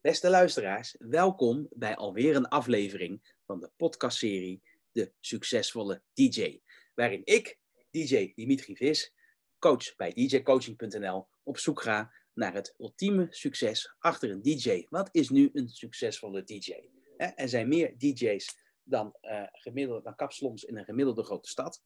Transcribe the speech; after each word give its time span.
Beste 0.00 0.30
luisteraars, 0.30 0.96
welkom 0.98 1.66
bij 1.70 1.96
alweer 1.96 2.36
een 2.36 2.48
aflevering 2.48 3.34
van 3.46 3.60
de 3.60 3.70
podcastserie 3.76 4.62
De 4.92 5.12
Succesvolle 5.20 6.02
DJ. 6.14 6.60
Waarin 6.94 7.20
ik, 7.24 7.58
DJ 7.90 8.32
Dimitri 8.34 8.76
Vis, 8.76 9.14
coach 9.58 9.96
bij 9.96 10.12
djcoaching.nl, 10.12 11.28
op 11.42 11.58
zoek 11.58 11.82
ga 11.82 12.12
naar 12.32 12.54
het 12.54 12.74
ultieme 12.78 13.26
succes 13.30 13.94
achter 13.98 14.30
een 14.30 14.42
DJ. 14.42 14.86
Wat 14.88 15.08
is 15.12 15.28
nu 15.28 15.50
een 15.52 15.68
succesvolle 15.68 16.44
DJ? 16.44 16.72
Er 17.16 17.48
zijn 17.48 17.68
meer 17.68 17.98
DJ's 17.98 18.56
dan, 18.82 19.16
uh, 19.22 19.42
gemiddelde, 19.52 20.02
dan 20.02 20.14
kapsloms 20.14 20.64
in 20.64 20.76
een 20.76 20.84
gemiddelde 20.84 21.22
grote 21.22 21.48
stad. 21.48 21.82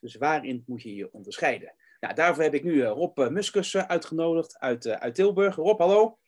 Dus 0.00 0.14
waarin 0.14 0.62
moet 0.66 0.82
je 0.82 0.94
je 0.94 1.12
onderscheiden? 1.12 1.74
Nou, 2.00 2.14
daarvoor 2.14 2.42
heb 2.42 2.54
ik 2.54 2.64
nu 2.64 2.72
uh, 2.72 2.88
Rob 2.88 3.28
Muskus 3.30 3.74
uh, 3.74 3.82
uitgenodigd 3.82 4.58
uit, 4.58 4.86
uit 4.86 5.14
Tilburg. 5.14 5.54
Rob, 5.54 5.78
hallo. 5.78 6.19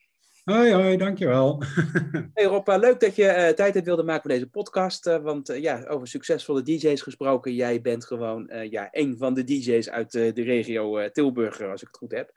Hoi, 0.43 0.73
hoi, 0.73 0.97
dankjewel. 0.97 1.63
hey 2.35 2.45
Rob, 2.45 2.69
leuk 2.69 3.01
dat 3.01 3.17
je 3.17 3.23
uh, 3.23 3.49
tijd 3.49 3.75
hebt 3.75 3.87
wilde 3.87 4.03
maken 4.03 4.23
voor 4.23 4.31
deze 4.31 4.51
podcast. 4.51 5.07
Uh, 5.07 5.23
want 5.23 5.51
uh, 5.51 5.61
ja, 5.61 5.85
over 5.87 6.07
succesvolle 6.07 6.63
DJ's 6.63 7.03
gesproken, 7.03 7.55
jij 7.55 7.81
bent 7.81 8.05
gewoon 8.05 8.51
ja, 8.71 8.89
een 8.91 9.17
van 9.19 9.35
de 9.35 9.45
DJ's 9.45 9.89
uit 9.89 10.13
de 10.13 10.43
regio 10.43 11.11
Tilburg, 11.11 11.63
als 11.63 11.81
ik 11.83 11.87
het 11.87 11.97
goed 11.97 12.13
heb. 12.13 12.33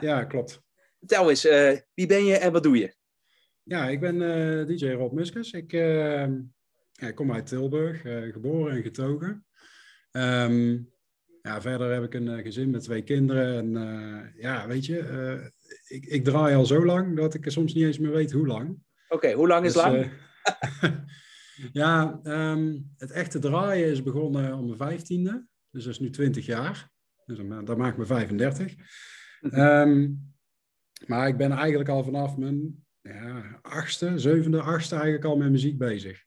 ja, 0.00 0.24
klopt. 0.24 0.62
Vertel 0.98 1.30
eens, 1.30 1.42
wie 1.94 2.06
ben 2.06 2.24
je 2.24 2.36
en 2.36 2.52
wat 2.52 2.62
doe 2.62 2.78
je? 2.78 2.94
Ja, 3.62 3.88
ik 3.88 4.00
ben 4.00 4.18
DJ 4.66 4.90
Rob 4.90 5.12
Muskus. 5.12 5.52
Ik, 5.52 5.72
ja, 5.72 7.06
ik 7.06 7.14
kom 7.14 7.32
uit 7.32 7.46
Tilburg, 7.46 8.00
geboren 8.32 8.76
en 8.76 8.82
getogen. 8.82 9.46
Um, 10.12 10.92
ja, 11.42 11.60
verder 11.60 11.92
heb 11.92 12.02
ik 12.02 12.14
een 12.14 12.42
gezin 12.42 12.70
met 12.70 12.82
twee 12.82 13.02
kinderen. 13.02 13.56
En 13.56 14.32
ja, 14.36 14.66
weet 14.66 14.86
je, 14.86 14.96
ik, 15.86 16.06
ik, 16.06 16.24
draai 16.24 16.54
al 16.54 16.66
zo 16.66 16.84
lang 16.84 17.16
dat 17.16 17.34
ik 17.34 17.50
soms 17.50 17.74
niet 17.74 17.84
eens 17.84 17.98
meer 17.98 18.10
weet 18.10 18.32
hoe 18.32 18.46
lang. 18.46 18.68
Oké, 18.68 19.14
okay, 19.14 19.32
hoe 19.32 19.46
lang 19.46 19.64
is 19.64 19.72
dus, 19.72 19.82
lang? 19.82 19.96
Uh, 19.96 20.10
ja, 21.72 22.20
um, 22.24 22.94
het 22.96 23.10
echte 23.10 23.38
draaien 23.38 23.90
is 23.90 24.02
begonnen 24.02 24.54
om 24.54 24.64
mijn 24.64 24.76
vijftiende. 24.76 25.46
Dus 25.70 25.84
dat 25.84 25.92
is 25.92 26.00
nu 26.00 26.10
20 26.10 26.46
jaar. 26.46 26.90
Dus 27.26 27.42
maak 27.76 27.92
ik 27.92 27.98
me 27.98 28.06
35. 28.06 28.74
Um, 29.40 30.32
maar 31.06 31.28
ik 31.28 31.36
ben 31.36 31.50
eigenlijk 31.50 31.88
al 31.88 32.04
vanaf 32.04 32.36
mijn 32.36 32.86
ja, 33.00 33.58
achtste, 33.62 34.18
zevende, 34.18 34.60
achtste 34.60 34.94
eigenlijk 34.94 35.24
al 35.24 35.36
met 35.36 35.50
muziek 35.50 35.78
bezig. 35.78 36.26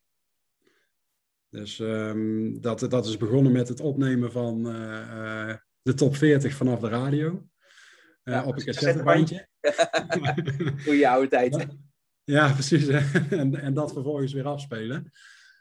Dus 1.48 1.78
um, 1.78 2.60
dat, 2.60 2.80
dat 2.80 3.06
is 3.06 3.16
begonnen 3.16 3.52
met 3.52 3.68
het 3.68 3.80
opnemen 3.80 4.32
van 4.32 4.66
uh, 4.66 4.74
uh, 5.14 5.54
de 5.82 5.94
top 5.94 6.16
40 6.16 6.54
vanaf 6.54 6.80
de 6.80 6.88
radio. 6.88 7.46
Ja, 8.24 8.44
op 8.44 8.56
een 8.56 8.64
cassettebandje. 8.64 9.48
Goeie 10.84 11.08
oude 11.08 11.28
tijd. 11.28 11.66
Ja, 12.24 12.52
precies. 12.52 12.88
en, 13.30 13.60
en 13.60 13.74
dat 13.74 13.92
vervolgens 13.92 14.32
weer 14.32 14.46
afspelen. 14.46 15.12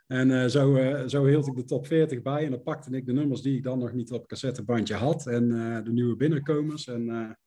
En 0.07 0.29
uh, 0.29 0.45
zo, 0.45 0.75
uh, 0.75 1.07
zo 1.07 1.25
hield 1.25 1.47
ik 1.47 1.55
de 1.55 1.63
top 1.63 1.87
40 1.87 2.21
bij. 2.21 2.45
En 2.45 2.51
dan 2.51 2.63
pakte 2.63 2.91
ik 2.91 3.05
de 3.05 3.13
nummers 3.13 3.41
die 3.41 3.57
ik 3.57 3.63
dan 3.63 3.79
nog 3.79 3.93
niet 3.93 4.11
op 4.11 4.27
cassettebandje 4.27 4.95
had. 4.95 5.27
En 5.27 5.51
uh, 5.51 5.83
de 5.83 5.91
nieuwe 5.91 6.15
binnenkomers. 6.15 6.87
En 6.87 7.37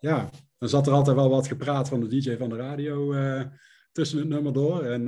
ja, 0.00 0.30
dan 0.58 0.68
zat 0.68 0.86
er 0.86 0.92
altijd 0.92 1.16
wel 1.16 1.30
wat 1.30 1.46
gepraat 1.46 1.88
van 1.88 2.00
de 2.00 2.08
DJ 2.08 2.36
van 2.36 2.48
de 2.48 2.56
radio 2.56 3.14
tussen 3.92 4.18
het 4.18 4.28
nummer 4.28 4.52
door. 4.52 4.84
En, 4.84 5.04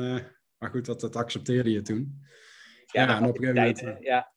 maar 0.59 0.71
goed, 0.71 0.85
dat, 0.85 1.01
dat 1.01 1.17
accepteerde 1.17 1.71
je 1.71 1.83
toen. 1.83 2.25
Ja, 2.87 3.03
ja 3.03 3.17
en 3.17 3.25
op 3.25 3.39
een 3.39 3.45
gegeven 3.45 3.85
moment. 3.85 4.05
Ja. 4.05 4.33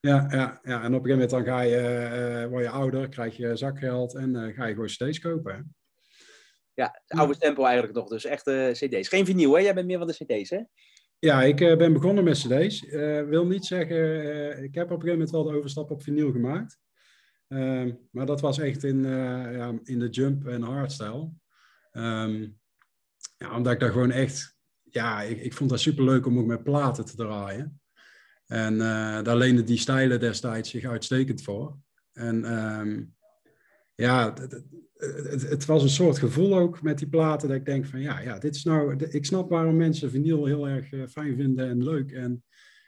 Ja, 0.00 0.26
ja, 0.30 0.60
ja, 0.62 0.82
en 0.82 0.94
op 0.94 1.04
een 1.04 1.10
gegeven 1.10 1.10
moment 1.10 1.30
dan 1.30 1.44
ga 1.44 1.60
je, 1.60 2.40
uh, 2.42 2.50
word 2.50 2.64
je 2.64 2.70
ouder, 2.70 3.08
krijg 3.08 3.36
je 3.36 3.56
zakgeld 3.56 4.14
en 4.14 4.34
uh, 4.34 4.54
ga 4.54 4.66
je 4.66 4.72
gewoon 4.72 4.86
cd's 4.86 5.18
kopen. 5.18 5.54
Hè? 5.54 5.60
Ja, 6.74 7.00
het 7.06 7.18
oude 7.18 7.34
stempel 7.34 7.64
eigenlijk 7.64 7.96
nog, 7.96 8.08
dus 8.08 8.24
echte 8.24 8.70
cd's. 8.72 9.08
Geen 9.08 9.26
vinyl, 9.26 9.52
hè? 9.52 9.60
Jij 9.60 9.74
bent 9.74 9.86
meer 9.86 9.98
van 9.98 10.06
de 10.06 10.24
cd's, 10.24 10.50
hè? 10.50 10.60
Ja, 11.18 11.42
ik 11.42 11.60
uh, 11.60 11.76
ben 11.76 11.92
begonnen 11.92 12.24
met 12.24 12.38
cd's. 12.38 12.80
wil 13.28 13.46
niet 13.46 13.64
zeggen, 13.64 14.62
ik 14.62 14.74
heb 14.74 14.84
op 14.84 14.90
een 14.90 15.00
gegeven 15.00 15.10
moment 15.10 15.30
wel 15.30 15.44
de 15.44 15.56
overstap 15.56 15.90
op 15.90 16.02
vinyl 16.02 16.32
gemaakt. 16.32 16.78
Ehm, 17.48 17.92
maar 18.10 18.26
dat 18.26 18.40
was 18.40 18.58
echt 18.58 18.84
in, 18.84 19.02
ja, 19.52 19.78
in 19.82 19.98
de 19.98 20.08
jump 20.08 20.46
en 20.46 20.62
hardstyle. 20.62 21.30
Um, 21.92 22.58
ja, 23.36 23.56
omdat 23.56 23.72
ik 23.72 23.80
daar 23.80 23.92
gewoon 23.92 24.10
echt, 24.10 24.56
ja, 24.82 25.22
ik, 25.22 25.40
ik 25.40 25.52
vond 25.52 25.70
dat 25.70 25.80
superleuk 25.80 26.26
om 26.26 26.38
ook 26.38 26.46
met 26.46 26.64
platen 26.64 27.04
te 27.04 27.16
draaien. 27.16 27.80
En 28.48 28.74
uh, 28.74 29.22
daar 29.22 29.36
leenden 29.36 29.64
die 29.64 29.78
stijlen 29.78 30.20
destijds 30.20 30.70
zich 30.70 30.84
uitstekend 30.84 31.42
voor. 31.42 31.76
En 32.12 32.58
um, 32.80 33.14
ja, 33.94 34.34
het, 34.34 34.62
het, 35.30 35.48
het, 35.48 35.64
was 35.64 35.82
een 35.82 35.88
soort 35.88 36.18
gevoel 36.18 36.58
ook 36.58 36.82
met 36.82 36.98
die 36.98 37.08
platen 37.08 37.48
dat 37.48 37.56
ik 37.56 37.64
denk 37.64 37.86
van 37.86 38.00
ja, 38.00 38.20
ja 38.20 38.38
dit 38.38 38.54
is 38.54 38.64
nou, 38.64 38.96
ik 38.96 39.24
snap 39.26 39.50
waarom 39.50 39.76
mensen 39.76 40.10
vinyl 40.10 40.46
heel 40.46 40.68
erg 40.68 40.92
uh, 40.92 41.06
fijn 41.06 41.36
vinden 41.36 41.68
en 41.68 41.84
leuk 41.84 42.12
en 42.12 42.44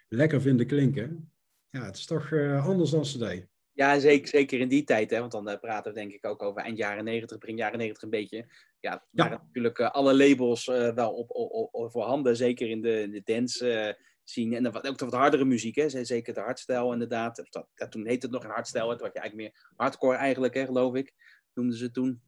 lekker 0.09 0.41
vinden 0.41 0.67
klinken. 0.67 1.33
Ja, 1.71 1.85
het 1.85 1.97
is 1.97 2.07
toch 2.07 2.31
uh, 2.31 2.67
anders 2.67 2.91
dan 2.91 3.03
cd. 3.03 3.47
Ja, 3.73 3.99
zeker, 3.99 4.29
zeker 4.29 4.61
in 4.61 4.69
die 4.69 4.85
tijd, 4.85 5.11
hè? 5.11 5.19
want 5.19 5.33
dan 5.33 5.59
praten 5.61 5.93
we 5.93 5.99
denk 5.99 6.13
ik 6.13 6.27
ook 6.27 6.43
over 6.43 6.63
eind 6.63 6.79
jaren 6.79 7.05
90, 7.05 7.39
begin 7.39 7.57
jaren 7.57 7.79
90 7.79 8.03
een 8.03 8.11
beetje. 8.11 8.47
Ja, 8.81 9.07
ja. 9.11 9.29
natuurlijk 9.29 9.81
alle 9.81 10.17
labels 10.17 10.65
wel 10.65 11.13
op, 11.13 11.31
op, 11.31 11.69
op, 11.75 11.91
voorhanden, 11.91 12.37
zeker 12.37 12.69
in 12.69 12.81
de, 12.81 13.01
in 13.01 13.11
de 13.11 13.23
dance 13.25 13.97
zien. 14.31 14.55
En 14.55 14.63
dan 14.63 14.83
ook 14.83 14.99
de 14.99 15.05
wat 15.05 15.15
hardere 15.15 15.45
muziek, 15.45 15.75
hè? 15.75 16.05
zeker 16.05 16.35
de 16.35 16.41
hardstyle 16.41 16.93
inderdaad. 16.93 17.37
Dat, 17.37 17.67
dat, 17.75 17.91
toen 17.91 18.07
heette 18.07 18.27
het 18.27 18.35
nog 18.35 18.45
een 18.45 18.51
hardstyle, 18.51 18.91
het 18.91 19.01
was 19.01 19.11
je 19.13 19.19
eigenlijk 19.19 19.51
meer 19.51 19.73
hardcore 19.77 20.17
eigenlijk, 20.17 20.55
hè, 20.55 20.65
geloof 20.65 20.95
ik. 20.95 21.15
Noemden 21.55 21.77
ze 21.77 21.91
toen. 21.91 22.21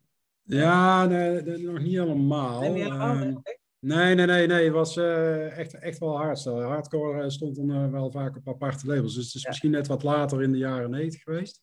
Ja, 0.43 1.07
nee, 1.07 1.43
nog 1.43 1.79
niet 1.79 1.99
helemaal. 1.99 2.61
Nee, 2.61 2.71
niet 2.71 2.83
helemaal 2.83 3.15
uh, 3.15 3.37
nee, 3.79 4.15
nee, 4.15 4.27
nee, 4.27 4.47
nee. 4.47 4.65
Het 4.65 4.73
was 4.73 4.97
uh, 4.97 5.59
echt, 5.59 5.75
echt 5.75 5.99
wel 5.99 6.17
hardstyle. 6.17 6.63
Hardcore 6.63 7.31
stond 7.31 7.57
dan 7.57 7.71
uh, 7.71 7.91
wel 7.91 8.11
vaak 8.11 8.37
op 8.37 8.49
aparte 8.49 8.87
labels. 8.87 9.15
Dus 9.15 9.27
het 9.27 9.35
is 9.35 9.43
ja. 9.43 9.49
misschien 9.49 9.71
net 9.71 9.87
wat 9.87 10.03
later 10.03 10.43
in 10.43 10.53
de 10.53 10.59
jaren 10.59 10.91
90 10.91 11.23
geweest. 11.23 11.63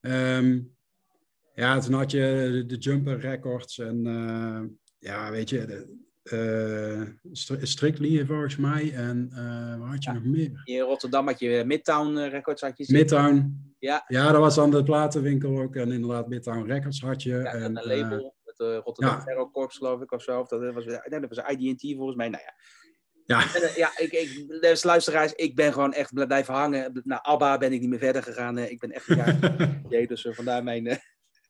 Um, 0.00 0.76
ja, 1.54 1.78
toen 1.78 1.94
had 1.94 2.10
je 2.10 2.48
de, 2.52 2.66
de 2.66 2.76
Jumper 2.76 3.20
Records 3.20 3.78
en 3.78 4.02
ja, 4.98 5.30
weet 5.30 5.50
je, 5.50 5.64
de, 5.66 6.04
uh, 6.32 7.02
Strictly 7.62 8.26
volgens 8.26 8.56
mij. 8.56 8.92
En 8.94 9.30
uh, 9.32 9.78
waar 9.78 9.88
had 9.88 10.04
je 10.04 10.10
ja. 10.10 10.16
nog 10.16 10.24
meer? 10.24 10.60
In 10.64 10.80
Rotterdam 10.80 11.26
had 11.26 11.38
je 11.38 11.62
Midtown 11.66 12.18
Records 12.18 12.62
had 12.62 12.76
je 12.76 12.84
Midtown. 12.88 13.62
Ja. 13.78 14.04
ja, 14.06 14.32
dat 14.32 14.40
was 14.40 14.54
dan 14.54 14.70
de 14.70 14.82
platenwinkel 14.82 15.60
ook. 15.60 15.76
En 15.76 15.92
inderdaad 15.92 16.28
Midtown 16.28 16.66
Records 16.66 17.00
had 17.00 17.22
je. 17.22 17.30
Ja, 17.30 17.44
en, 17.44 17.76
een 17.76 17.86
label. 17.86 18.34
Met 18.44 18.56
de 18.56 18.76
Rotterdam 18.84 19.16
ja. 19.16 19.24
Terror 19.24 19.50
Corps 19.50 19.76
geloof 19.76 20.00
ik 20.00 20.12
of 20.12 20.22
zo. 20.22 20.40
Of 20.40 20.48
dat 20.48 20.74
was, 20.74 20.84
nee, 20.84 21.20
dat 21.20 21.34
was 21.34 21.56
IDT 21.56 21.96
volgens 21.96 22.16
mij. 22.16 22.28
Nou 22.28 22.42
ja. 22.42 22.54
Ja, 23.26 23.44
ja 23.76 23.90
ik, 23.96 24.12
ik, 24.12 24.60
dus 24.60 24.82
luisteraars, 24.82 25.32
ik 25.32 25.54
ben 25.54 25.72
gewoon 25.72 25.92
echt 25.92 26.26
blijven 26.26 26.54
hangen. 26.54 27.00
Naar 27.04 27.20
ABBA 27.20 27.58
ben 27.58 27.72
ik 27.72 27.80
niet 27.80 27.88
meer 27.88 27.98
verder 27.98 28.22
gegaan. 28.22 28.58
Ik 28.58 28.80
ben 28.80 28.92
echt 28.92 29.06
jaar 29.06 30.06
dus 30.06 30.28
vandaar 30.30 30.64
mijn, 30.64 31.00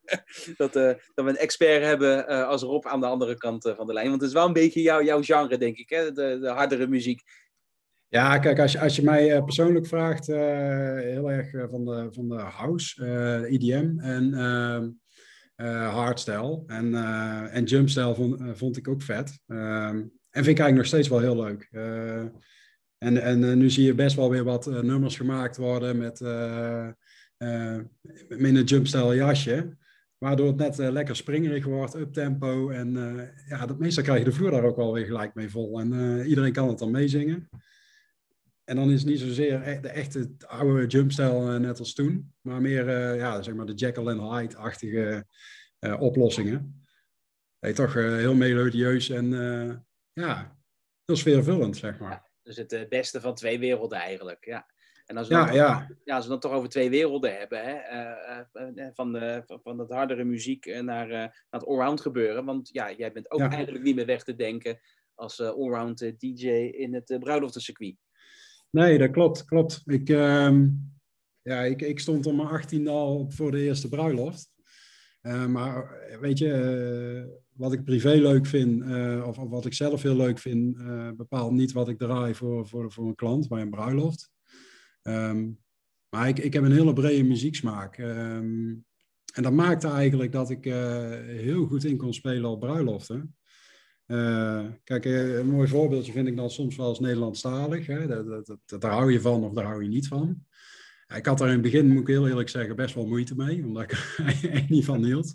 dat, 0.56 0.76
uh, 0.76 0.92
dat 1.14 1.24
we 1.24 1.30
een 1.30 1.36
expert 1.36 1.82
hebben 1.82 2.24
uh, 2.28 2.46
als 2.46 2.62
Rob 2.62 2.86
aan 2.86 3.00
de 3.00 3.06
andere 3.06 3.36
kant 3.36 3.66
uh, 3.66 3.76
van 3.76 3.86
de 3.86 3.92
lijn. 3.92 4.08
Want 4.08 4.20
het 4.20 4.30
is 4.30 4.36
wel 4.36 4.46
een 4.46 4.52
beetje 4.52 4.82
jou, 4.82 5.04
jouw 5.04 5.22
genre, 5.22 5.58
denk 5.58 5.76
ik, 5.76 5.88
hè? 5.88 6.12
De, 6.12 6.38
de 6.40 6.48
hardere 6.48 6.86
muziek. 6.86 7.22
Ja, 8.08 8.38
kijk, 8.38 8.58
als 8.58 8.72
je, 8.72 8.80
als 8.80 8.96
je 8.96 9.02
mij 9.02 9.42
persoonlijk 9.42 9.86
vraagt, 9.86 10.26
heel 10.26 11.30
erg 11.30 11.50
van, 11.70 11.84
de, 11.84 12.08
van 12.10 12.28
de 12.28 12.34
house, 12.34 13.04
EDM 13.48 13.98
en 13.98 14.32
hardstyle. 15.90 16.62
En, 16.66 16.94
en 17.50 17.64
jumpstyle 17.64 18.14
vond, 18.14 18.58
vond 18.58 18.76
ik 18.76 18.88
ook 18.88 19.02
vet. 19.02 19.38
Ehm, 19.46 19.96
en 20.30 20.44
vind 20.44 20.58
ik 20.58 20.58
eigenlijk 20.58 20.74
nog 20.74 20.86
steeds 20.86 21.08
wel 21.08 21.20
heel 21.20 21.36
leuk. 21.36 21.68
en 22.98 23.22
en 23.22 23.58
nu 23.58 23.70
zie 23.70 23.84
je 23.84 23.94
best 23.94 24.16
wel 24.16 24.30
weer 24.30 24.44
wat 24.44 24.66
nummers 24.66 25.16
gemaakt 25.16 25.56
worden 25.56 25.98
met, 25.98 26.20
met 28.28 28.54
een 28.54 28.64
jumpstyle 28.64 29.14
jasje. 29.14 29.76
Waardoor 30.24 30.46
het 30.46 30.56
net 30.56 30.78
uh, 30.78 30.90
lekker 30.90 31.16
springerig 31.16 31.64
wordt, 31.64 31.94
uptempo. 31.94 32.70
En 32.70 32.96
uh, 32.96 33.48
ja, 33.48 33.66
dat, 33.66 33.78
meestal 33.78 34.02
krijg 34.02 34.18
je 34.18 34.24
de 34.24 34.32
vloer 34.32 34.50
daar 34.50 34.64
ook 34.64 34.76
wel 34.76 34.92
weer 34.92 35.06
gelijk 35.06 35.34
mee 35.34 35.50
vol. 35.50 35.80
En 35.80 35.92
uh, 35.92 36.28
iedereen 36.28 36.52
kan 36.52 36.68
het 36.68 36.78
dan 36.78 36.90
meezingen. 36.90 37.48
En 38.64 38.76
dan 38.76 38.90
is 38.90 39.00
het 39.00 39.10
niet 39.10 39.20
zozeer 39.20 39.68
e 39.68 39.80
de 39.80 39.88
echte 39.88 40.30
oude 40.46 40.86
jumpstyle 40.86 41.58
net 41.58 41.78
als 41.78 41.94
toen. 41.94 42.32
Maar 42.40 42.60
meer 42.60 43.16
ja, 43.16 43.42
zeg 43.42 43.54
maar 43.54 43.66
de 43.66 43.74
Jekyll 43.74 44.08
and 44.08 44.20
Hyde-achtige 44.20 45.26
oplossingen. 45.98 46.84
Nee, 47.60 47.72
toch 47.72 47.94
heel 47.94 48.34
melodieus 48.34 49.10
en 49.10 49.30
ja, 50.12 50.58
heel 51.04 51.16
sfeervullend, 51.16 51.76
zeg 51.76 51.98
maar. 51.98 52.30
Dus 52.42 52.56
het 52.56 52.86
beste 52.88 53.20
van 53.20 53.34
twee 53.34 53.58
werelden 53.58 53.98
eigenlijk, 53.98 54.44
ja. 54.44 54.73
En 55.04 55.16
als 55.16 55.28
we, 55.28 55.34
ja, 55.34 55.46
dan, 55.46 55.54
ja. 55.54 55.88
Ja, 56.04 56.14
als 56.14 56.24
we 56.24 56.30
dan 56.30 56.40
toch 56.40 56.52
over 56.52 56.68
twee 56.68 56.90
werelden 56.90 57.38
hebben, 57.38 57.64
hè, 57.64 57.72
uh, 57.72 58.74
uh, 58.74 58.86
van, 58.94 59.12
de, 59.12 59.42
van, 59.46 59.60
van 59.62 59.76
dat 59.76 59.90
hardere 59.90 60.24
muziek 60.24 60.66
naar, 60.82 61.08
naar 61.08 61.46
het 61.50 61.66
allround 61.66 62.00
gebeuren. 62.00 62.44
Want 62.44 62.68
ja, 62.72 62.92
jij 62.92 63.12
bent 63.12 63.30
ook 63.30 63.40
ja. 63.40 63.50
eigenlijk 63.50 63.84
niet 63.84 63.94
meer 63.94 64.06
weg 64.06 64.24
te 64.24 64.34
denken 64.34 64.78
als 65.14 65.40
allround 65.40 65.98
DJ 66.18 66.48
in 66.76 66.94
het 66.94 67.16
bruiloftencircuit. 67.20 67.96
Nee, 68.70 68.98
dat 68.98 69.10
klopt, 69.10 69.44
klopt. 69.44 69.82
Ik, 69.84 70.08
uh, 70.08 70.58
ja, 71.42 71.62
ik, 71.62 71.82
ik 71.82 72.00
stond 72.00 72.26
om 72.26 72.36
mijn 72.36 72.48
18 72.48 72.88
al 72.88 73.30
voor 73.30 73.50
de 73.50 73.62
eerste 73.62 73.88
bruiloft. 73.88 74.50
maar 75.48 75.98
weet 76.20 76.38
je, 76.38 77.42
wat 77.52 77.72
ik 77.72 77.84
privé 77.84 78.12
leuk 78.12 78.46
vind, 78.46 78.82
of, 79.24 79.38
of, 79.38 79.48
wat 79.48 79.66
ik 79.66 79.74
zelf 79.74 80.02
heel 80.02 80.16
leuk 80.16 80.38
vind, 80.38 80.76
bepaalt 81.16 81.52
niet 81.52 81.72
wat 81.72 81.88
ik 81.88 81.98
draai 81.98 82.34
voor, 82.34 82.68
voor, 82.68 82.92
voor 82.92 83.06
een 83.06 83.14
klant 83.14 83.48
bij 83.48 83.60
een 83.60 83.70
bruiloft. 83.70 84.32
Ehm, 85.04 85.50
maar 86.08 86.28
ik, 86.28 86.38
ik 86.38 86.52
heb 86.52 86.62
een 86.62 86.72
hele 86.72 86.92
brede 86.92 87.22
muzieksmaak. 87.22 87.98
Um, 87.98 88.84
en 89.34 89.42
dat 89.42 89.52
maakte 89.52 89.88
eigenlijk 89.88 90.32
dat 90.32 90.50
ik 90.50 90.64
heel 90.64 91.66
goed 91.66 91.84
in 91.84 91.96
kon 91.96 92.14
spelen 92.14 92.50
op 92.50 92.60
bruiloften. 92.60 93.36
Uh, 94.06 94.64
kijk, 94.84 95.04
een 95.04 95.46
mooi 95.46 95.68
voorbeeldje 95.68 96.12
vind 96.12 96.28
ik 96.28 96.36
dan 96.36 96.50
soms 96.50 96.76
wel 96.76 96.86
als 96.86 97.00
Nederlandstalig. 97.00 97.86
Hè? 97.86 98.06
Dat, 98.06 98.46
dat, 98.46 98.58
dat, 98.66 98.80
daar 98.80 98.92
hou 98.92 99.12
je 99.12 99.20
van 99.20 99.44
of 99.44 99.52
daar 99.52 99.64
hou 99.64 99.82
je 99.82 99.88
niet 99.88 100.08
van. 100.08 100.44
Ik 101.16 101.26
had 101.26 101.38
daar 101.38 101.48
in 101.48 101.52
het 101.52 101.62
begin, 101.62 101.88
moet 101.88 102.00
ik 102.00 102.06
heel 102.06 102.28
eerlijk 102.28 102.48
zeggen, 102.48 102.76
best 102.76 102.94
wel 102.94 103.06
moeite 103.06 103.36
mee, 103.36 103.64
omdat 103.64 103.82
ik 103.82 103.92
er 103.92 104.50
echt 104.50 104.68
niet 104.68 104.84
van 104.84 105.04
hield. 105.04 105.34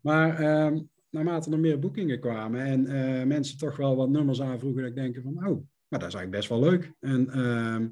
Maar 0.00 0.40
uh, 0.40 0.80
naarmate 1.10 1.50
er 1.50 1.58
meer 1.58 1.78
boekingen 1.78 2.20
kwamen 2.20 2.60
en 2.60 3.28
mensen 3.28 3.58
toch 3.58 3.76
wel 3.76 3.96
wat 3.96 4.10
nummers 4.10 4.40
aanvroegen, 4.40 4.82
dat 4.82 4.90
ik 4.90 4.96
denk 4.96 5.18
van, 5.22 5.46
oh, 5.46 5.66
maar 5.88 6.00
dat 6.00 6.08
is 6.08 6.14
eigenlijk 6.14 6.30
best 6.30 6.48
wel 6.48 6.60
leuk. 6.60 6.92
En 7.00 7.30
ehm, 7.30 7.88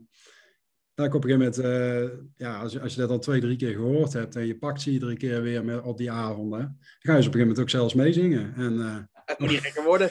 ik 1.07 1.15
op 1.15 1.25
een 1.25 1.31
gegeven 1.31 1.63
moment, 1.63 2.13
uh, 2.13 2.19
ja, 2.37 2.61
als, 2.61 2.73
je, 2.73 2.81
als 2.81 2.95
je 2.95 3.01
dat 3.01 3.11
al 3.11 3.19
twee, 3.19 3.41
drie 3.41 3.57
keer 3.57 3.73
gehoord 3.73 4.13
hebt 4.13 4.37
en 4.37 4.47
je 4.47 4.59
pakt 4.59 4.81
ze 4.81 4.91
iedere 4.91 5.17
keer 5.17 5.43
weer 5.43 5.65
met, 5.65 5.83
op 5.83 5.99
die 5.99 6.11
avonden, 6.11 6.59
dan 6.59 6.79
ga 6.99 7.17
je 7.17 7.23
ze 7.23 7.29
op 7.29 7.35
een 7.35 7.41
gegeven 7.41 7.41
moment 7.41 7.61
ook 7.61 7.71
zelfs 7.71 7.95
meezingen. 7.95 8.55
En 8.55 9.09
het 9.25 9.39
moet 9.39 9.49
niet 9.49 9.61
gekker 9.61 9.85
worden. 9.85 10.11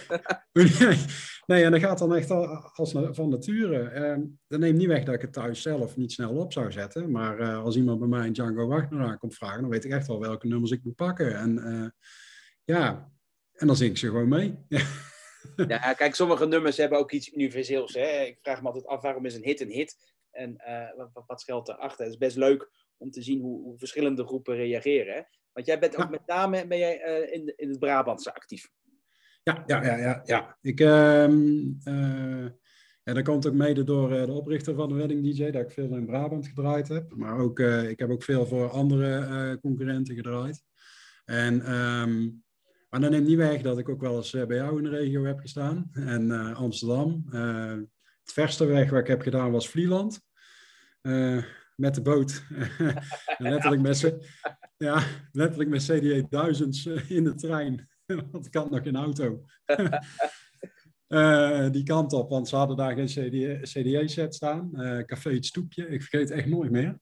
nee, 1.46 1.64
en 1.64 1.72
dat 1.72 1.80
gaat 1.80 2.00
dan 2.00 2.16
echt 2.16 2.32
als 2.74 2.92
van 3.12 3.30
nature. 3.30 3.92
Uh, 4.18 4.26
dat 4.48 4.60
neemt 4.60 4.78
niet 4.78 4.88
weg 4.88 5.04
dat 5.04 5.16
ik 5.16 5.22
het 5.22 5.34
thuis 5.34 5.62
zelf 5.62 5.98
niet 5.98 6.12
snel 6.12 6.36
op 6.36 6.54
zou 6.54 6.72
zetten. 6.72 7.12
Maar 7.12 7.40
uh, 7.40 7.64
als 7.64 7.76
iemand 7.76 8.00
bij 8.00 8.08
mij 8.08 8.26
een 8.26 8.34
Django 8.34 8.68
Wagner 8.68 9.08
aan 9.08 9.18
komt 9.18 9.36
vragen, 9.36 9.62
dan 9.62 9.70
weet 9.70 9.86
ik 9.86 9.92
echt 9.92 10.08
wel 10.08 10.20
welke 10.20 10.48
nummers 10.48 10.72
ik 10.72 10.84
moet 10.84 10.96
pakken. 10.96 11.36
En 11.36 11.94
ja, 12.64 13.12
en 13.60 13.68
dan 13.68 13.76
zing 13.76 13.92
ik 13.92 13.98
ze 13.98 14.06
gewoon 14.06 14.28
mee. 14.28 14.58
ja, 15.68 15.94
kijk, 15.94 16.16
sommige 16.16 16.48
nummers 16.48 16.78
hebben 16.78 16.98
ook 16.98 17.12
iets 17.12 17.34
universeels. 17.34 17.94
Hè? 17.94 18.22
Ik 18.22 18.38
vraag 18.42 18.62
me 18.62 18.68
altijd 18.68 18.86
af, 18.86 19.02
waarom 19.02 19.26
is 19.26 19.36
een 19.36 19.44
hit 19.44 19.62
een 19.62 19.72
hit? 19.72 19.96
En 20.32 20.62
uh, 20.68 21.08
wat, 21.12 21.24
wat 21.28 21.42
schuilt 21.42 21.70
erachter? 21.70 22.04
Het 22.04 22.14
is 22.14 22.20
best 22.20 22.38
leuk 22.38 22.70
om 22.98 23.12
te 23.12 23.22
zien 23.22 23.42
hoe, 23.42 23.62
hoe 23.62 23.78
verschillende 23.78 24.26
groepen 24.26 24.56
reageren. 24.56 25.14
Hè? 25.14 25.22
Want 25.52 25.66
jij 25.66 25.80
bent 25.80 25.98
ook 25.98 26.10
met 26.10 26.26
name 26.26 26.68
ben 26.68 26.78
jij, 26.78 27.08
uh, 27.08 27.34
in, 27.34 27.54
in 27.56 27.70
het 27.70 27.80
Brabantse 27.80 28.34
actief. 28.34 28.70
Ja, 29.44 29.64
ja, 29.66 29.84
ja, 29.84 29.98
ja. 29.98 30.22
ja. 30.26 30.58
Ik, 30.62 30.80
uh, 30.80 32.48
ja, 33.04 33.14
dat 33.14 33.24
komt 33.24 33.48
ook 33.48 33.54
mede 33.54 33.84
door 33.84 34.12
uh, 34.12 34.26
de 34.26 34.32
oprichter 34.32 34.76
van 34.76 34.90
de 34.90 34.96
Wedding 34.96 35.24
DJ, 35.24 35.52
dat 35.52 35.62
ik 35.62 35.72
veel 35.72 35.96
in 35.96 36.06
Brabant 36.06 36.48
gedraaid 36.48 36.88
heb. 36.88 37.14
Maar 37.16 37.40
ook, 37.40 37.60
uh, 37.60 37.90
ik 37.90 38.00
heb 38.00 38.10
ook 38.10 38.24
veel 38.24 38.46
voor 38.46 38.70
andere 38.70 39.58
concurrenten 39.62 40.16
gedraaid. 40.16 40.64
En, 41.26 41.74
um, 41.74 42.44
maar 42.90 43.00
dat 43.00 43.12
neemt 43.12 43.28
niet 43.28 43.38
weg 43.38 43.62
dat 43.62 43.78
ik 43.78 43.90
ook 43.90 44.02
wel 44.02 44.16
eens 44.16 44.32
bij 44.32 44.58
jou 44.58 44.78
in 44.78 44.84
de 44.84 44.90
regio 44.90 45.24
heb 45.24 45.40
gestaan. 45.40 45.90
En 45.94 46.32
Amsterdam. 46.56 47.26
Het 48.30 48.38
verste 48.38 48.66
weg 48.66 48.90
waar 48.90 49.00
ik 49.00 49.08
heb 49.08 49.22
gedaan 49.22 49.52
was 49.52 49.70
Vlieland. 49.70 50.22
met 51.76 51.96
de 51.96 52.02
boot. 52.02 52.44
letterlijk, 53.38 53.82
met, 53.82 54.18
ja, 54.78 55.04
letterlijk 55.32 55.70
met 55.70 55.84
CDA 55.84 56.28
duizends 56.30 56.86
in 56.86 57.24
de 57.24 57.34
trein. 57.34 57.90
want 58.32 58.46
ik 58.46 58.54
had 58.54 58.70
nog 58.70 58.84
geen 58.84 58.96
auto. 58.96 59.44
uh, 61.08 61.70
die 61.76 61.84
kant 61.84 62.14
op, 62.14 62.30
want 62.30 62.48
ze 62.48 62.56
hadden 62.56 62.78
daar 62.78 62.96
geen 62.96 63.62
CDA-set 63.62 64.36
staan. 64.36 64.70
Uh, 64.74 65.04
Café 65.04 65.34
Het 65.34 65.46
Stoepje, 65.46 65.88
ik 65.88 66.02
vergeet 66.02 66.32
echt 66.32 66.48
nooit 66.48 66.72
meer. 66.72 67.00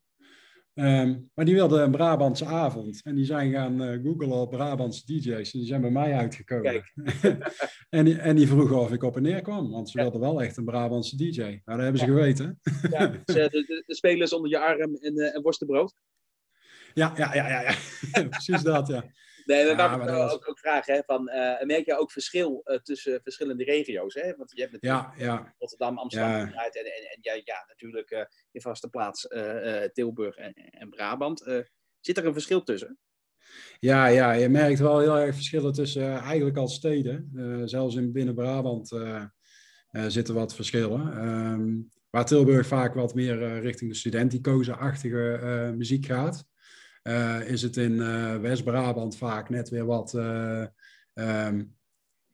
Um, 0.80 1.30
maar 1.34 1.46
die 1.46 1.54
wilden 1.54 1.84
een 1.84 1.92
Brabantse 1.92 2.46
avond. 2.46 3.02
En 3.04 3.16
die 3.16 3.26
zijn 3.26 3.52
gaan 3.52 3.82
uh, 3.82 4.04
googlen 4.04 4.32
op 4.32 4.50
Brabantse 4.50 5.06
DJ's. 5.06 5.54
En 5.54 5.60
die 5.60 5.68
zijn 5.68 5.82
bij 5.82 5.90
mij 5.90 6.14
uitgekomen. 6.14 6.84
En, 7.90 8.06
die, 8.06 8.18
en 8.18 8.36
die 8.36 8.48
vroegen 8.48 8.80
of 8.80 8.92
ik 8.92 9.04
op 9.04 9.16
en 9.16 9.22
neer 9.22 9.42
kwam. 9.42 9.72
Want 9.72 9.90
ze 9.90 10.02
wilden 10.02 10.20
wel 10.20 10.42
echt 10.42 10.58
een 10.58 10.66
Brabantse 10.66 11.16
DJ. 11.16 11.40
Nou, 11.40 11.62
dat 11.66 11.80
hebben 11.80 11.98
ze 11.98 12.06
geweten. 12.06 12.60
ja, 12.90 13.08
de, 13.26 13.34
de, 13.34 13.84
de, 13.86 13.96
spelers 13.96 14.34
onder 14.34 14.50
je 14.50 14.60
arm 14.60 14.96
en, 14.96 15.18
en 15.34 15.42
worstenbrood. 15.42 15.94
Ja, 16.94 17.14
ja, 17.16 17.34
ja, 17.34 17.48
ja, 17.48 17.62
ja. 17.62 17.74
precies 18.30 18.62
dat, 18.62 18.88
ja. 18.88 19.06
Nee, 19.48 19.66
dan 19.66 19.78
ja, 19.78 20.02
ik 20.02 20.10
was... 20.10 20.34
ook, 20.34 20.50
ook 20.50 20.60
vragen. 20.60 20.94
Hè, 20.94 21.02
van, 21.06 21.30
uh, 21.30 21.62
merk 21.62 21.86
je 21.86 21.98
ook 21.98 22.12
verschil 22.12 22.62
uh, 22.66 22.78
tussen 22.78 23.22
verschillende 23.22 23.64
regio's? 23.64 24.14
Hè? 24.14 24.36
Want 24.36 24.52
je 24.52 24.62
hebt 24.62 24.72
natuurlijk 24.72 25.18
ja, 25.18 25.26
ja. 25.26 25.54
Rotterdam, 25.58 25.98
Amsterdam 25.98 26.32
en, 26.32 26.54
en, 26.54 26.86
en, 26.86 27.18
ja, 27.22 27.34
ja, 27.34 27.66
natuurlijk 27.68 28.12
uh, 28.12 28.22
je 28.52 28.62
vaste 28.62 28.90
plaats 28.90 29.28
Tilburg 29.94 30.36
en, 30.36 30.54
en 30.54 30.90
Brabant. 30.90 31.40
zit 32.00 32.18
er 32.18 32.26
een 32.26 32.34
verschil 32.34 32.64
tussen? 32.64 32.98
Ja, 33.80 34.06
ja, 34.06 34.32
je 34.32 34.50
merkt 34.50 34.80
wel 34.80 35.00
heel 35.00 35.18
erg 35.18 35.36
verschillen 35.36 35.74
tussen 35.74 36.18
eigenlijk 36.20 36.58
al 36.58 36.68
steden. 36.68 37.32
zelfs 37.66 37.96
in 37.96 38.12
binnen 38.12 38.36
Brabant 38.36 38.96
zitten 40.08 40.34
wat 40.34 40.56
verschillen. 40.56 41.28
Um, 41.28 41.90
waar 42.10 42.26
Tilburg 42.26 42.68
vaak 42.68 42.94
wat 42.94 43.14
meer 43.14 43.60
richting 43.60 43.92
de 43.92 43.98
studenticoze-achtige 43.98 45.74
muziek 45.78 46.06
gaat. 46.06 46.46
Uh, 47.08 47.50
is 47.50 47.62
het 47.62 47.78
in 47.78 47.92
uh, 47.92 48.36
West-Brabant 48.40 49.18
vaak 49.18 49.50
net 49.50 49.70
weer 49.70 49.86
wat. 49.86 50.14
Uh, 50.14 50.66
um, 51.14 51.76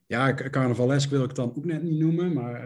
ja, 0.05 0.33
carnavalesk 0.33 1.09
wil 1.09 1.21
ik 1.21 1.27
het 1.27 1.35
dan 1.35 1.53
ook 1.57 1.65
net 1.65 1.83
niet 1.83 1.99
noemen, 1.99 2.33
maar 2.33 2.61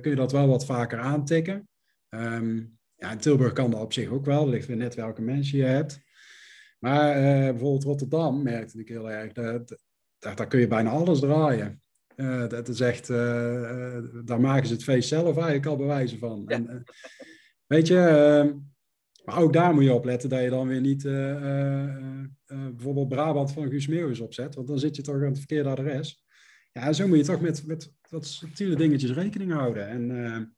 kun 0.00 0.10
je 0.10 0.16
dat 0.16 0.32
wel 0.32 0.48
wat 0.48 0.64
vaker 0.64 0.98
aantikken. 0.98 1.68
Um, 2.08 2.78
ja, 2.96 3.12
in 3.12 3.18
Tilburg 3.18 3.52
kan 3.52 3.70
dat 3.70 3.80
op 3.80 3.92
zich 3.92 4.08
ook 4.08 4.24
wel, 4.24 4.48
ligt 4.48 4.66
weer 4.66 4.76
net 4.76 4.94
welke 4.94 5.22
mensen 5.22 5.58
je 5.58 5.64
hebt. 5.64 6.00
Maar 6.78 7.14
bijvoorbeeld 7.50 7.84
Rotterdam 7.84 8.42
merkte 8.42 8.78
ik 8.78 8.88
heel 8.88 9.10
erg, 9.10 9.32
dat, 9.32 9.78
daar 10.18 10.46
kun 10.46 10.60
je 10.60 10.68
bijna 10.68 10.90
alles 10.90 11.20
draaien. 11.20 11.82
dat 12.48 12.68
is 12.68 12.80
echt, 12.80 13.08
daar 14.26 14.40
maken 14.40 14.66
ze 14.66 14.72
het 14.72 14.84
feest 14.84 15.08
zelf 15.08 15.36
eigenlijk 15.36 15.66
al 15.66 15.76
bewijzen 15.76 16.18
van. 16.18 16.44
Ja. 16.46 16.54
En, 16.54 16.84
weet 17.66 17.86
je, 17.86 17.98
ehm, 17.98 18.52
maar 19.24 19.38
ook 19.38 19.52
daar 19.52 19.74
moet 19.74 19.84
je 19.84 19.92
op 19.92 20.04
letten 20.04 20.28
dat 20.28 20.42
je 20.42 20.50
dan 20.50 20.68
weer 20.68 20.80
niet 20.80 21.04
uh, 21.04 21.12
uh, 21.12 22.24
bijvoorbeeld 22.46 23.08
Brabant 23.08 23.52
van 23.52 23.68
Guus 23.68 23.86
Meeuwis 23.86 24.20
opzet, 24.20 24.54
want 24.54 24.66
dan 24.66 24.78
zit 24.78 24.96
je 24.96 25.02
toch 25.02 25.14
aan 25.14 25.22
het 25.22 25.38
verkeerde 25.38 25.68
adres. 25.68 26.24
Ja, 26.72 26.92
zo 26.92 27.08
moet 27.08 27.16
je 27.16 27.24
toch 27.24 27.40
met, 27.40 27.66
met 27.66 27.92
wat 28.08 28.26
subtiele 28.26 28.76
dingetjes 28.76 29.12
rekening 29.12 29.52
houden. 29.52 29.88
En 29.88 30.56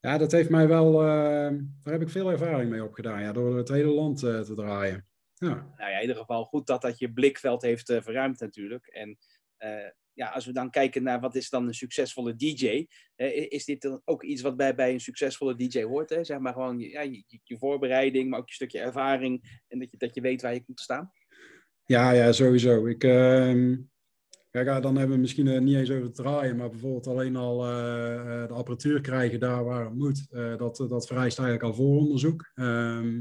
ja, 0.00 0.18
dat 0.18 0.32
heeft 0.32 0.50
mij 0.50 0.68
wel, 0.68 0.92
daar 0.92 1.92
heb 1.92 2.02
ik 2.02 2.08
veel 2.08 2.30
ervaring 2.30 2.70
mee 2.70 2.84
opgedaan, 2.84 3.22
ja, 3.22 3.32
door 3.32 3.56
het 3.56 3.68
hele 3.68 3.92
land 3.92 4.18
te 4.18 4.52
draaien. 4.54 5.06
Ja. 5.34 5.48
Nou 5.48 5.90
ja, 5.90 5.96
in 5.96 6.00
ieder 6.00 6.16
geval 6.16 6.44
goed 6.44 6.66
dat 6.66 6.82
dat 6.82 6.98
je 6.98 7.12
blikveld 7.12 7.62
heeft 7.62 7.86
verruimd 7.86 8.40
natuurlijk. 8.40 8.86
En 8.86 9.18
ja, 10.12 10.28
als 10.28 10.46
we 10.46 10.52
dan 10.52 10.70
kijken 10.70 11.02
naar 11.02 11.20
wat 11.20 11.34
is 11.34 11.48
dan 11.48 11.66
een 11.66 11.74
succesvolle 11.74 12.36
DJ, 12.36 12.86
is 13.48 13.64
dit 13.64 13.82
dan 13.82 14.00
ook 14.04 14.22
iets 14.22 14.42
wat 14.42 14.56
bij, 14.56 14.74
bij 14.74 14.92
een 14.92 15.00
succesvolle 15.00 15.56
DJ 15.56 15.82
hoort? 15.82 16.10
Hè? 16.10 16.24
Zeg 16.24 16.38
maar 16.38 16.52
gewoon 16.52 16.78
ja, 16.78 17.00
je, 17.00 17.24
je, 17.42 17.58
voorbereiding, 17.58 18.30
maar 18.30 18.38
ook 18.38 18.48
je 18.48 18.54
stukje 18.54 18.80
ervaring 18.80 19.62
en 19.68 19.78
dat 19.78 19.90
je, 19.90 19.96
dat 19.96 20.14
je 20.14 20.20
weet 20.20 20.42
waar 20.42 20.54
je 20.54 20.64
komt 20.64 20.80
staan? 20.80 21.12
Ja, 21.84 22.10
ja, 22.10 22.32
sowieso. 22.32 22.86
Ik, 22.86 23.04
uh, 23.04 23.76
kijk, 24.50 24.82
dan 24.82 24.96
hebben 24.96 25.16
we 25.16 25.22
misschien 25.22 25.46
uh, 25.46 25.60
niet 25.60 25.76
eens 25.76 25.90
over 25.90 26.04
het 26.04 26.14
draaien, 26.14 26.56
maar 26.56 26.70
bijvoorbeeld 26.70 27.06
alleen 27.06 27.36
al 27.36 27.66
uh, 27.66 28.46
de 28.46 28.54
apparatuur 28.54 29.00
krijgen 29.00 29.40
daar 29.40 29.64
waar 29.64 29.84
het 29.84 29.94
moet. 29.94 30.26
dat, 30.30 30.76
dat 30.76 31.06
vereist 31.06 31.38
eigenlijk 31.38 31.62
al 31.62 31.84
vooronderzoek. 31.84 32.50
Ehm, 32.54 33.20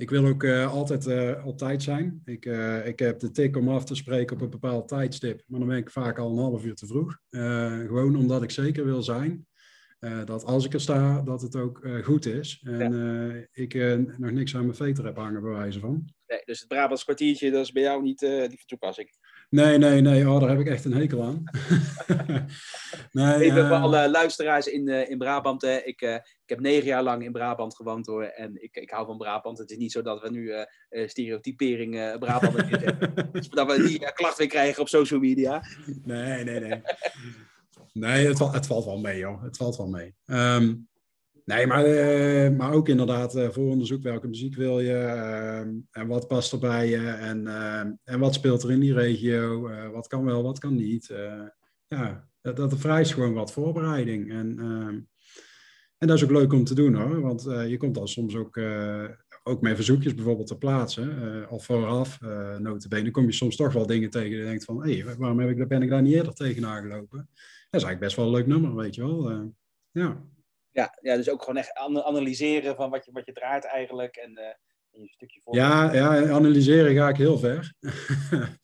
ik 0.00 0.10
wil 0.10 0.26
ook 0.26 0.42
uh, 0.42 0.72
altijd 0.72 1.06
uh, 1.06 1.46
op 1.46 1.58
tijd 1.58 1.82
zijn. 1.82 2.22
Ik, 2.24 2.46
uh, 2.46 2.86
ik 2.86 2.98
heb 2.98 3.18
de 3.18 3.30
tik 3.30 3.56
om 3.56 3.68
af 3.68 3.84
te 3.84 3.94
spreken 3.94 4.36
op 4.36 4.42
een 4.42 4.50
bepaald 4.50 4.88
tijdstip, 4.88 5.42
maar 5.46 5.58
dan 5.58 5.68
ben 5.68 5.78
ik 5.78 5.90
vaak 5.90 6.18
al 6.18 6.30
een 6.30 6.38
half 6.38 6.64
uur 6.64 6.74
te 6.74 6.86
vroeg. 6.86 7.18
gewoon 7.86 8.16
omdat 8.16 8.42
ik 8.42 8.50
zeker 8.50 8.84
wil 8.84 9.02
zijn 9.02 9.46
dat 10.24 10.44
als 10.44 10.64
ik 10.64 10.72
er 10.74 10.80
sta, 10.80 11.22
dat 11.22 11.42
het 11.42 11.56
ook 11.56 11.88
goed 12.02 12.26
is. 12.26 12.62
En 12.64 12.96
ja. 12.96 13.46
ik 13.52 13.74
nog 14.18 14.30
niks 14.30 14.54
aan 14.54 14.64
mijn 14.64 14.76
veter 14.76 15.04
heb 15.04 15.16
hangen, 15.16 15.42
bij 15.42 15.50
wijze 15.50 15.80
van. 15.80 16.12
Nee, 16.26 16.42
dus 16.44 16.58
het 16.58 16.68
Brabants 16.68 17.04
kwartiertje, 17.04 17.50
dat 17.50 17.64
is 17.64 17.72
bij 17.72 17.82
jou 17.82 18.02
niet, 18.02 18.20
niet 18.20 18.58
van 18.58 18.66
toepassing. 18.66 19.08
Nee, 19.50 19.78
nee, 19.78 20.00
nee. 20.00 20.30
Oh, 20.30 20.40
daar 20.40 20.48
heb 20.48 20.58
ik 20.58 20.66
echt 20.66 20.84
een 20.84 20.94
hekel 20.94 21.22
aan. 21.22 21.44
nee, 23.12 23.34
Even 23.34 23.66
voor 23.68 23.76
alle 23.76 24.10
luisteraars 24.10 24.66
in, 24.66 24.88
uh, 24.88 25.10
in 25.10 25.18
Brabant. 25.18 25.62
Hè. 25.62 25.76
Ik, 25.76 26.02
uh, 26.02 26.14
ik 26.14 26.46
heb 26.46 26.60
negen 26.60 26.86
jaar 26.86 27.02
lang 27.02 27.24
in 27.24 27.32
Brabant 27.32 27.76
gewoond 27.76 28.06
hoor. 28.06 28.22
En 28.22 28.62
ik, 28.62 28.76
ik 28.76 28.90
hou 28.90 29.06
van 29.06 29.18
Brabant. 29.18 29.58
Het 29.58 29.70
is 29.70 29.76
niet 29.76 29.92
zo 29.92 30.02
dat 30.02 30.22
we 30.22 30.30
nu 30.30 30.52
uh, 30.90 31.08
stereotypering 31.08 32.18
Brabant 32.18 32.56
hebben. 32.56 32.98
dat 33.50 33.76
we 33.76 33.82
die 33.86 34.12
klacht 34.12 34.38
weer 34.38 34.46
krijgen 34.46 34.82
op 34.82 34.88
social 34.88 35.20
media. 35.20 35.62
nee, 36.04 36.44
nee, 36.44 36.60
nee. 36.60 36.82
Nee, 37.92 38.26
het, 38.26 38.38
het 38.38 38.66
valt 38.66 38.84
wel 38.84 38.98
mee 38.98 39.24
hoor. 39.24 39.42
Het 39.42 39.56
valt 39.56 39.76
wel 39.76 39.88
mee. 39.88 40.14
Um, 40.26 40.88
Nee, 41.44 41.66
maar, 41.66 41.86
uh, 41.86 42.56
maar 42.56 42.72
ook 42.72 42.88
inderdaad 42.88 43.36
uh, 43.36 43.48
vooronderzoek. 43.48 44.02
Welke 44.02 44.28
muziek 44.28 44.54
wil 44.54 44.80
je? 44.80 44.92
Uh, 44.92 45.58
en 45.90 46.06
wat 46.06 46.28
past 46.28 46.52
er 46.52 46.58
bij 46.58 46.88
je? 46.88 47.08
En, 47.08 47.46
en 48.04 48.18
wat 48.18 48.34
speelt 48.34 48.62
er 48.62 48.70
in 48.70 48.80
die 48.80 48.94
regio? 48.94 49.70
wat 49.92 50.06
kan 50.06 50.24
wel, 50.24 50.42
wat 50.42 50.58
kan 50.58 50.74
niet? 50.74 51.14
ja, 51.88 52.28
dat, 52.40 52.56
dat 52.56 52.78
vereist 52.78 53.12
gewoon 53.12 53.34
wat 53.34 53.52
voorbereiding. 53.52 54.30
En, 54.30 54.58
en 55.98 56.06
dat 56.06 56.16
is 56.16 56.24
ook 56.24 56.30
leuk 56.30 56.52
om 56.52 56.64
te 56.64 56.74
doen 56.74 56.94
hoor. 56.94 57.20
Want 57.20 57.42
je 57.42 57.76
komt 57.76 57.94
dan 57.94 58.08
soms 58.08 58.36
ook, 58.36 58.60
ook 59.42 59.60
met 59.60 59.74
verzoekjes 59.74 60.14
bijvoorbeeld 60.14 60.46
te 60.46 60.58
plaatsen, 60.58 61.46
of 61.50 61.64
vooraf, 61.64 62.18
uh, 62.22 62.56
notabene, 62.56 63.10
kom 63.10 63.24
je 63.24 63.32
soms 63.32 63.56
toch 63.56 63.72
wel 63.72 63.86
dingen 63.86 64.10
tegen 64.10 64.36
je 64.36 64.44
denkt 64.44 64.64
van, 64.64 64.82
hé, 64.82 65.04
waarom 65.18 65.38
heb 65.38 65.58
ik, 65.58 65.68
ben 65.68 65.82
ik 65.82 65.90
daar 65.90 66.02
niet 66.02 66.14
eerder 66.14 66.34
tegenaan 66.34 66.82
gelopen? 66.82 67.18
Dat 67.18 67.80
is 67.80 67.86
eigenlijk 67.86 68.00
best 68.00 68.16
wel 68.16 68.26
een 68.26 68.32
leuk 68.32 68.46
nummer, 68.46 68.74
weet 68.74 68.94
je 68.94 69.00
wel. 69.02 69.52
Ja. 69.90 70.24
Ja, 70.80 70.98
ja, 71.00 71.16
dus 71.16 71.30
ook 71.30 71.40
gewoon 71.40 71.56
echt 71.56 71.74
analyseren 71.74 72.76
van 72.76 72.90
wat 72.90 73.04
je, 73.04 73.12
wat 73.12 73.26
je 73.26 73.32
draait 73.32 73.64
eigenlijk 73.64 74.16
en, 74.16 74.30
uh, 74.30 74.44
een 75.00 75.08
stukje 75.08 75.40
voor. 75.40 75.54
Ja, 75.54 75.92
ja, 75.92 76.30
analyseren 76.30 76.94
ga 76.94 77.08
ik 77.08 77.16
heel 77.16 77.38
ver. 77.38 77.72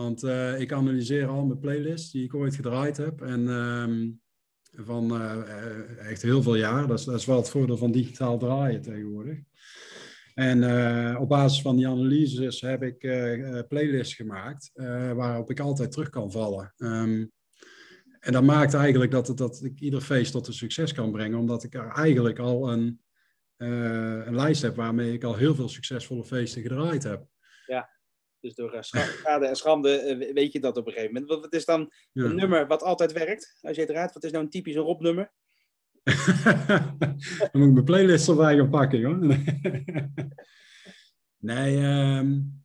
Want 0.00 0.22
uh, 0.22 0.60
ik 0.60 0.72
analyseer 0.72 1.28
al 1.28 1.44
mijn 1.44 1.58
playlists 1.58 2.10
die 2.10 2.24
ik 2.24 2.34
ooit 2.34 2.54
gedraaid 2.54 2.96
heb. 2.96 3.20
En 3.20 3.48
um, 3.48 4.20
van 4.70 5.20
uh, 5.20 6.08
echt 6.10 6.22
heel 6.22 6.42
veel 6.42 6.54
jaar. 6.54 6.86
Dat 6.86 6.98
is, 6.98 7.04
dat 7.04 7.14
is 7.14 7.26
wel 7.26 7.36
het 7.36 7.50
voordeel 7.50 7.76
van 7.76 7.92
digitaal 7.92 8.38
draaien 8.38 8.82
tegenwoordig. 8.82 9.38
En 10.34 10.64
op 11.18 11.28
basis 11.28 11.62
van 11.62 11.76
die 11.76 11.88
analyses 11.88 12.60
heb 12.60 12.82
ik 12.82 12.98
playlists 13.68 14.14
gemaakt 14.14 14.70
waarop 15.14 15.50
ik 15.50 15.60
altijd 15.60 15.92
terug 15.92 16.10
kan 16.10 16.30
vallen. 16.30 16.74
Um, 16.76 17.32
en 18.24 18.32
dat 18.32 18.42
maakt 18.42 18.74
eigenlijk 18.74 19.10
dat, 19.10 19.36
dat 19.36 19.62
ik 19.62 19.80
ieder 19.80 20.00
feest 20.00 20.32
tot 20.32 20.46
een 20.46 20.52
succes 20.52 20.92
kan 20.92 21.12
brengen, 21.12 21.38
omdat 21.38 21.64
ik 21.64 21.74
er 21.74 21.88
eigenlijk 21.88 22.38
al 22.38 22.72
een, 22.72 23.00
uh, 23.56 24.26
een 24.26 24.34
lijst 24.34 24.62
heb 24.62 24.76
waarmee 24.76 25.12
ik 25.12 25.24
al 25.24 25.36
heel 25.36 25.54
veel 25.54 25.68
succesvolle 25.68 26.24
feesten 26.24 26.62
gedraaid 26.62 27.02
heb. 27.02 27.26
Ja, 27.66 27.90
dus 28.40 28.54
door 28.54 28.74
uh, 28.74 28.80
schade 28.80 29.46
en 29.46 29.56
schande 29.56 30.16
uh, 30.18 30.34
weet 30.34 30.52
je 30.52 30.60
dat 30.60 30.76
op 30.76 30.86
een 30.86 30.92
gegeven 30.92 31.14
moment. 31.14 31.40
Wat 31.40 31.52
is 31.52 31.64
dan 31.64 31.92
ja. 32.12 32.24
een 32.24 32.36
nummer 32.36 32.66
wat 32.66 32.82
altijd 32.82 33.12
werkt 33.12 33.58
als 33.60 33.76
je 33.76 33.82
het 33.82 33.90
raadt? 33.90 34.14
Wat 34.14 34.24
is 34.24 34.30
nou 34.30 34.44
een 34.44 34.50
typisch 34.50 34.76
Rob-nummer? 34.76 35.32
dan 36.04 37.50
moet 37.52 37.68
ik 37.68 37.72
mijn 37.72 37.84
playlist 37.84 38.28
erbij 38.28 38.56
gaan 38.56 38.70
pakken, 38.70 39.04
hoor. 39.04 39.16
nee, 41.54 41.76
um, 41.76 42.63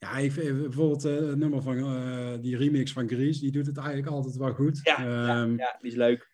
ja, 0.00 0.16
ik, 0.16 0.34
bijvoorbeeld 0.34 1.04
uh, 1.04 1.16
het 1.28 1.38
nummer 1.38 1.62
van 1.62 1.78
uh, 1.78 2.32
die 2.40 2.56
remix 2.56 2.92
van 2.92 3.08
Grease, 3.08 3.40
die 3.40 3.52
doet 3.52 3.66
het 3.66 3.76
eigenlijk 3.76 4.08
altijd 4.08 4.36
wel 4.36 4.52
goed. 4.52 4.80
Ja, 4.82 4.98
um, 5.40 5.56
ja, 5.56 5.64
ja, 5.64 5.78
die 5.80 5.90
is 5.90 5.96
leuk. 5.96 6.28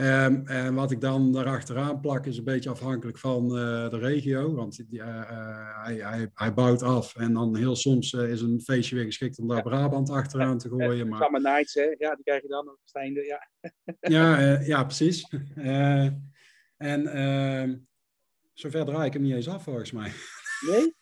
Um, 0.00 0.46
en 0.46 0.74
wat 0.74 0.90
ik 0.90 1.00
dan 1.00 1.32
daarachteraan 1.32 2.00
plak 2.00 2.26
is 2.26 2.38
een 2.38 2.44
beetje 2.44 2.70
afhankelijk 2.70 3.18
van 3.18 3.44
uh, 3.44 3.90
de 3.90 3.98
regio, 3.98 4.54
want 4.54 4.90
die, 4.90 5.02
hij, 5.02 5.94
hij, 5.94 6.30
hij, 6.34 6.54
bouwt 6.54 6.82
af 6.82 7.16
en 7.16 7.32
dan 7.32 7.56
heel 7.56 7.76
soms 7.76 8.12
is 8.12 8.40
een 8.40 8.60
feestje 8.60 8.94
weer 8.94 9.04
geschikt 9.04 9.38
om 9.38 9.48
daar 9.48 9.56
ja. 9.56 9.62
Brabant 9.62 10.10
achteraan 10.10 10.58
te 10.58 10.68
gooien. 10.68 11.08
Maar... 11.08 11.22
Summer 11.22 11.40
Nights, 11.40 11.74
hè? 11.74 11.94
ja, 11.98 12.14
die 12.14 12.24
krijg 12.24 12.42
je 12.42 12.48
dan 12.48 12.68
op 12.68 12.78
het 12.84 12.94
einde, 12.94 13.24
ja. 13.24 13.48
ja, 14.18 14.60
ja, 14.60 14.84
precies. 14.84 15.28
en 16.76 17.06
ehm, 17.06 17.76
zover 18.52 18.84
draai 18.84 19.06
ik 19.06 19.12
hem 19.12 19.22
niet 19.22 19.34
eens 19.34 19.48
af 19.48 19.62
volgens 19.62 19.92
mij. 19.92 20.12
Nee? 20.70 20.94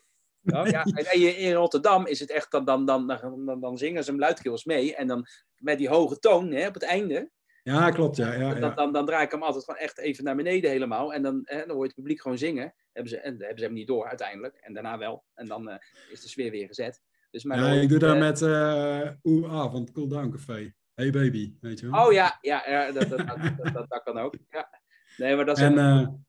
Nou, 0.44 0.70
ja. 0.70 0.82
En 1.12 1.38
in 1.38 1.52
Rotterdam 1.52 2.06
is 2.06 2.20
het 2.20 2.30
echt, 2.30 2.50
dan, 2.50 2.64
dan, 2.64 2.86
dan, 2.86 3.06
dan, 3.06 3.60
dan 3.60 3.78
zingen 3.78 4.04
ze 4.04 4.10
hem 4.10 4.20
luidkeels 4.20 4.64
mee. 4.64 4.94
En 4.94 5.06
dan 5.06 5.26
met 5.56 5.78
die 5.78 5.88
hoge 5.88 6.18
toon 6.18 6.50
hè, 6.50 6.66
op 6.66 6.74
het 6.74 6.82
einde. 6.82 7.30
Ja, 7.62 7.90
klopt. 7.90 8.16
Ja, 8.16 8.32
ja, 8.32 8.38
ja. 8.40 8.54
Dan, 8.54 8.74
dan, 8.74 8.92
dan, 8.92 9.06
draai 9.06 9.24
ik 9.24 9.30
hem 9.30 9.42
altijd 9.42 9.64
gewoon 9.64 9.80
echt 9.80 9.98
even 9.98 10.24
naar 10.24 10.36
beneden 10.36 10.70
helemaal. 10.70 11.12
En 11.12 11.22
dan, 11.22 11.40
hè, 11.44 11.58
dan 11.58 11.70
hoor 11.70 11.80
je 11.80 11.86
het 11.86 11.94
publiek 11.94 12.20
gewoon 12.20 12.38
zingen. 12.38 12.74
Hebben 12.92 13.12
ze, 13.12 13.18
en 13.18 13.32
hebben 13.38 13.58
ze 13.58 13.64
hem 13.64 13.72
niet 13.72 13.86
door 13.86 14.06
uiteindelijk. 14.06 14.56
En 14.56 14.72
daarna 14.74 14.98
wel. 14.98 15.24
En 15.34 15.46
dan 15.46 15.68
uh, 15.68 15.74
is 16.10 16.20
de 16.20 16.28
sfeer 16.28 16.50
weer 16.50 16.66
gezet. 16.66 17.02
Dus 17.30 17.42
ja, 17.42 17.70
ik 17.70 17.88
doe 17.88 17.98
daar 17.98 18.14
uh, 18.14 18.20
met 18.20 18.40
uh, 18.40 19.70
van 19.70 19.80
het 19.80 19.92
Cool 19.92 20.08
Down 20.08 20.30
Café. 20.30 20.72
Hey 20.94 21.10
baby, 21.10 21.54
weet 21.60 21.80
je 21.80 21.90
wel. 21.90 22.06
Oh 22.06 22.12
ja, 22.12 22.38
ja, 22.40 22.62
ja 22.66 22.92
dat, 22.92 23.08
dat, 23.08 23.18
dat, 23.26 23.72
dat, 23.72 23.88
dat 23.88 24.02
kan 24.02 24.18
ook. 24.18 24.34
Ja. 24.50 24.80
Nee, 25.16 25.36
maar 25.36 25.44
dat 25.44 25.56
is... 25.56 25.62
En, 25.62 25.78
een... 25.78 26.26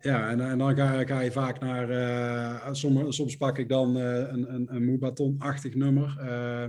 Ja, 0.00 0.30
en, 0.30 0.40
en 0.40 0.58
dan 0.58 0.76
ga, 0.76 1.04
ga, 1.04 1.20
je 1.20 1.32
vaak 1.32 1.60
naar, 1.60 1.90
uh, 1.90 2.72
soms, 2.72 3.16
soms, 3.16 3.36
pak 3.36 3.58
ik 3.58 3.68
dan 3.68 3.96
uh, 3.96 4.18
een, 4.18 4.54
een, 4.54 4.74
een 4.74 4.84
Moubaton-achtig 4.84 5.74
nummer. 5.74 6.16
Uh, 6.20 6.68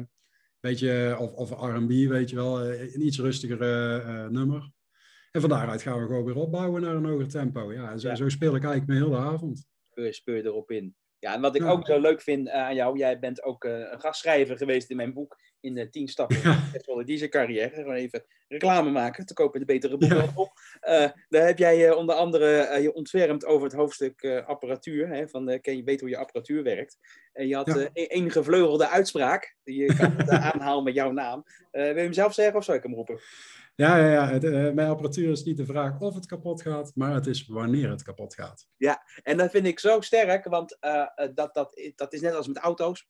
beetje, 0.59 1.15
of, 1.19 1.31
of 1.31 1.49
R&B, 1.49 1.89
weet 1.89 2.29
je 2.29 2.35
wel, 2.35 2.65
een 2.65 3.05
iets 3.05 3.19
rustiger 3.19 3.59
nummer. 4.31 4.71
En 5.31 5.41
van 5.41 5.49
daaruit 5.49 5.81
gaan 5.81 5.99
we 5.99 6.05
gewoon 6.05 6.25
weer 6.25 6.35
opbouwen 6.35 6.81
naar 6.81 6.95
een 6.95 7.05
hoger 7.05 7.27
tempo. 7.27 7.73
Ja, 7.73 7.97
zo, 7.97 8.07
ja. 8.07 8.15
zo 8.15 8.29
speel 8.29 8.55
ik 8.55 8.63
eigenlijk 8.63 8.87
mijn 8.87 9.11
hele 9.11 9.31
avond. 9.31 9.65
Speur, 9.89 10.13
speur 10.13 10.45
erop 10.45 10.71
in. 10.71 10.95
Ja, 11.21 11.33
en 11.33 11.41
wat 11.41 11.55
ik 11.55 11.63
ook 11.63 11.85
zo 11.85 11.99
leuk 11.99 12.21
vind 12.21 12.49
aan 12.49 12.75
jou, 12.75 12.97
jij 12.97 13.19
bent 13.19 13.43
ook 13.43 13.63
een 13.63 13.99
gastschrijver 13.99 14.57
geweest 14.57 14.89
in 14.89 14.95
mijn 14.95 15.13
boek 15.13 15.37
in 15.59 15.73
de 15.73 15.89
tien 15.89 16.07
stappen 16.07 16.37
ja. 16.43 17.03
deze 17.03 17.29
carrière. 17.29 17.75
Gewoon 17.75 17.95
even 17.95 18.23
reclame 18.47 18.89
maken, 18.89 19.25
te 19.25 19.33
kopen 19.33 19.59
de 19.59 19.65
betere 19.65 19.97
boeken 19.97 20.17
ja. 20.17 20.31
op. 20.35 20.51
Uh, 20.81 21.07
daar 21.29 21.45
heb 21.45 21.57
jij 21.57 21.87
uh, 21.87 21.97
onder 21.97 22.15
andere 22.15 22.69
uh, 22.71 22.81
je 22.81 22.93
ontfermd 22.93 23.45
over 23.45 23.63
het 23.63 23.75
hoofdstuk 23.75 24.43
apparatuur. 24.45 25.07
Hè, 25.07 25.27
van 25.27 25.59
ken 25.61 25.77
je 25.77 25.83
weten 25.83 25.99
hoe 25.99 26.09
je 26.09 26.17
apparatuur 26.17 26.63
werkt. 26.63 26.97
En 27.33 27.47
je 27.47 27.55
had 27.55 27.67
ja. 27.67 27.89
een 27.93 28.31
gevleugelde 28.31 28.87
uitspraak, 28.87 29.55
die 29.63 29.81
je 29.81 29.95
kan 29.95 30.31
aanhalen 30.31 30.83
met 30.83 30.93
jouw 30.93 31.11
naam. 31.11 31.43
wil 31.71 31.87
je 31.87 31.93
hem 31.93 32.13
zelf 32.13 32.33
zeggen 32.33 32.55
of 32.55 32.63
zou 32.63 32.77
ik 32.77 32.83
hem 32.83 32.93
roepen? 32.93 33.19
Ja, 33.81 33.97
ja, 33.97 34.11
ja. 34.11 34.27
Het, 34.27 34.73
mijn 34.73 34.89
apparatuur 34.89 35.31
is 35.31 35.43
niet 35.43 35.57
de 35.57 35.65
vraag 35.65 35.99
of 35.99 36.15
het 36.15 36.25
kapot 36.25 36.61
gaat, 36.61 36.91
maar 36.95 37.13
het 37.13 37.27
is 37.27 37.47
wanneer 37.47 37.89
het 37.89 38.03
kapot 38.03 38.33
gaat. 38.33 38.67
Ja, 38.77 39.03
en 39.23 39.37
dat 39.37 39.51
vind 39.51 39.65
ik 39.65 39.79
zo 39.79 40.01
sterk, 40.01 40.45
want 40.45 40.77
dat, 41.33 41.53
dat, 41.53 41.91
dat 41.95 42.13
is 42.13 42.21
net 42.21 42.33
als 42.33 42.47
met 42.47 42.57
auto's. 42.57 43.09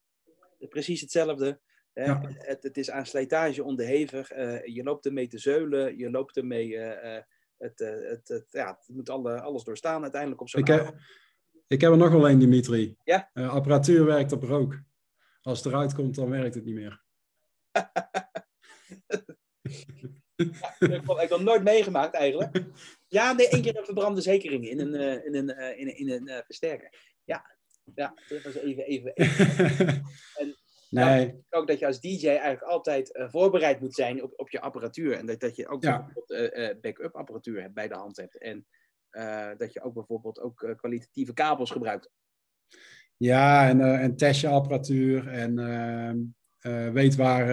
Precies 0.69 1.01
hetzelfde. 1.01 1.59
Ja. 1.93 2.21
Het, 2.23 2.63
het, 2.63 2.77
is 2.77 2.91
aan 2.91 3.05
slijtage 3.05 3.63
onderhevig. 3.63 4.33
Uh, 4.33 4.65
je 4.65 4.83
loopt 4.83 5.05
ermee 5.05 5.27
te 5.27 5.37
zeulen, 5.37 5.97
je 5.97 6.11
loopt 6.11 6.37
ermee. 6.37 6.77
Het, 6.77 7.79
het, 7.79 8.27
het, 8.27 8.45
ja, 8.49 8.67
het 8.67 8.95
moet 8.95 9.09
alle, 9.09 9.41
alles 9.41 9.63
doorstaan 9.63 10.01
uiteindelijk 10.01 10.41
op 10.41 10.49
zo'n 10.49 10.61
ik, 10.61 10.67
heb, 10.67 10.95
ik 11.67 11.81
heb 11.81 11.91
er 11.91 11.97
nog 11.97 12.11
wel 12.11 12.29
een, 12.29 12.39
Dimitri. 12.39 12.95
Ja? 13.03 13.29
apparatuur 13.33 14.05
werkt 14.05 14.31
op 14.31 14.43
rook. 14.43 14.79
Als 15.41 15.63
het 15.63 15.73
eruit 15.73 15.93
komt, 15.93 16.15
dan 16.15 16.29
werkt 16.29 16.55
het 16.55 16.65
niet 16.65 16.75
meer. 16.75 17.03
ja, 20.59 20.75
ik 20.79 20.91
heb 20.91 21.19
ik 21.21 21.29
nog 21.29 21.43
nooit 21.43 21.63
meegemaakt 21.63 22.15
eigenlijk. 22.15 22.63
Ja, 23.07 23.33
nee, 23.33 23.47
één 23.49 23.61
keer 23.61 23.77
een 23.77 23.85
verbrande 23.85 24.21
zekering 24.21 24.69
in 24.69 24.79
een, 24.79 24.93
in 25.25 25.35
een, 25.35 25.77
in 25.77 25.87
een, 25.87 25.97
in 25.97 26.09
een 26.09 26.43
versterker. 26.45 26.93
Ja, 27.23 27.45
ja, 27.95 28.13
dat 28.27 28.41
was 28.43 28.55
even. 28.55 28.83
even, 28.85 29.13
even. 29.13 30.03
En, 30.39 30.55
Nee. 30.91 31.43
ook 31.49 31.67
dat 31.67 31.79
je 31.79 31.85
als 31.85 31.99
DJ 31.99 32.27
eigenlijk 32.27 32.61
altijd 32.61 33.15
uh, 33.15 33.29
voorbereid 33.29 33.79
moet 33.79 33.95
zijn 33.95 34.23
op, 34.23 34.33
op 34.35 34.49
je 34.49 34.61
apparatuur. 34.61 35.13
En 35.13 35.25
dat, 35.25 35.39
dat 35.39 35.55
je 35.55 35.67
ook 35.67 35.83
ja. 35.83 35.97
bijvoorbeeld 35.97 36.57
uh, 36.57 36.81
backup 36.81 37.15
apparatuur 37.15 37.71
bij 37.73 37.87
de 37.87 37.93
hand 37.93 38.17
hebt. 38.17 38.37
En 38.37 38.65
dat 39.57 39.73
je 39.73 39.81
ook 39.81 39.93
bijvoorbeeld 39.93 40.39
ook 40.39 40.73
kwalitatieve 40.77 41.33
kabels 41.33 41.71
gebruikt. 41.71 42.09
Ja, 43.17 43.69
en, 43.69 43.81
en 43.99 44.15
test 44.15 44.41
je 44.41 44.47
apparatuur 44.47 45.27
en 45.27 45.55
ehm, 46.61 46.91
weet, 46.91 47.15
waar, 47.15 47.45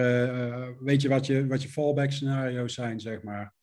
weet 0.83 1.01
je 1.01 1.09
wat 1.09 1.25
je 1.25 1.47
wat 1.47 1.61
je 1.61 1.69
fallback 1.69 2.11
scenario's 2.11 2.73
zijn, 2.73 2.99
zeg 2.99 3.21
maar. 3.21 3.53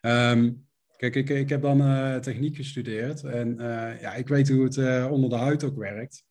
Um, 0.00 0.66
kijk, 0.96 1.14
ik, 1.14 1.28
ik 1.28 1.48
heb 1.48 1.62
dan 1.62 2.20
techniek 2.20 2.56
gestudeerd 2.56 3.22
en 3.22 3.56
ja, 4.00 4.14
ik 4.14 4.28
weet 4.28 4.48
hoe 4.48 4.64
het 4.64 5.10
onder 5.10 5.30
de 5.30 5.36
huid 5.36 5.64
ook 5.64 5.76
werkt 5.76 6.24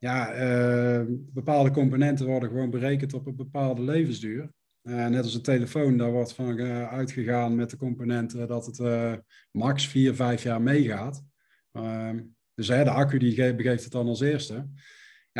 ja, 0.00 0.34
uh, 0.34 1.06
bepaalde 1.10 1.70
componenten 1.70 2.26
worden 2.26 2.48
gewoon 2.48 2.70
berekend 2.70 3.14
op 3.14 3.26
een 3.26 3.36
bepaalde 3.36 3.82
levensduur. 3.82 4.52
Uh, 4.82 5.06
net 5.06 5.22
als 5.22 5.34
een 5.34 5.42
telefoon, 5.42 5.96
daar 5.96 6.10
wordt 6.10 6.32
van 6.32 6.58
uh, 6.58 6.88
uitgegaan 6.88 7.54
met 7.54 7.70
de 7.70 7.76
componenten 7.76 8.48
dat 8.48 8.66
het 8.66 8.80
max 9.50 9.88
4, 9.88 10.14
5 10.14 10.42
jaar 10.42 10.62
meegaat. 10.62 11.24
Ehm, 11.72 12.20
dus 12.54 12.66
de 12.66 12.90
accu 12.90 13.18
die 13.18 13.34
ge 13.34 13.54
begeeft 13.54 13.82
het 13.82 13.92
dan 13.92 14.06
als 14.06 14.20
eerste. 14.20 14.68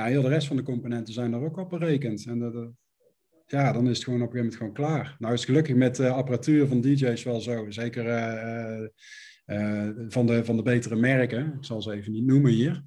Ja, 0.00 0.07
heel 0.07 0.23
de 0.23 0.28
rest 0.28 0.47
van 0.47 0.57
de 0.57 0.62
componenten 0.62 1.14
zijn 1.14 1.30
daar 1.30 1.42
ook 1.42 1.57
op 1.57 1.71
berekend. 1.71 2.26
En 2.26 2.38
dat, 2.38 2.71
ja, 3.47 3.73
dan 3.73 3.88
is 3.88 3.97
het 3.97 4.04
gewoon 4.04 4.23
op 4.23 4.26
een 4.26 4.33
gegeven 4.33 4.57
moment 4.57 4.57
gewoon 4.57 4.73
klaar. 4.73 5.16
Nou 5.19 5.33
is 5.35 5.40
het 5.40 5.49
gelukkig 5.49 5.76
met 5.76 5.97
de 5.97 6.09
apparatuur 6.09 6.66
van 6.66 6.80
DJ's 6.80 7.23
wel 7.23 7.40
zo. 7.40 7.71
Zeker 7.71 8.04
van, 10.09 10.26
de, 10.26 10.45
van 10.45 10.57
de 10.57 10.62
betere 10.62 10.97
merken. 10.97 11.47
Ik 11.47 11.64
zal 11.64 11.83
ze 11.83 11.92
even 11.92 12.12
niet 12.12 12.25
noemen 12.25 12.50
hier. 12.50 12.85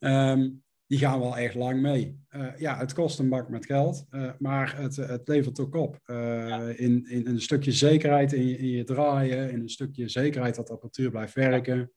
um, 0.00 0.62
die 0.90 0.98
gaan 0.98 1.20
wel 1.20 1.36
echt 1.36 1.54
lang 1.54 1.80
mee. 1.80 2.18
Ja, 2.56 2.78
het 2.78 2.92
kost 2.92 3.18
een 3.18 3.28
bak 3.28 3.48
met 3.48 3.66
geld, 3.66 4.06
maar 4.38 4.76
het, 4.76 4.96
het 4.96 5.28
levert 5.28 5.60
ook 5.60 5.74
op. 5.74 5.98
Ja. 6.04 6.68
in, 6.68 7.06
in 7.10 7.26
een 7.26 7.40
stukje 7.40 7.72
zekerheid 7.72 8.32
in 8.32 8.46
je, 8.46 8.58
in 8.58 8.68
je, 8.68 8.84
draaien, 8.84 9.50
in 9.50 9.60
een 9.60 9.68
stukje 9.68 10.08
zekerheid 10.08 10.54
dat 10.54 10.66
de 10.66 10.72
apparatuur 10.72 11.10
blijft 11.10 11.34
werken. 11.34 11.92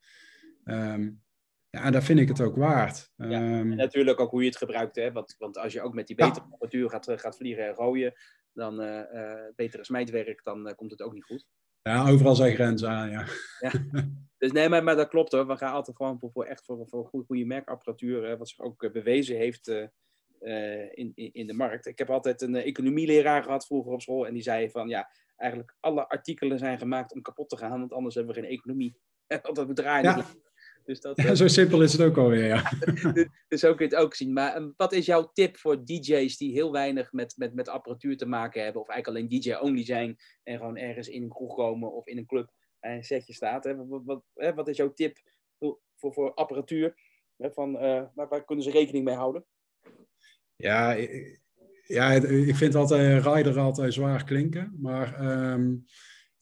Um, 0.64 1.24
ja, 1.76 1.84
en 1.84 1.92
daar 1.92 2.04
vind 2.04 2.20
ik 2.20 2.28
het 2.28 2.42
ook 2.42 2.56
waard. 2.56 3.12
Ja, 3.16 3.60
um, 3.60 3.72
en 3.72 3.78
natuurlijk 3.78 4.20
ook 4.20 4.32
hoe 4.32 4.42
je 4.42 4.48
het 4.48 4.58
gebruikt. 4.58 4.96
Hè? 4.96 5.12
Want, 5.12 5.36
want 5.38 5.58
als 5.58 5.74
je 5.74 5.82
ook 5.82 5.94
met 5.94 6.08
die 6.08 6.16
betere 6.16 6.46
apparatuur 6.46 6.90
gaat, 6.90 7.12
gaat 7.16 7.38
vliegen 7.38 7.68
en 7.68 7.76
gooien, 7.76 8.14
dan 8.54 8.76
betere 9.56 9.84
smijtwerk, 9.84 10.44
dan 10.44 10.74
komt 10.76 10.92
het 10.92 11.02
ook 11.02 11.14
niet 11.14 11.24
goed. 11.24 11.46
Ja, 11.82 12.10
overal 12.10 12.36
zijn 12.36 12.54
grenzen 12.54 12.90
aan, 12.90 13.10
ja. 13.10 13.26
ja. 13.60 13.72
Dus 14.38 14.52
nee, 14.52 14.70
maar, 14.70 14.84
maar, 14.84 14.96
dat 14.96 15.08
klopt 15.08 15.32
hoor. 15.32 15.48
We 15.48 15.58
gaan 15.58 15.74
altijd 15.74 15.98
gewoon 15.98 16.20
voor, 16.20 16.32
voor 16.32 16.46
echt 16.46 16.66
voor, 16.66 16.88
voor 16.88 17.06
goede, 17.06 17.26
goede 17.26 17.46
merkapparatuur, 17.46 18.24
hè, 18.24 18.38
wat 18.38 18.50
zich 18.50 18.60
ook 18.60 18.92
bewezen 18.92 19.36
heeft 19.38 19.68
uh, 19.68 20.82
in, 20.82 21.12
in, 21.16 21.34
in, 21.34 21.48
de 21.48 21.54
markt. 21.54 21.86
Ik 21.86 21.98
heb 21.98 22.10
altijd 22.10 22.42
een 22.42 22.56
uh, 22.56 22.66
economieleraar 22.66 23.44
gehad 23.44 23.66
vroeger 23.66 23.92
op 23.92 24.02
school 24.02 24.28
en 24.28 24.34
die 24.34 24.44
zei 24.44 24.70
van 24.70 24.88
ja, 24.88 25.10
eigenlijk 25.36 25.76
alle 25.80 26.08
artikelen 26.08 26.60
zijn 26.60 26.78
gemaakt 26.78 27.14
om 27.14 27.22
kapot 27.22 27.50
te 27.50 27.58
gaan, 27.58 27.80
want 27.80 27.94
anders 27.94 28.16
hebben 28.16 28.36
we 28.36 28.42
geen 28.42 28.50
economie. 28.50 28.98
Want 29.42 29.58
we 29.58 29.74
draaien 29.74 30.18
ja. 30.18 30.26
Dus 30.86 31.02
dat, 31.02 31.18
ja, 31.22 31.36
zo 31.36 31.48
simpel 31.48 31.82
is 31.82 31.92
het 31.92 32.02
ook 32.02 32.18
alweer, 32.18 32.46
ja. 32.46 32.70
dus, 33.14 33.28
dus 33.48 33.60
zo 33.60 33.76
kun 33.76 33.90
je 33.90 33.96
het 33.96 34.04
ook 34.04 34.16
zien. 34.16 34.34
Maar 34.34 34.58
um, 34.58 34.74
wat 34.78 34.94
is 34.94 35.06
jouw 35.06 35.32
tip 35.34 35.58
voor 35.58 35.86
DJ's 35.86 36.38
die 36.38 36.52
heel 36.52 36.72
weinig 36.72 37.12
met, 37.12 37.34
met, 37.38 37.54
met 37.54 37.70
apparatuur 37.70 38.18
te 38.18 38.26
maken 38.26 38.64
hebben, 38.64 38.82
of 38.82 38.90
eigenlijk 38.90 39.18
alleen 39.18 39.42
DJ-only 39.42 39.86
zijn 39.86 40.16
en 40.44 40.58
gewoon 40.58 40.78
ergens 40.78 41.08
in 41.08 41.24
een 41.24 41.30
kroeg 41.30 41.56
komen 41.56 41.94
of 41.94 42.08
in 42.08 42.18
een 42.18 42.26
club 42.26 42.52
en 42.80 42.92
een 42.92 43.04
setje 43.04 43.34
staat? 43.34 43.64
Hè? 43.64 43.76
Wat, 43.88 44.02
wat, 44.06 44.24
hè? 44.34 44.54
wat 44.54 44.68
is 44.68 44.78
jouw 44.78 44.94
tip 44.94 45.18
voor, 45.60 45.80
voor, 45.96 46.34
apparatuur? 46.34 46.96
Hè? 47.38 47.52
Van, 47.52 47.76
uh, 47.76 48.04
waar, 48.14 48.28
waar 48.28 48.46
kunnen 48.46 48.64
ze 48.64 48.72
rekening 48.72 49.06
mee 49.06 49.16
houden? 49.16 49.46
Ja, 50.56 50.92
ja, 51.88 52.12
ik 52.12 52.56
vind 52.56 52.76
altijd 52.76 53.26
rider 53.26 53.60
altijd 53.60 53.94
zwaar 53.94 54.24
klinken. 54.24 54.76
Maar 54.80 55.26
um, 55.52 55.86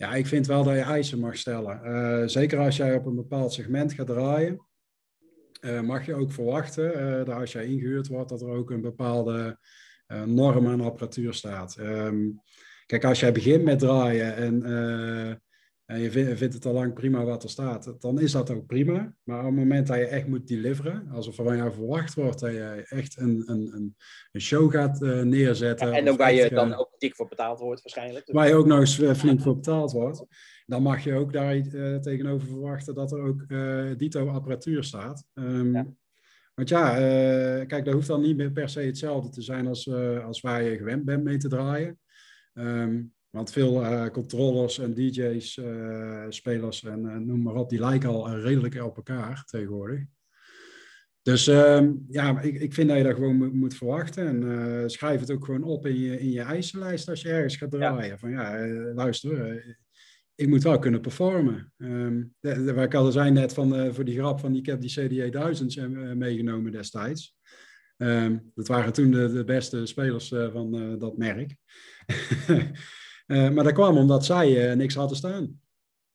ja, 0.03 0.13
ik 0.13 0.27
vind 0.27 0.47
wel 0.47 0.63
dat 0.63 0.75
je 0.75 0.81
eisen 0.81 1.19
mag 1.19 1.37
stellen. 1.37 1.81
Uh, 1.83 2.27
zeker 2.27 2.59
als 2.59 2.77
jij 2.77 2.95
op 2.95 3.05
een 3.05 3.15
bepaald 3.15 3.53
segment 3.53 3.93
gaat 3.93 4.07
draaien, 4.07 4.67
uh, 5.61 5.81
mag 5.81 6.05
je 6.05 6.13
ook 6.13 6.31
verwachten 6.31 7.01
uh, 7.01 7.25
dat 7.25 7.35
als 7.35 7.51
jij 7.51 7.65
ingehuurd 7.65 8.07
wordt, 8.07 8.29
dat 8.29 8.41
er 8.41 8.49
ook 8.49 8.71
een 8.71 8.81
bepaalde 8.81 9.57
norm 10.25 10.67
aan 10.67 10.81
apparatuur 10.81 11.33
staat. 11.33 11.77
Um, 11.79 12.41
kijk, 12.85 13.03
als 13.03 13.19
jij 13.19 13.31
begint 13.31 13.63
met 13.63 13.79
draaien 13.79 14.35
en 14.35 14.61
en 15.85 15.99
je 15.99 16.11
vindt, 16.11 16.53
het 16.53 16.65
al 16.65 16.73
lang 16.73 16.93
prima 16.93 17.23
wat 17.23 17.43
er 17.43 17.49
staat, 17.49 18.01
dan 18.01 18.19
is 18.19 18.31
dat 18.31 18.49
ook 18.49 18.65
prima. 18.65 19.15
Maar 19.23 19.39
op 19.39 19.45
het 19.45 19.55
moment 19.55 19.87
dat 19.87 19.97
je 19.97 20.05
echt 20.05 20.27
moet 20.27 20.47
deliveren, 20.47 21.07
alsof 21.11 21.37
er 21.37 21.43
van 21.43 21.57
jou 21.57 21.73
verwacht 21.73 22.13
wordt 22.13 22.39
dat 22.39 22.51
je 22.51 22.85
echt 22.87 23.17
een, 23.17 23.43
een, 23.45 23.95
een 24.31 24.41
show 24.41 24.71
gaat 24.71 25.01
uh, 25.01 25.21
neerzetten. 25.21 25.87
Ja, 25.87 25.93
en 25.93 26.05
dan 26.05 26.17
waar 26.17 26.33
je 26.33 26.49
dan 26.49 26.73
ook 26.73 26.89
dik 26.97 27.15
voor 27.15 27.27
betaald 27.27 27.59
wordt 27.59 27.81
waarschijnlijk. 27.81 28.31
Waar 28.31 28.47
je 28.47 28.53
ook 28.55 28.65
nog 28.65 28.79
eens 28.79 28.99
eh, 28.99 29.13
flink 29.13 29.41
voor 29.41 29.55
betaald 29.55 29.91
wordt. 29.91 30.25
Dan 30.65 30.81
mag 30.81 31.03
je 31.03 31.13
ook 31.13 31.33
daar 31.33 31.55
uh, 31.55 31.95
tegenover 31.97 32.47
verwachten 32.47 32.93
dat 32.93 33.11
er 33.11 33.19
ook 33.19 33.43
uh, 33.47 33.91
dito 33.97 34.27
apparatuur 34.27 34.83
staat. 34.83 35.25
Um, 35.33 35.73
ja. 35.73 35.87
Want 36.55 36.69
ja, 36.69 36.95
kijk, 37.65 37.85
dat 37.85 37.93
hoeft 37.93 38.07
dan 38.07 38.21
niet 38.21 38.37
meer 38.37 38.51
per 38.51 38.69
se 38.69 38.79
hetzelfde 38.79 39.29
te 39.29 39.41
zijn 39.41 39.67
als, 39.67 39.91
als 40.23 40.41
waar 40.41 40.63
je 40.63 40.77
gewend 40.77 41.05
bent 41.05 41.23
mee 41.23 41.37
te 41.37 41.47
draaien. 41.47 41.99
Um, 42.53 43.13
want 43.33 43.51
veel 43.51 43.81
uh, 43.81 44.07
controllers 44.07 44.79
en 44.79 44.93
DJ's, 44.93 45.57
uh, 45.57 46.25
spelers 46.29 46.83
en 46.83 46.99
uh, 46.99 47.15
noem 47.15 47.41
maar 47.41 47.55
op, 47.55 47.69
die 47.69 47.79
lijken 47.79 48.09
al 48.09 48.39
redelijk 48.39 48.83
op 48.83 48.95
elkaar 48.95 49.43
tegenwoordig. 49.45 49.99
Dus 51.21 51.47
ehm, 51.47 51.93
ja, 52.07 52.41
ik, 52.41 52.61
ik 52.61 52.73
vind 52.73 52.87
dat 52.87 52.97
je 52.97 53.03
dat 53.03 53.13
gewoon 53.13 53.35
moet, 53.35 53.53
moet 53.53 53.75
verwachten. 53.75 54.43
En 54.43 54.89
schrijf 54.89 55.19
het 55.19 55.31
ook 55.31 55.45
gewoon 55.45 55.63
op 55.63 55.85
in 55.85 55.99
je, 55.99 56.19
in 56.19 56.31
je 56.31 56.41
eisenlijst 56.41 57.09
als 57.09 57.21
je 57.21 57.29
ergens 57.29 57.55
gaat 57.55 57.71
draaien. 57.71 58.07
Ja. 58.07 58.17
Van 58.17 58.31
ja, 58.31 58.67
luister, 58.93 59.63
ik 60.35 60.47
moet 60.47 60.63
wel 60.63 60.79
kunnen 60.79 61.01
performen. 61.01 61.73
Um, 61.77 62.33
de, 62.39 62.63
de, 62.63 62.73
waar 62.73 62.83
ik 62.83 62.93
al 62.93 63.11
zei 63.11 63.31
net 63.31 63.53
van, 63.53 63.93
voor 63.93 64.05
die 64.05 64.17
grap 64.17 64.39
van 64.39 64.55
ik 64.55 64.65
heb 64.65 64.81
die 64.81 64.91
CDA 64.91 65.29
1000 65.29 66.15
meegenomen 66.15 66.71
destijds. 66.71 67.37
Um, 67.97 68.51
dat 68.55 68.67
waren 68.67 68.93
toen 68.93 69.11
de, 69.11 69.31
de 69.31 69.43
beste 69.43 69.85
spelers 69.85 70.27
van 70.27 70.97
dat 70.99 71.17
merk. 71.17 71.55
Uh, 73.27 73.49
maar 73.49 73.63
dat 73.63 73.73
kwam 73.73 73.97
omdat 73.97 74.25
zij 74.25 74.69
uh, 74.69 74.75
niks 74.75 74.95
hadden 74.95 75.17
staan. 75.17 75.61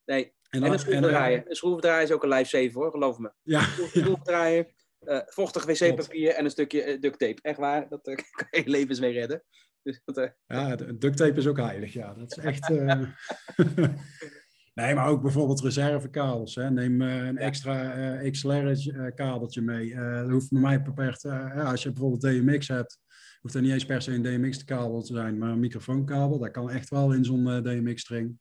Nee, 0.04 0.32
en, 0.50 0.62
en 0.62 0.72
een 0.72 0.78
schroevendraaier. 0.78 1.44
Een 1.48 1.56
schroevendraaier 1.56 2.02
is 2.02 2.12
ook 2.12 2.22
een 2.22 2.28
live 2.28 2.44
save 2.44 2.70
hoor, 2.72 2.90
geloof 2.90 3.18
me. 3.18 3.32
Ja. 3.42 3.60
Schroevendraaier, 3.60 4.66
uh, 5.00 5.20
vochtig 5.26 5.64
wc-papier 5.64 6.34
en 6.34 6.44
een 6.44 6.50
stukje 6.50 6.98
duct 6.98 7.18
tape. 7.18 7.42
Echt 7.42 7.58
waar, 7.58 7.88
dat 7.88 8.02
kan 8.36 8.46
je 8.50 8.70
levens 8.70 9.00
mee 9.00 9.12
redden. 9.12 9.42
Dus 9.82 10.00
dat, 10.04 10.34
ja, 10.46 10.76
duct 10.76 11.16
tape 11.16 11.38
is 11.38 11.46
ook 11.46 11.56
heilig, 11.56 11.92
ja. 11.92 12.14
Dat 12.14 12.36
is 12.36 12.44
echt... 12.44 12.68
nee, 14.74 14.94
maar 14.94 15.08
ook 15.08 15.22
bijvoorbeeld 15.22 15.60
reservekabels. 15.60 16.54
Hè. 16.54 16.70
Neem 16.70 17.00
een 17.00 17.38
extra 17.38 18.30
XLR-kabeltje 18.30 19.60
mee. 19.60 19.94
dat 19.94 20.30
hoeft 20.30 20.50
bij 20.50 20.60
mij 20.60 20.82
beperkt... 20.82 21.22
ja, 21.22 21.62
als 21.62 21.82
je 21.82 21.92
bijvoorbeeld 21.92 22.22
DMX 22.22 22.68
hebt 22.68 22.98
hoeft 23.40 23.54
er 23.54 23.62
niet 23.62 23.72
eens 23.72 23.86
per 23.86 24.02
se 24.02 24.12
een 24.12 24.22
DMX-kabel 24.22 25.02
te 25.02 25.12
zijn, 25.12 25.38
maar 25.38 25.50
een 25.50 25.60
microfoonkabel. 25.60 26.38
Dat 26.38 26.50
kan 26.50 26.70
echt 26.70 26.88
wel 26.88 27.12
in 27.12 27.24
zo'n 27.24 27.46
uh, 27.46 27.62
DMX-string. 27.62 28.38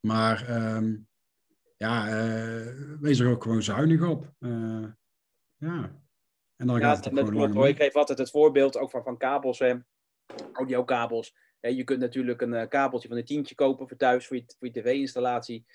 Maar 0.00 0.64
um, 0.76 1.08
ja, 1.76 2.06
uh, 2.06 2.98
wees 3.00 3.18
er 3.18 3.30
ook 3.30 3.42
gewoon 3.42 3.62
zuinig 3.62 4.08
op. 4.08 4.32
Uh, 4.38 4.84
ja. 5.56 6.00
En 6.56 6.66
dan 6.66 6.78
ja, 6.78 6.86
gaat 6.94 7.04
het 7.04 7.14
dat 7.14 7.30
klopt 7.30 7.54
hoor. 7.54 7.68
Ik 7.68 7.76
geef 7.76 7.94
altijd 7.94 8.18
het 8.18 8.30
voorbeeld 8.30 8.78
ook 8.78 8.90
van, 8.90 9.02
van 9.02 9.16
kabels, 9.16 9.58
hè. 9.58 9.74
audiokabels. 10.52 11.34
Je 11.60 11.84
kunt 11.84 12.00
natuurlijk 12.00 12.40
een 12.40 12.68
kabeltje 12.68 13.08
van 13.08 13.16
een 13.16 13.24
tientje 13.24 13.54
kopen 13.54 13.88
voor 13.88 13.96
thuis, 13.96 14.26
voor 14.26 14.36
je, 14.36 14.44
voor 14.58 14.68
je 14.68 14.80
tv-installatie. 14.80 15.66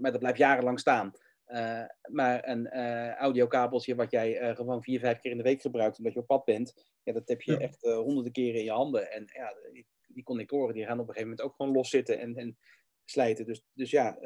maar 0.00 0.10
dat 0.10 0.18
blijft 0.18 0.38
jarenlang 0.38 0.80
staan. 0.80 1.12
Uh, 1.52 1.84
maar 2.10 2.48
een 2.48 2.70
uh, 2.72 3.14
audiokabeltje 3.14 3.94
wat 3.94 4.10
jij 4.10 4.40
uh, 4.40 4.56
gewoon 4.56 4.82
vier, 4.82 5.00
vijf 5.00 5.20
keer 5.20 5.30
in 5.30 5.36
de 5.36 5.42
week 5.42 5.60
gebruikt 5.60 5.98
omdat 5.98 6.12
je 6.12 6.20
op 6.20 6.26
pad 6.26 6.44
bent, 6.44 6.74
ja, 7.02 7.12
dat 7.12 7.28
heb 7.28 7.42
je 7.42 7.52
ja. 7.52 7.58
echt 7.58 7.82
honderden 7.82 8.32
keren 8.32 8.58
in 8.58 8.64
je 8.64 8.70
handen. 8.70 9.10
En 9.10 9.24
ja, 9.26 9.54
die, 9.72 9.86
die, 10.06 10.22
connectoren 10.22 10.74
die 10.74 10.84
gaan 10.84 11.00
op 11.00 11.08
een 11.08 11.14
gegeven 11.14 11.28
moment 11.28 11.46
ook 11.46 11.54
gewoon 11.54 11.72
loszitten 11.72 12.18
en, 12.18 12.36
en 12.36 12.58
slijten. 13.04 13.46
Dus, 13.46 13.62
dus 13.72 13.90
ja, 13.90 14.18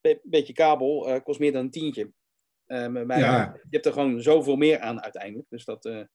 een 0.00 0.20
beetje 0.22 0.52
kabel 0.52 1.20
kost 1.22 1.40
meer 1.40 1.52
dan 1.52 1.64
een 1.64 1.70
tientje. 1.70 2.12
maar 2.66 3.18
ja. 3.18 3.52
Je 3.54 3.68
hebt 3.70 3.86
er 3.86 3.92
gewoon 3.92 4.22
zoveel 4.22 4.56
meer 4.56 4.78
aan 4.78 5.02
uiteindelijk. 5.02 5.48
Dus 5.48 5.64
dat, 5.64 6.06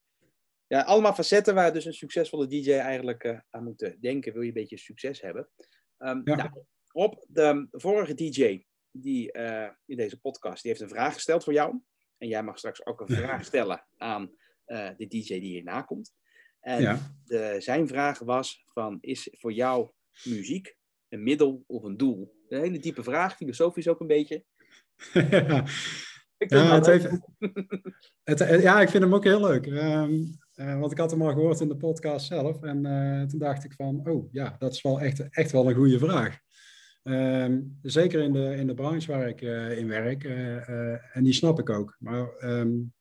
ja, 0.68 0.82
allemaal 0.82 1.14
facetten 1.14 1.56
waar 1.56 1.74
dus 1.74 1.86
een 1.86 1.94
succesvolle 1.94 2.48
DJ 2.48 2.72
eigenlijk 2.72 3.44
aan 3.50 3.64
moet 3.64 3.96
denken. 4.00 4.34
Wil 4.34 4.42
je 4.42 4.48
een 4.48 4.54
beetje 4.54 4.78
succes 4.78 5.22
hebben. 5.22 5.50
Um, 5.98 6.22
ja. 6.24 6.36
nou, 6.36 6.50
op 6.92 7.26
de 7.28 7.68
vorige 7.72 8.14
DJ, 8.14 8.64
die 8.92 9.38
uh, 9.38 9.70
in 9.86 9.98
deze 9.98 10.20
podcast, 10.20 10.62
die 10.62 10.72
heeft 10.72 10.84
een 10.84 10.90
vraag 10.90 11.14
gesteld 11.14 11.44
voor 11.44 11.54
jou. 11.54 11.82
En 12.18 12.28
jij 12.28 12.44
mag 12.44 12.58
straks 12.58 12.86
ook 12.86 13.02
een 13.02 13.16
vraag 13.16 13.46
stellen 13.46 13.86
aan 13.98 14.32
uh, 14.68 14.90
de 14.98 15.08
DJ 15.08 15.28
die 15.28 15.40
hierna 15.40 15.82
komt. 15.82 16.14
En 16.60 16.82
ja. 16.82 17.00
de, 17.26 17.56
zijn 17.60 17.88
vraag 17.88 18.20
was 18.20 18.64
van, 18.66 18.98
is 19.02 19.28
voor 19.32 19.54
jou 19.54 19.90
muziek 20.24 20.78
een 21.10 21.24
middel 21.24 21.64
of 21.68 21.84
een 21.84 21.98
doel? 21.98 22.38
Een 22.48 22.60
hele 22.60 22.80
diepe 22.80 23.04
vraag, 23.04 23.36
filosofisch 23.36 23.88
ook 23.88 24.00
een 24.00 24.08
beetje. 24.08 24.44
ja, 25.14 25.66
ik 26.38 26.50
ja, 26.50 26.76
het 26.76 26.86
heeft, 26.86 27.10
het, 28.24 28.62
ja, 28.62 28.82
ik 28.82 28.90
vind 28.90 29.04
hem 29.04 29.14
ook 29.14 29.24
heel 29.24 29.42
leuk. 29.42 29.66
Um, 29.66 30.40
uh, 30.56 30.80
want 30.80 30.92
ik 30.92 30.98
had 30.98 31.12
hem 31.12 31.22
al 31.22 31.34
gehoord 31.34 31.60
in 31.60 31.68
de 31.68 31.78
podcast 31.78 32.28
zelf. 32.28 32.64
En 32.64 32.86
uh, 32.86 33.24
toen 33.24 33.40
dacht 33.40 33.64
ik 33.64 33.74
van, 33.74 34.08
oh 34.08 34.34
ja, 34.34 34.56
dat 34.60 34.74
is 34.74 34.82
wel 34.82 35.00
echt, 35.00 35.30
echt 35.30 35.52
wel 35.52 35.70
een 35.70 35.76
goede 35.76 36.00
vraag. 36.00 36.40
Um, 37.04 37.78
zeker 37.82 38.22
in 38.22 38.34
de, 38.34 38.56
in 38.56 38.68
de 38.68 38.74
branche 38.74 39.12
waar 39.12 39.28
ik 39.28 39.42
uh, 39.42 39.78
in 39.78 39.88
werk. 39.88 40.24
Uh, 40.24 40.70
uh, 40.70 41.16
en 41.18 41.24
die 41.24 41.34
snap 41.34 41.60
ik 41.60 41.70
ook. 41.70 41.96
Maar 42.00 42.30
um, 42.44 42.94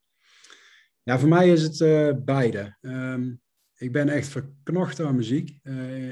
ja, 1.03 1.19
voor 1.19 1.29
mij 1.29 1.53
is 1.53 1.63
het 1.63 2.25
beide. 2.25 2.77
Um, 2.81 3.41
ik 3.77 3.93
ben 3.93 4.09
echt 4.09 4.29
verknocht 4.29 5.01
aan 5.01 5.17
muziek. 5.17 5.59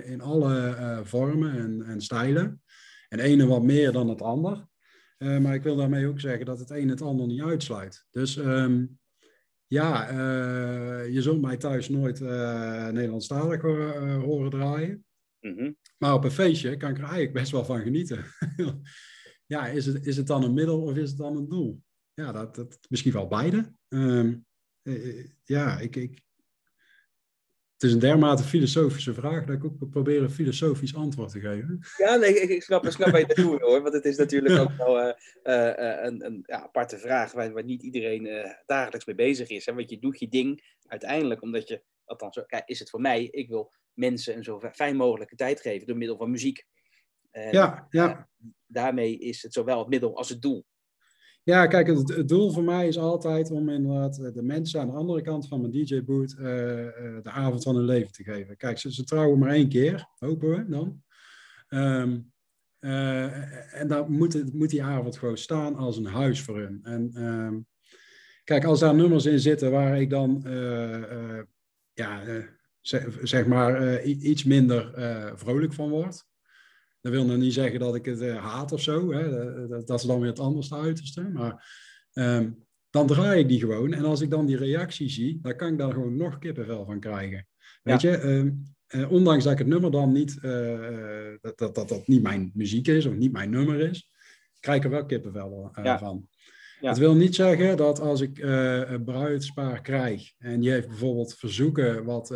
in 0.04 0.20
alle 0.20 1.00
vormen 1.04 1.58
en, 1.58 1.82
en 1.82 2.00
stijlen. 2.00 2.62
En 3.08 3.18
ene 3.18 3.46
wat 3.46 3.62
meer 3.62 3.92
dan 3.92 4.08
het 4.08 4.22
ander. 4.22 4.66
maar 5.18 5.54
ik 5.54 5.62
wil 5.62 5.76
daarmee 5.76 6.06
ook 6.06 6.20
zeggen 6.20 6.46
dat 6.46 6.58
het 6.58 6.70
een 6.70 6.88
het 6.88 7.02
ander 7.02 7.26
niet 7.26 7.42
uitsluit. 7.42 8.06
Dus 8.10 8.34
ja, 9.66 10.10
je 11.04 11.22
zult 11.22 11.40
mij 11.40 11.56
thuis 11.56 11.88
nooit 11.88 12.20
Nederlandstalig 12.20 13.60
horen 13.60 14.50
draaien. 14.50 15.05
Mm 15.46 15.58
-hmm. 15.58 15.76
Maar 15.98 16.14
op 16.14 16.24
een 16.24 16.30
feestje 16.30 16.76
kan 16.76 16.90
ik 16.90 16.96
er 16.96 17.02
eigenlijk 17.02 17.32
best 17.32 17.52
wel 17.52 17.64
van 17.64 17.80
genieten. 17.80 18.24
ja, 19.54 19.66
is 19.66 19.86
het, 19.86 20.06
is 20.06 20.16
het 20.16 20.26
dan 20.26 20.42
een 20.42 20.54
middel 20.54 20.82
of 20.82 20.96
is 20.96 21.08
het 21.08 21.18
dan 21.18 21.36
een 21.36 21.48
doel? 21.48 21.82
Ja, 22.14 22.32
dat, 22.32 22.54
dat 22.54 22.78
misschien 22.88 23.12
wel 23.12 23.26
beide. 23.26 23.72
Um, 23.88 24.46
ja, 25.44 25.78
ik, 25.78 25.96
ik, 25.96 26.26
het 27.76 27.82
is 27.82 27.92
een 27.92 27.98
dermate 27.98 28.42
filosofische 28.42 29.14
vraag 29.14 29.44
dat 29.44 29.56
ik 29.56 29.64
ook 29.64 29.90
probeer 29.90 30.22
een 30.22 30.30
filosofisch 30.30 30.94
antwoord 30.94 31.30
te 31.30 31.40
geven. 31.40 31.80
Ja, 31.96 32.14
nee, 32.14 32.40
ik, 32.40 32.48
ik 32.48 32.62
snap, 32.62 32.84
ik 32.84 32.90
snap 32.90 33.10
wat 33.10 33.20
je 33.20 33.26
naartoe 33.26 33.58
hoor. 33.64 33.82
Want 33.82 33.94
het 33.94 34.04
is 34.04 34.16
natuurlijk 34.16 34.60
ook 34.60 34.76
wel 34.76 35.00
uh, 35.00 35.12
uh, 35.44 36.04
een, 36.04 36.24
een 36.24 36.42
ja, 36.46 36.62
aparte 36.62 36.98
vraag 36.98 37.32
waar, 37.32 37.52
waar 37.52 37.64
niet 37.64 37.82
iedereen 37.82 38.26
uh, 38.26 38.50
dagelijks 38.66 39.06
mee 39.06 39.14
bezig 39.14 39.48
is. 39.48 39.66
Hè? 39.66 39.74
Want 39.74 39.90
je 39.90 39.98
doet 39.98 40.18
je 40.18 40.28
ding 40.28 40.74
uiteindelijk 40.86 41.42
omdat 41.42 41.68
je, 41.68 41.82
althans, 42.06 42.40
is 42.64 42.78
het 42.78 42.90
voor 42.90 43.00
mij, 43.00 43.24
ik 43.24 43.48
wil 43.48 43.72
mensen 43.92 44.36
een 44.36 44.44
zo 44.44 44.60
fijn 44.72 44.96
mogelijke 44.96 45.36
tijd 45.36 45.60
geven 45.60 45.86
door 45.86 45.96
middel 45.96 46.16
van 46.16 46.30
muziek. 46.30 46.66
En, 47.30 47.52
ja, 47.52 47.86
ja. 47.90 48.08
Uh, 48.08 48.48
daarmee 48.66 49.18
is 49.18 49.42
het 49.42 49.52
zowel 49.52 49.78
het 49.78 49.88
middel 49.88 50.16
als 50.16 50.28
het 50.28 50.42
doel. 50.42 50.64
Ja, 51.42 51.66
kijk, 51.66 51.86
het, 51.86 52.08
het, 52.08 52.28
doel 52.28 52.50
voor 52.50 52.62
mij 52.62 52.88
is 52.88 52.98
altijd 52.98 53.50
om 53.50 53.68
inderdaad 53.68 54.34
de 54.34 54.42
mensen 54.42 54.80
aan 54.80 54.86
de 54.86 54.92
andere 54.92 55.22
kant 55.22 55.48
van 55.48 55.60
mijn 55.60 55.72
DJ-boot 55.72 56.36
uh, 56.38 56.46
uh, 56.46 57.22
de 57.22 57.30
avond 57.30 57.62
van 57.62 57.74
hun 57.76 57.84
leven 57.84 58.12
te 58.12 58.22
geven. 58.22 58.56
Kijk, 58.56 58.78
ze, 58.78 58.92
ze 58.92 59.04
trouwen 59.04 59.38
maar 59.38 59.50
één 59.50 59.68
keer, 59.68 60.08
hopen 60.18 60.50
we 60.50 60.68
dan. 60.68 61.02
Um, 61.68 62.32
en 62.78 63.88
dan 63.88 64.10
moet, 64.12 64.32
het, 64.32 64.52
moet 64.52 64.70
die 64.70 64.82
avond 64.82 65.16
gewoon 65.18 65.36
staan 65.36 65.76
als 65.76 65.96
een 65.96 66.06
huis 66.06 66.42
voor 66.42 66.58
hun. 66.58 66.80
En 66.82 67.22
um, 67.24 67.66
kijk, 68.44 68.64
als 68.64 68.80
daar 68.80 68.94
nummers 68.94 69.26
in 69.26 69.40
zitten 69.40 69.70
waar 69.70 70.00
ik 70.00 70.10
dan 70.10 70.42
ja, 71.96 72.22
zeg 73.22 73.46
maar 73.46 73.82
uh, 73.82 74.24
iets 74.24 74.44
minder 74.44 74.98
uh, 74.98 75.32
vrolijk 75.34 75.72
van 75.72 75.88
word. 75.88 76.24
Dat 77.00 77.12
wil 77.12 77.24
nog 77.24 77.36
niet 77.36 77.52
zeggen 77.52 77.80
dat 77.80 77.94
ik 77.94 78.04
het 78.04 78.30
haat 78.36 78.72
of 78.72 78.80
zo. 78.82 79.12
Hè? 79.12 79.30
Dat, 79.68 79.86
dat, 79.86 80.00
is 80.00 80.06
dan 80.06 80.20
weer 80.20 80.28
het 80.28 80.38
anderste 80.38 80.76
uiterste. 80.76 81.22
Maar 81.22 81.64
Ehm, 82.16 82.50
dan 82.90 83.06
draai 83.06 83.40
ik 83.40 83.48
die 83.48 83.60
gewoon. 83.60 83.92
En 83.92 84.04
als 84.04 84.20
ik 84.20 84.30
dan 84.30 84.46
die 84.46 84.56
reactie 84.56 85.08
zie, 85.08 85.38
dan 85.42 85.56
kan 85.56 85.72
ik 85.72 85.78
daar 85.78 85.92
gewoon 85.92 86.16
nog 86.16 86.38
kippenvel 86.38 86.84
van 86.84 87.00
krijgen. 87.00 87.46
Weet 87.82 88.00
je, 88.00 88.16
ehm, 88.16 88.50
eh, 88.86 89.12
ondanks 89.12 89.44
dat 89.44 89.52
ik 89.52 89.58
het 89.58 89.66
nummer 89.66 89.90
dan 89.90 90.12
niet, 90.12 90.38
uh, 90.42 91.34
dat, 91.40 91.58
dat, 91.58 91.74
dat 91.74 91.88
dat 91.88 92.06
niet 92.06 92.22
mijn 92.22 92.50
muziek 92.54 92.88
is 92.88 93.06
of 93.06 93.14
niet 93.14 93.32
mijn 93.32 93.50
nummer 93.50 93.80
is, 93.80 94.10
krijg 94.60 94.78
ik 94.78 94.84
er 94.84 94.90
wel 94.90 95.06
kippenvel 95.06 95.70
uh, 95.78 95.98
van. 95.98 96.28
Ja. 96.80 96.88
Het 96.88 96.98
wil 96.98 97.14
niet 97.14 97.34
zeggen 97.34 97.76
dat 97.76 98.00
als 98.00 98.20
ik 98.20 98.38
een 98.38 99.04
bruidspaar 99.04 99.80
krijg 99.80 100.32
en 100.38 100.60
die 100.60 100.70
heeft 100.70 100.88
bijvoorbeeld 100.88 101.34
verzoeken 101.34 102.04
wat, 102.04 102.28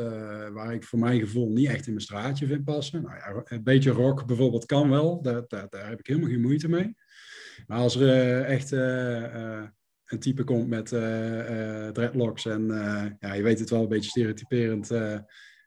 waar 0.53 0.74
ik 0.74 0.85
voor 0.85 0.98
mijn 0.98 1.20
gevoel 1.20 1.50
niet 1.50 1.68
echt 1.68 1.87
in 1.87 1.92
mijn 1.92 2.05
straatje 2.05 2.46
vind 2.46 2.64
passen. 2.64 3.03
Nou 3.03 3.14
ja, 3.14 3.42
een 3.44 3.62
beetje 3.62 3.90
rock 3.90 4.26
bijvoorbeeld 4.26 4.66
kan 4.66 4.90
wel, 4.90 5.22
daar, 5.22 5.42
daar, 5.46 5.66
daar 5.68 5.88
heb 5.88 5.98
ik 5.98 6.07
helemaal 6.07 6.29
geen 6.29 6.40
moeite 6.40 6.68
mee. 6.68 6.94
Maar 7.66 7.79
als 7.79 7.96
er 7.96 8.42
echt 8.42 8.70
een 8.70 10.18
type 10.18 10.44
komt 10.44 10.68
met 10.68 10.88
dreadlocks 11.94 12.46
en 12.46 12.66
ja, 13.20 13.35
je 13.35 13.42
weet 13.42 13.59
het 13.59 13.70
wel 13.70 13.83
een 13.83 13.88
beetje 13.88 14.11
stereotyperend 14.11 14.90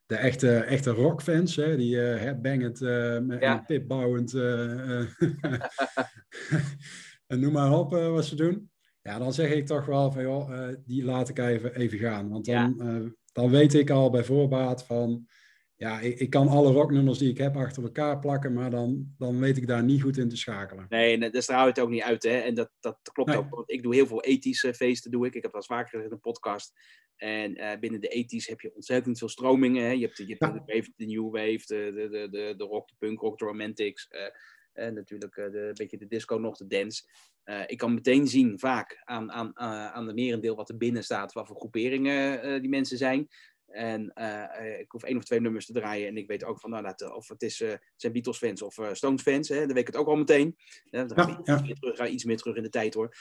de 0.06 0.16
echte, 0.16 0.58
echte 0.58 0.90
rockfans, 0.90 1.56
hè, 1.56 1.78
die 1.78 1.98
headbangend, 1.98 2.80
met 3.28 3.42
ja. 3.42 3.58
pip 3.58 3.88
bouwend, 3.88 4.34
uh, 4.34 5.06
en 7.34 7.40
noem 7.40 7.54
maar 7.54 7.80
op 7.80 7.92
wat 7.92 8.26
ze 8.26 8.36
doen. 8.36 8.72
Ja, 9.02 9.20
dan 9.20 9.34
zeg 9.34 9.52
ik 9.52 9.66
toch 9.66 9.86
wel 9.86 10.12
van, 10.12 10.22
joh, 10.22 10.74
die 10.86 11.04
laat 11.04 11.30
ik 11.30 11.40
even, 11.40 11.76
even 11.76 11.98
gaan. 11.98 12.30
Want 12.30 12.46
dan, 12.46 12.76
ja. 12.78 13.12
dan 13.32 13.50
weet 13.50 13.74
ik 13.74 13.90
al 13.90 14.10
bij 14.10 14.24
voorbaat 14.24 14.86
van, 14.86 15.28
ja, 15.76 16.00
ik, 16.00 16.20
ik, 16.20 16.30
kan 16.30 16.48
alle 16.48 16.72
rocknummers 16.72 17.18
die 17.18 17.30
ik 17.30 17.38
heb 17.38 17.58
achter 17.58 17.84
elkaar 17.84 18.20
plakken, 18.20 18.54
maar 18.54 18.70
dan, 18.70 19.14
dan 19.18 19.40
weet 19.40 19.58
ik 19.58 19.68
daar 19.68 19.84
niet 19.84 20.02
goed 20.02 20.18
in 20.18 20.30
te 20.30 20.38
schakelen. 20.38 20.86
Nee, 20.90 21.32
daar 21.32 21.42
straal 21.42 21.64
je 21.64 21.70
het 21.70 21.80
ook 21.80 21.90
niet 21.90 22.02
uit. 22.02 22.24
Hè? 22.24 22.38
En 22.38 22.54
dat, 22.54 22.72
dat 22.80 23.00
klopt 23.12 23.30
nee. 23.30 23.38
ook. 23.38 23.50
Want 23.50 23.72
ik 23.72 23.84
doe 23.84 23.96
heel 23.96 24.08
veel 24.08 24.24
ethische 24.24 24.74
feesten, 24.74 25.12
doe 25.12 25.26
ik. 25.26 25.34
Ik 25.34 25.42
heb 25.42 25.52
dat 25.52 25.66
vaker 25.66 25.90
gezegd 25.90 26.06
in 26.06 26.12
een 26.12 26.20
podcast. 26.20 26.74
En 27.16 27.60
uh, 27.60 27.80
binnen 27.80 28.02
de 28.02 28.08
ethisch 28.08 28.48
heb 28.48 28.62
je 28.62 28.76
ontzettend 28.76 29.18
veel 29.18 29.30
stromingen. 29.30 29.84
Hè? 29.84 29.92
Je 29.92 30.06
hebt, 30.06 30.18
je 30.18 30.26
hebt 30.26 30.40
ja. 30.40 30.52
de, 30.52 30.74
wave, 30.74 30.92
de 30.96 31.06
new 31.06 31.32
wave, 31.32 31.64
de, 31.66 31.92
de, 32.12 32.30
de, 32.30 32.54
de, 32.58 32.64
rock, 32.64 32.88
de 32.88 32.96
punk 32.98 33.20
rock, 33.20 33.40
de 33.40 33.46
romantics. 33.46 34.08
Uh, 34.12 34.20
en 34.74 34.94
natuurlijk 34.94 35.36
uh, 35.36 35.52
de, 35.52 35.60
een 35.60 35.74
beetje 35.74 35.98
de 35.98 36.08
disco 36.08 36.38
nog, 36.38 36.58
de 36.58 36.68
dance. 36.68 37.04
ik 37.68 37.78
kan 37.78 37.94
meteen 37.94 38.28
zien, 38.28 38.60
vaak 38.60 39.02
aan, 39.04 39.32
aan, 39.32 39.60
aan 39.94 40.08
de 40.08 40.14
merendeel 40.14 40.56
wat 40.56 40.70
er 40.70 40.78
binnen 40.78 41.04
staat, 41.04 41.34
wat 41.34 41.48
voor 41.48 41.56
groeperingen 41.56 42.62
die 42.62 42.70
mensen 42.70 42.98
zijn. 42.98 43.30
En 43.74 44.12
uh, 44.16 44.80
ik 44.80 44.92
hoef 44.92 45.04
één 45.04 45.18
of 45.18 45.24
twee 45.24 45.42
nummers 45.42 45.66
te 45.66 45.74
draaien. 45.74 46.08
En 46.08 46.18
ik 46.18 46.28
weet 46.28 46.44
ook 46.44 46.60
van, 46.60 46.70
nou, 46.70 46.84
dat, 46.84 47.14
of 47.14 47.28
het 47.28 47.42
is, 47.42 47.62
uh, 47.62 47.74
zijn 47.96 48.14
Beatles 48.14 48.38
fans 48.38 48.62
of 48.62 48.78
uh, 48.78 48.94
Stones 48.94 49.22
fans. 49.22 49.50
Hè, 49.50 49.58
dan 49.58 49.68
weet 49.68 49.78
ik 49.78 49.88
het 49.88 49.96
ook 49.96 50.08
al 50.08 50.16
meteen. 50.16 50.58
dan 50.90 51.12
ga, 51.14 51.28
ja, 51.28 51.40
ja. 51.44 51.54
Iets, 51.54 51.64
meer 51.64 51.76
terug, 51.76 51.98
ga 51.98 52.08
iets 52.08 52.24
meer 52.24 52.38
terug 52.38 52.56
in 52.56 52.64
de 52.64 52.70
tijd 52.70 52.94
hoor. 52.94 53.16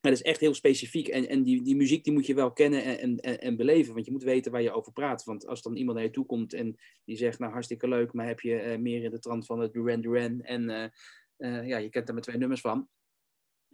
Maar 0.00 0.12
dat 0.12 0.20
is 0.20 0.30
echt 0.30 0.40
heel 0.40 0.54
specifiek. 0.54 1.08
En, 1.08 1.28
en 1.28 1.42
die, 1.42 1.62
die 1.62 1.76
muziek 1.76 2.04
die 2.04 2.12
moet 2.12 2.26
je 2.26 2.34
wel 2.34 2.52
kennen 2.52 2.98
en, 2.98 3.18
en, 3.18 3.40
en 3.40 3.56
beleven. 3.56 3.94
Want 3.94 4.06
je 4.06 4.12
moet 4.12 4.22
weten 4.22 4.52
waar 4.52 4.62
je 4.62 4.72
over 4.72 4.92
praat. 4.92 5.24
Want 5.24 5.46
als 5.46 5.62
dan 5.62 5.76
iemand 5.76 5.96
naar 5.96 6.06
je 6.06 6.12
toe 6.12 6.26
komt 6.26 6.52
en 6.52 6.76
die 7.04 7.16
zegt, 7.16 7.38
nou 7.38 7.52
hartstikke 7.52 7.88
leuk, 7.88 8.12
maar 8.12 8.26
heb 8.26 8.40
je 8.40 8.76
meer 8.80 9.02
in 9.04 9.10
de 9.10 9.18
trant 9.18 9.46
van 9.46 9.60
het 9.60 9.72
Duran 9.72 10.00
Duran. 10.00 10.40
En 10.40 10.92
ja, 11.66 11.76
je 11.76 11.88
kent 11.88 12.08
er 12.08 12.14
maar 12.14 12.22
twee 12.22 12.36
nummers 12.36 12.60
van. 12.60 12.88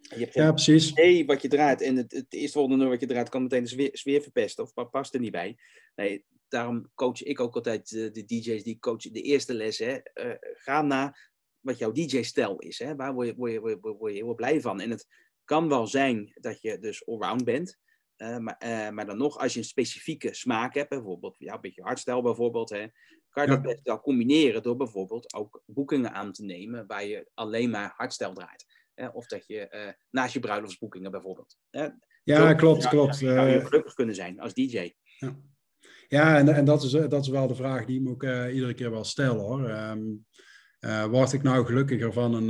Je 0.01 0.19
hebt 0.19 0.35
ja, 0.35 0.53
precies. 0.53 0.91
idee 0.91 1.27
wat 1.27 1.43
je 1.43 1.49
draait. 1.49 1.81
En 1.81 1.97
het, 1.97 2.13
het 2.13 2.33
eerste 2.33 2.53
volgende 2.53 2.77
nummer 2.77 2.99
wat 2.99 3.09
je 3.09 3.15
draait 3.15 3.29
kan 3.29 3.43
meteen 3.43 3.63
de 3.63 3.69
sfeer, 3.69 3.91
sfeer 3.93 4.23
verpesten. 4.23 4.65
Of 4.65 4.91
past 4.91 5.15
er 5.15 5.21
niet 5.21 5.33
bij. 5.33 5.57
Nee, 5.95 6.25
daarom 6.49 6.91
coach 6.95 7.23
ik 7.23 7.41
ook 7.41 7.55
altijd 7.55 7.89
de, 7.89 8.11
de 8.11 8.25
DJ's 8.25 8.63
die 8.63 8.79
coachen 8.79 9.13
de 9.13 9.23
eerste 9.23 9.55
les. 9.55 9.79
Hè. 9.79 9.99
Uh, 10.15 10.35
ga 10.41 10.83
naar 10.83 11.33
wat 11.61 11.79
jouw 11.79 11.93
DJ-stijl 11.93 12.59
is. 12.59 12.79
Hè. 12.79 12.97
Waar 12.97 13.15
word 13.15 13.27
je, 13.27 13.35
word, 13.35 13.53
je, 13.53 13.61
word, 13.61 13.79
je, 13.83 13.97
word 13.97 14.13
je 14.13 14.23
heel 14.23 14.35
blij 14.35 14.61
van? 14.61 14.81
En 14.81 14.91
het 14.91 15.07
kan 15.47 15.69
wel 15.69 15.87
zijn 15.87 16.33
dat 16.35 16.61
je 16.61 16.79
dus 16.79 17.07
allround 17.07 17.45
bent. 17.45 17.79
Uh, 18.17 18.39
maar, 18.39 18.63
uh, 18.65 18.91
maar 18.91 19.07
dan 19.07 19.17
nog, 19.17 19.39
als 19.39 19.53
je 19.53 19.59
een 19.59 19.65
specifieke 19.65 20.35
smaak 20.35 20.75
hebt, 20.75 20.89
bijvoorbeeld 20.89 21.37
ja, 21.39 21.55
een 21.55 21.61
beetje 21.61 21.83
hardstyle 21.83 22.23
bijvoorbeeld, 22.23 22.71
hè, 22.71 22.87
kan 23.31 23.45
je 23.45 23.51
dat 23.51 23.63
best 23.63 23.81
wel 23.83 24.01
combineren 24.01 24.63
door 24.63 24.77
bijvoorbeeld 24.77 25.35
ook 25.35 25.63
boekingen 25.67 26.13
aan 26.13 26.33
te 26.33 26.45
nemen 26.45 26.87
waar 26.87 27.05
je 27.05 27.31
alleen 27.35 27.71
maar 27.71 27.93
hardstyle 27.97 28.33
draait 28.33 28.67
of 29.13 29.27
dat 29.27 29.47
je 29.47 29.69
uh, 29.71 29.93
naast 30.11 30.33
je 30.33 30.41
bruiloftsboekingen 30.41 31.11
bijvoorbeeld. 31.11 31.57
ja, 32.23 32.55
klopt, 32.55 32.83
ja, 32.83 32.89
klopt. 32.89 33.19
Ja, 33.19 33.35
zou 33.35 33.49
je 33.49 33.65
gelukkig 33.67 33.95
kunnen 33.95 34.15
zijn 34.15 34.41
als 34.41 34.55
DJ. 34.55 34.93
Ja, 35.19 35.37
ja 36.09 36.39
en, 36.39 36.49
en 36.49 36.65
dat, 36.65 36.83
is, 36.83 36.91
dat 36.91 37.23
is 37.23 37.29
wel 37.29 37.47
de 37.47 37.55
vraag 37.55 37.85
die 37.85 37.97
ik 37.97 38.03
me 38.03 38.11
ook 38.11 38.23
iedere 38.23 38.75
keer 38.75 38.91
wel 38.91 39.05
stel 39.05 39.39
hoor. 39.39 39.71
Um, 39.71 40.27
uh, 40.81 41.05
word 41.05 41.33
ik 41.33 41.43
nou 41.43 41.67
gelukkiger 41.67 42.13
van 42.13 42.35
een, 42.35 42.49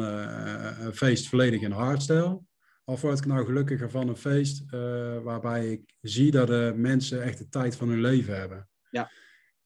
een 0.86 0.94
feest 0.94 1.28
volledig 1.28 1.60
in 1.60 1.70
hardstyle? 1.70 2.40
Of 2.88 3.00
word 3.00 3.18
ik 3.18 3.26
nou 3.26 3.44
gelukkiger 3.44 3.90
van 3.90 4.08
een 4.08 4.16
feest 4.16 4.70
waarbij 5.22 5.66
ik 5.70 5.94
zie 6.00 6.30
dat 6.30 6.46
de 6.46 6.72
mensen 6.76 7.22
echt 7.22 7.38
de 7.38 7.48
tijd 7.48 7.76
van 7.76 7.88
hun 7.88 8.00
leven 8.00 8.36
hebben? 8.36 8.68
Ja. 8.90 9.10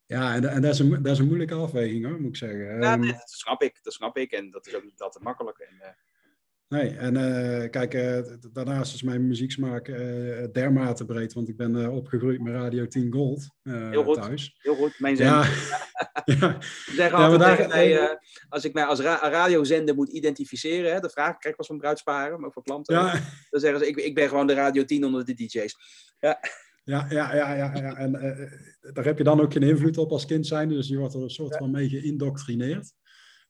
Ja, 0.06 0.34
en, 0.34 0.44
en 0.44 0.62
dat, 0.62 0.72
is 0.72 0.78
een, 0.78 1.02
dat 1.02 1.12
is 1.12 1.18
een 1.18 1.26
moeilijke 1.26 1.54
afweging 1.54 2.04
hoor, 2.04 2.20
moet 2.20 2.28
ik 2.28 2.36
zeggen. 2.36 2.80
Ja, 2.80 2.96
nee, 2.96 3.12
dat 3.12 3.30
snap 3.30 3.62
ik, 3.62 3.78
dat 3.82 3.92
snap 3.92 4.16
ik. 4.16 4.32
En 4.32 4.50
dat 4.50 4.66
is 4.66 4.74
ook 4.74 4.84
niet 4.84 5.00
altijd 5.00 5.24
makkelijk. 5.24 5.58
En, 5.58 5.96
Nee, 6.70 6.96
en 6.96 7.14
uh, 7.14 7.70
kijk, 7.70 7.94
uh, 7.94 8.18
daarnaast 8.52 8.94
is 8.94 9.02
mijn 9.02 9.26
muzieksmaak 9.26 9.88
uh, 9.88 9.96
dermate 10.52 11.04
breed, 11.04 11.32
want 11.32 11.48
ik 11.48 11.56
ben 11.56 11.92
opgegroeid 11.92 12.40
met 12.40 12.52
Radio 12.52 12.86
10 12.86 13.12
Gold 13.12 13.48
heel 13.62 14.04
goed, 14.04 14.14
thuis. 14.14 14.56
Heel 14.58 14.74
goed, 14.74 14.94
mijn 14.98 15.16
zender. 15.16 15.48
Ja. 16.24 16.36
ja. 16.40 16.58
zeg 16.94 17.10
ja, 17.10 17.36
daar, 17.36 17.68
mij, 17.68 18.18
als 18.48 18.64
ik 18.64 18.72
mij 18.72 18.84
als 18.84 19.00
ra 19.00 19.30
radiozender 19.30 19.94
moet 19.94 20.08
identificeren, 20.08 20.92
hè, 20.92 21.00
de 21.00 21.10
vraag 21.10 21.28
krijg 21.28 21.44
ik 21.44 21.56
pas 21.56 21.66
van 21.66 21.78
bruidsparen, 21.78 22.38
maar 22.38 22.46
ook 22.46 22.52
van 22.52 22.62
klanten, 22.62 22.94
ja. 22.94 23.12
dan 23.50 23.60
zeggen 23.60 23.80
ze, 23.80 23.88
ik, 23.88 23.96
ik 23.96 24.14
ben 24.14 24.28
gewoon 24.28 24.46
de 24.46 24.54
Radio 24.54 24.84
10 24.84 25.04
onder 25.04 25.24
de 25.24 25.34
DJ's. 25.34 25.76
Ja. 26.18 26.40
Ja, 26.84 27.06
ja, 27.08 27.34
ja, 27.34 27.54
ja, 27.54 27.74
ja. 27.74 27.96
en 27.96 28.12
daar 28.92 29.04
heb 29.04 29.18
je 29.18 29.24
dan 29.24 29.40
ook 29.40 29.52
geen 29.52 29.62
invloed 29.62 29.98
op 29.98 30.10
als 30.10 30.26
kind 30.26 30.46
zijn, 30.46 30.68
dus 30.68 30.88
je 30.88 30.98
wordt 30.98 31.14
er 31.14 31.22
een 31.22 31.30
soort 31.30 31.56
van 31.56 31.70
mee 31.70 31.88
geïndoctrineerd. 31.88 32.92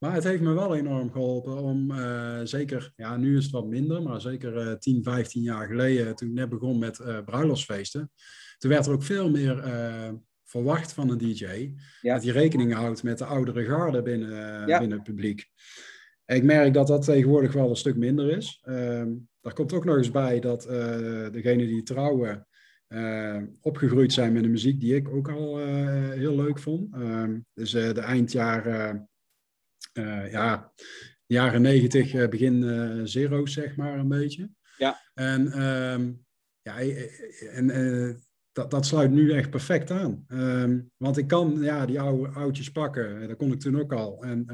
Maar 0.01 0.15
het 0.15 0.25
heeft 0.25 0.43
me 0.43 0.53
wel 0.53 0.77
enorm 0.77 1.13
geholpen 1.13 1.63
om, 1.63 1.91
uh, 1.91 2.41
zeker, 2.45 2.93
ja, 2.97 3.17
nu 3.17 3.37
is 3.37 3.43
het 3.43 3.53
wat 3.53 3.67
minder, 3.67 4.03
maar 4.03 4.21
zeker 4.21 4.67
uh, 4.67 4.73
10, 4.73 5.03
15 5.03 5.43
jaar 5.43 5.67
geleden, 5.67 6.15
toen 6.15 6.29
ik 6.29 6.35
net 6.35 6.49
begon 6.49 6.79
met 6.79 6.99
uh, 6.99 7.19
bruiloftsfeesten, 7.25 8.11
toen 8.59 8.71
werd 8.71 8.87
er 8.87 8.93
ook 8.93 9.03
veel 9.03 9.31
meer 9.31 9.59
eh, 9.59 10.13
verwacht 10.45 10.93
van 10.93 11.11
een 11.11 11.19
DJ, 11.19 11.75
ja. 12.01 12.15
dat 12.15 12.25
hij 12.25 12.33
rekening 12.33 12.75
houdt 12.75 13.03
met 13.03 13.19
de 13.19 13.25
oudere 13.25 13.65
garde 13.65 14.03
binnen, 14.03 14.67
ja. 14.67 14.79
binnen 14.79 14.99
het 14.99 15.07
publiek. 15.07 15.49
Ik 16.27 16.43
merk 16.43 16.75
dat 16.75 16.87
dat 16.87 17.05
tegenwoordig 17.05 17.53
wel 17.53 17.71
een 17.71 17.77
stuk 17.77 17.97
minder 17.97 18.37
is. 18.37 18.61
Ehm, 18.63 19.13
daar 19.41 19.53
komt 19.53 19.73
ook 19.73 19.85
nog 19.85 19.97
eens 19.97 20.11
bij 20.11 20.41
dat 20.41 20.63
degenen 21.33 21.67
die 21.67 21.83
trouwen, 21.83 22.47
opgegroeid 23.61 24.13
zijn 24.13 24.33
met 24.33 24.43
de 24.43 24.49
muziek 24.49 24.81
die 24.81 24.95
ik 24.95 25.09
ook 25.09 25.31
al 25.31 25.59
heel 26.11 26.37
leuk 26.37 26.59
vond. 26.59 26.95
Ehm, 26.95 27.39
dus 27.55 27.71
de 27.71 28.01
eindjaren 28.01 29.10
uh, 29.93 30.31
ja, 30.31 30.73
jaren 31.27 31.63
negentig, 31.63 32.15
uh, 32.15 32.29
begin 32.29 32.63
uh, 32.63 33.01
zero's, 33.05 33.53
zeg 33.53 33.77
maar, 33.77 33.99
een 33.99 34.09
beetje. 34.09 34.51
Ja. 34.77 35.01
En, 35.15 35.63
um, 35.63 36.25
ja, 36.63 36.79
en 37.53 38.23
dat, 38.53 38.71
dat 38.71 38.87
sluit 38.87 39.11
nu 39.11 39.33
echt 39.33 39.51
perfect 39.51 39.91
aan. 39.91 40.25
Um, 40.29 40.91
want 40.97 41.17
ik 41.17 41.29
kan 41.29 41.57
ja, 41.61 41.87
die 41.87 42.01
oude 42.01 42.29
oudjes 42.29 42.71
pakken, 42.71 43.29
dat 43.29 43.37
kon 43.37 43.53
ik 43.53 43.61
toen 43.61 43.81
ook 43.81 43.93
al. 43.93 44.23
En 44.23 44.47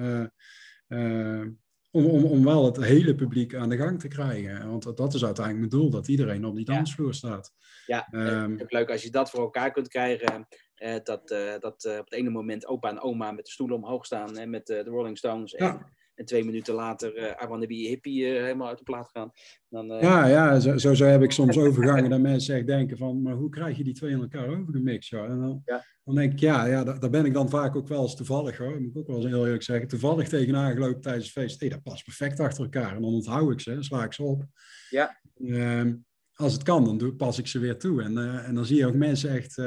om, 1.91 2.07
om, 2.07 2.25
om 2.25 2.45
wel 2.45 2.65
het 2.65 2.77
hele 2.77 3.15
publiek 3.15 3.55
aan 3.55 3.69
de 3.69 3.77
gang 3.77 4.01
te 4.01 4.09
krijgen. 4.09 4.69
Want 4.69 4.97
dat 4.97 5.15
is 5.15 5.25
uiteindelijk 5.25 5.73
mijn 5.73 5.83
doel, 5.83 5.91
dat 5.91 6.09
iedereen 6.09 6.45
op 6.45 6.57
die 6.57 6.65
dansvloer 6.65 7.15
staat. 7.15 7.53
Ja, 7.87 8.09
um, 8.11 8.61
leuk 8.67 8.91
als 8.91 9.03
je 9.03 9.11
dat 9.11 9.31
voor 9.31 9.41
elkaar 9.41 9.71
kunt 9.71 9.89
krijgen. 9.89 10.47
Uh, 10.83 10.95
dat 11.03 11.31
uh, 11.31 11.59
dat 11.59 11.85
uh, 11.85 11.99
op 11.99 12.05
het 12.05 12.13
ene 12.13 12.31
moment 12.31 12.67
opa 12.67 12.89
en 12.89 13.01
oma 13.01 13.33
met 13.33 13.45
de 13.45 13.51
stoelen 13.51 13.77
omhoog 13.77 14.07
staan 14.07 14.39
en 14.39 14.51
met 14.51 14.67
de 14.67 14.83
Rolling 14.83 15.19
Stones. 15.19 15.55
En, 15.55 15.67
ja. 15.67 15.89
en, 16.15 16.25
twee 16.25 16.45
minuten 16.45 16.75
later 16.75 17.43
I 17.43 17.47
Wanna 17.47 17.67
Be 17.67 17.75
Hippie 17.75 18.25
helemaal 18.25 18.69
uit 18.69 18.79
de 18.79 18.85
plaat 18.85 19.11
gaan. 19.11 19.33
Dan, 19.69 19.87
ja, 19.87 20.27
ja 20.27 20.61
zo, 20.61 20.77
zo, 20.79 20.95
zo, 20.95 21.05
heb 21.05 21.23
ik 21.23 21.33
soms 21.41 21.59
overgangen 21.59 22.11
dat 22.11 22.21
mensen 22.21 22.55
echt 22.55 22.67
denken 22.67 22.97
van, 22.97 23.23
maar 23.23 23.35
hoe 23.35 23.51
krijg 23.51 23.77
je 23.77 23.85
die 23.85 23.95
twee 23.95 24.11
in 24.11 24.21
elkaar 24.21 24.49
overgemixt? 24.49 25.13
En 25.13 25.41
dan, 25.41 25.63
ja. 25.65 25.85
dan 26.05 26.15
denk 26.15 26.33
ik, 26.33 26.39
ja, 26.39 26.67
ja 26.67 26.85
daar, 26.85 27.01
daar, 27.01 27.11
ben 27.11 27.25
ik 27.25 27.35
dan 27.35 27.49
vaak 27.49 27.77
ook 27.77 27.89
wel 27.89 28.03
eens 28.03 28.17
toevallig, 28.17 28.57
hoor, 28.57 28.81
moet 28.81 28.91
ik 28.91 28.99
ook 28.99 29.07
wel 29.07 29.17
eens 29.17 29.27
heel 29.27 29.45
eerlijk 29.45 29.63
zeggen, 29.63 29.89
toevallig 29.89 30.29
tegenaan 30.29 30.73
gelopen 30.73 31.01
tijdens 31.01 31.25
het 31.25 31.35
feest. 31.35 31.61
Hé, 31.61 31.67
hey, 31.67 31.77
dat 31.77 31.93
past 31.93 32.05
perfect 32.05 32.41
achter 32.41 32.63
elkaar. 32.65 32.97
En 32.97 33.03
dan 33.03 33.15
onthoud 33.15 33.53
ik 33.53 33.61
ze, 33.61 33.75
dan 33.75 33.85
sla 33.85 34.05
ik 34.05 34.13
ze 34.13 34.23
op. 34.23 34.45
Ja. 34.91 35.21
Ehm, 35.45 35.95
als 36.35 36.53
het 36.53 36.63
kan, 36.63 36.85
dan 36.85 36.99
doe, 36.99 37.15
pas 37.15 37.39
ik 37.39 37.47
ze 37.47 37.59
weer 37.59 37.79
toe. 37.79 38.03
En, 38.03 38.45
en 38.45 38.55
dan 38.55 38.65
zie 38.65 38.77
je 38.77 38.87
ook 38.87 38.95
mensen 38.95 39.31
echt 39.31 39.59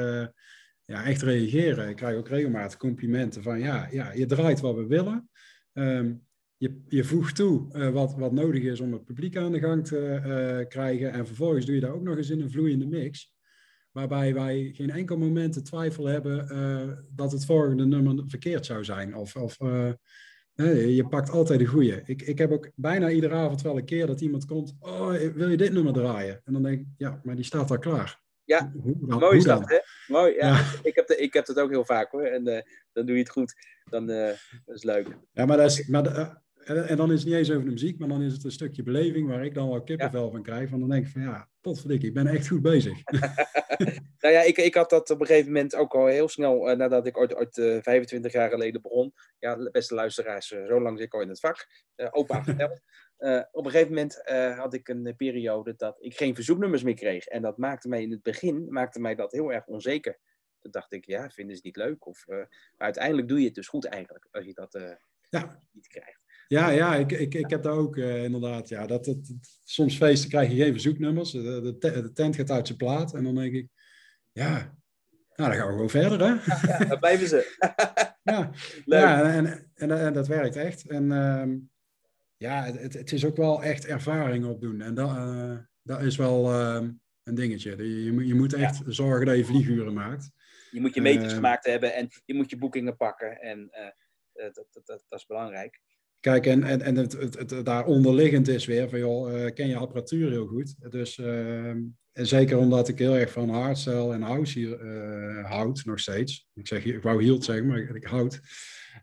ja, 0.90 1.04
echt 1.04 1.22
reageren. 1.22 1.88
Ik 1.88 1.96
krijg 1.96 2.16
ook 2.16 2.28
regelmatig 2.28 2.78
complimenten 2.78 3.42
van 3.42 3.58
ja, 3.58 3.88
ja 3.90 4.12
je 4.12 4.26
draait 4.26 4.60
wat 4.60 4.74
we 4.74 4.86
willen. 4.86 5.28
Um, 5.72 6.22
je, 6.56 6.82
je 6.88 7.04
voegt 7.04 7.36
toe 7.36 7.68
uh, 7.72 7.88
wat, 7.88 8.14
wat 8.14 8.32
nodig 8.32 8.62
is 8.62 8.80
om 8.80 8.92
het 8.92 9.04
publiek 9.04 9.36
aan 9.36 9.52
de 9.52 9.58
gang 9.58 9.86
te 9.86 10.22
uh, 10.26 10.68
krijgen. 10.68 11.12
En 11.12 11.26
vervolgens 11.26 11.66
doe 11.66 11.74
je 11.74 11.80
dat 11.80 11.90
ook 11.90 12.02
nog 12.02 12.16
eens 12.16 12.30
in 12.30 12.40
een 12.40 12.50
vloeiende 12.50 12.86
mix. 12.86 13.34
Waarbij 13.90 14.34
wij 14.34 14.70
geen 14.72 14.90
enkel 14.90 15.18
moment 15.18 15.54
de 15.54 15.62
twijfel 15.62 16.06
hebben 16.06 16.48
uh, 16.52 16.92
dat 17.10 17.32
het 17.32 17.44
volgende 17.44 17.86
nummer 17.86 18.24
verkeerd 18.26 18.66
zou 18.66 18.84
zijn. 18.84 19.14
Of, 19.14 19.36
of 19.36 19.56
Je 20.54 21.06
pakt 21.08 21.30
altijd 21.30 21.58
de 21.58 21.66
goede. 21.66 22.02
Ik, 22.04 22.22
ik 22.22 22.38
heb 22.38 22.50
ook 22.50 22.70
bijna 22.74 23.10
iedere 23.10 23.34
avond 23.34 23.62
wel 23.62 23.76
een 23.76 23.84
keer 23.84 24.06
dat 24.06 24.20
iemand 24.20 24.44
komt. 24.44 24.76
Oh, 24.80 25.14
wil 25.34 25.48
je 25.48 25.56
dit 25.56 25.72
nummer 25.72 25.92
draaien? 25.92 26.40
En 26.44 26.52
dan 26.52 26.62
denk 26.62 26.80
ik, 26.80 26.86
ja, 26.96 27.20
maar 27.24 27.36
die 27.36 27.44
staat 27.44 27.70
al 27.70 27.78
klaar. 27.78 28.20
Ja, 28.50 28.72
mooi 29.00 29.36
is 29.36 29.44
dat, 29.44 29.68
hè? 29.68 29.78
Mooi, 30.06 30.34
ja. 30.34 30.64
Ik, 30.82 30.94
heb 30.94 31.06
de, 31.06 31.16
ik 31.16 31.32
heb 31.32 31.46
dat 31.46 31.58
ook 31.58 31.70
heel 31.70 31.84
vaak 31.84 32.10
hoor. 32.10 32.22
En 32.22 32.48
uh, 32.48 32.60
dan 32.92 33.06
doe 33.06 33.14
je 33.14 33.22
het 33.22 33.30
goed. 33.30 33.54
Dan 33.84 34.10
uh, 34.10 34.26
dat 34.66 34.76
is 34.76 34.82
leuk. 34.82 35.08
Ja, 35.32 35.46
maar, 35.46 35.56
dat 35.56 35.70
is, 35.70 35.86
maar 35.86 36.02
de, 36.02 36.38
uh, 36.64 36.90
en, 36.90 36.96
dan 36.96 37.12
is 37.12 37.18
het 37.18 37.28
niet 37.28 37.36
eens 37.36 37.50
over 37.50 37.64
de 37.64 37.70
muziek, 37.70 37.98
maar 37.98 38.08
dan 38.08 38.22
is 38.22 38.32
het 38.32 38.44
een 38.44 38.50
stukje 38.50 38.82
beleving 38.82 39.28
waar 39.28 39.44
ik 39.44 39.54
dan 39.54 39.68
wel 39.68 39.82
kippenvel 39.82 40.24
ja. 40.24 40.30
van 40.30 40.42
krijg. 40.42 40.68
Van 40.68 40.80
dan 40.80 40.88
denk 40.88 41.06
ik 41.06 41.12
van 41.12 41.22
ja, 41.22 41.48
potverdikkie, 41.60 42.08
ik 42.08 42.14
ben 42.14 42.26
echt 42.26 42.48
goed 42.48 42.62
bezig. 42.62 42.98
nou 44.22 44.34
ja, 44.34 44.42
ik, 44.42 44.56
ik 44.56 44.74
had 44.74 44.90
dat 44.90 45.10
op 45.10 45.20
een 45.20 45.26
gegeven 45.26 45.52
moment 45.52 45.76
ook 45.76 45.94
al 45.94 46.06
heel 46.06 46.28
snel, 46.28 46.76
nadat 46.76 47.06
ik 47.06 47.18
ooit, 47.18 47.34
ooit 47.34 47.54
25 47.82 48.32
jaar 48.32 48.50
geleden 48.50 48.82
begon. 48.82 49.14
Ja, 49.38 49.70
beste 49.70 49.94
luisteraars, 49.94 50.46
zo 50.46 50.80
lang 50.80 50.98
zit 50.98 51.06
ik 51.06 51.14
al 51.14 51.20
in 51.20 51.28
het 51.28 51.40
vak. 51.40 51.66
opa 52.10 52.44
vertelt. 52.44 52.80
Uh, 53.18 53.42
op 53.50 53.64
een 53.64 53.70
gegeven 53.70 53.92
moment 53.92 54.22
uh, 54.30 54.58
had 54.58 54.74
ik 54.74 54.88
een 54.88 55.14
periode 55.16 55.74
dat 55.76 55.96
ik 55.98 56.16
geen 56.16 56.34
verzoeknummers 56.34 56.82
meer 56.82 56.94
kreeg. 56.94 57.26
En 57.26 57.42
dat 57.42 57.58
maakte 57.58 57.88
mij 57.88 58.02
in 58.02 58.10
het 58.10 58.22
begin 58.22 58.66
maakte 58.72 59.00
mij 59.00 59.14
dat 59.14 59.32
heel 59.32 59.52
erg 59.52 59.66
onzeker. 59.66 60.18
Toen 60.58 60.70
dacht 60.70 60.92
ik, 60.92 61.04
ja, 61.04 61.30
vinden 61.30 61.56
ze 61.56 61.62
het 61.64 61.76
niet 61.76 61.84
leuk? 61.86 62.06
Of, 62.06 62.24
uh, 62.26 62.36
maar 62.36 62.46
uiteindelijk 62.76 63.28
doe 63.28 63.38
je 63.38 63.44
het 63.44 63.54
dus 63.54 63.68
goed 63.68 63.84
eigenlijk, 63.84 64.28
als 64.30 64.44
je 64.44 64.54
dat 64.54 64.98
ja. 65.28 65.62
niet 65.72 65.86
krijgt. 65.86 66.20
Ja, 66.50 66.68
ja 66.70 66.96
ik, 66.96 67.12
ik, 67.12 67.34
ik 67.34 67.50
heb 67.50 67.62
daar 67.62 67.76
ook 67.76 67.96
inderdaad, 67.96 68.68
ja, 68.68 68.86
dat, 68.86 69.04
dat, 69.04 69.16
soms 69.64 69.96
feesten 69.96 70.28
krijg 70.28 70.50
je 70.50 70.56
geen 70.56 70.72
verzoeknummers. 70.72 71.30
De, 71.30 71.76
de, 71.78 71.78
de, 71.78 72.12
tent 72.12 72.36
gaat 72.36 72.50
uit 72.50 72.66
zijn 72.66 72.78
plaat. 72.78 73.14
En 73.14 73.24
dan 73.24 73.34
denk 73.34 73.54
ik, 73.54 73.68
ja, 74.32 74.74
nou, 75.40 75.50
dan 75.50 75.60
gaan 75.60 75.66
we 75.66 75.72
gewoon 75.72 75.90
verder, 75.90 76.20
hè? 76.20 76.34
Ja, 76.68 76.84
daar 76.84 76.98
blijven 76.98 77.28
ze. 77.28 77.56
ja, 78.32 78.50
ja 78.84 79.22
en, 79.22 79.46
en, 79.46 79.70
en, 79.74 79.90
en, 79.90 80.12
dat 80.12 80.26
werkt 80.26 80.56
echt. 80.56 80.88
En 80.88 81.12
ehm, 81.12 81.58
ja, 82.36 82.64
het, 82.64 82.94
het 82.94 83.12
is 83.12 83.24
ook 83.24 83.36
wel 83.36 83.62
echt 83.62 83.86
ervaring 83.86 84.44
opdoen. 84.44 84.80
En 84.80 84.94
dat, 84.94 85.10
uh, 85.10 85.58
dat 85.82 86.02
is 86.02 86.16
wel 86.16 86.52
uh, 86.52 86.88
een 87.22 87.34
dingetje. 87.34 87.76
Je, 87.76 88.26
je 88.26 88.34
moet 88.34 88.52
echt 88.52 88.76
ja. 88.76 88.90
zorgen 88.92 89.26
dat 89.26 89.36
je 89.36 89.44
vlieguren 89.44 89.94
maakt. 89.94 90.30
Je 90.70 90.80
moet 90.80 90.94
je 90.94 91.00
meters 91.00 91.28
uh, 91.28 91.34
gemaakt 91.34 91.64
hebben 91.64 91.94
en 91.94 92.08
je 92.24 92.34
moet 92.34 92.50
je 92.50 92.58
boekingen 92.58 92.96
pakken. 92.96 93.40
En 93.40 93.68
eh, 93.70 94.44
dat, 94.52 94.54
dat, 94.54 94.86
dat, 94.86 95.04
dat, 95.08 95.18
is 95.18 95.26
belangrijk. 95.26 95.80
Kijk, 96.20 96.46
en, 96.46 96.62
en, 96.62 96.82
en 96.82 96.96
het, 96.96 97.12
het, 97.12 97.38
het, 97.38 97.64
daar 97.64 97.84
onderliggend 97.84 98.48
is 98.48 98.66
weer 98.66 98.88
van, 98.88 98.98
joh, 98.98 99.50
ken 99.54 99.68
je 99.68 99.76
apparatuur 99.76 100.30
heel 100.30 100.46
goed. 100.46 100.74
Dus, 100.90 101.18
ehm, 101.18 101.78
en 102.12 102.26
zeker 102.26 102.58
omdat 102.58 102.88
ik 102.88 102.98
heel 102.98 103.16
erg 103.16 103.32
van 103.32 103.48
hardstyle 103.48 104.12
en 104.12 104.22
house 104.22 104.58
hier, 104.58 104.84
houd, 105.46 105.84
nog 105.84 105.98
steeds. 105.98 106.48
Ik, 106.54 106.66
zeg, 106.66 106.84
ik 106.84 107.02
wou 107.02 107.22
hield 107.22 107.44
zeggen, 107.44 107.66
maar 107.66 107.78
ik, 107.78 108.04
houd. 108.04 108.40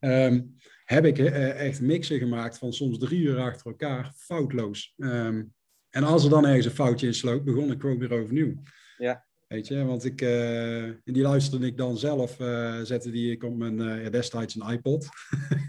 Um, 0.01 0.55
heb 0.87 1.05
ik 1.05 1.17
uh, 1.17 1.65
echt 1.65 1.81
mixen 1.81 2.17
gemaakt 2.17 2.57
van 2.57 2.73
soms 2.73 2.97
drie 2.97 3.21
uur 3.21 3.39
achter 3.39 3.65
elkaar, 3.65 4.13
foutloos. 4.15 4.93
Um, 4.97 5.53
en 5.89 6.03
als 6.03 6.23
er 6.23 6.29
dan 6.29 6.45
ergens 6.45 6.65
een 6.65 6.71
foutje 6.71 7.07
in 7.07 7.13
sloot, 7.13 7.43
begon 7.43 7.71
ik 7.71 7.81
gewoon 7.81 7.97
weer 7.97 8.13
overnieuw. 8.13 8.61
Ja. 8.97 9.26
Weet 9.47 9.67
je, 9.67 9.85
want 9.85 10.05
ik, 10.05 10.21
uh, 10.21 10.89
die 11.03 11.21
luisterde 11.21 11.65
ik 11.65 11.77
dan 11.77 11.97
zelf, 11.97 12.39
uh, 12.39 12.79
zette 12.81 13.11
die 13.11 13.31
ik 13.31 13.43
op 13.43 13.57
mijn 13.57 13.79
uh, 13.79 14.09
destijds 14.09 14.55
een 14.55 14.69
iPod. 14.69 15.07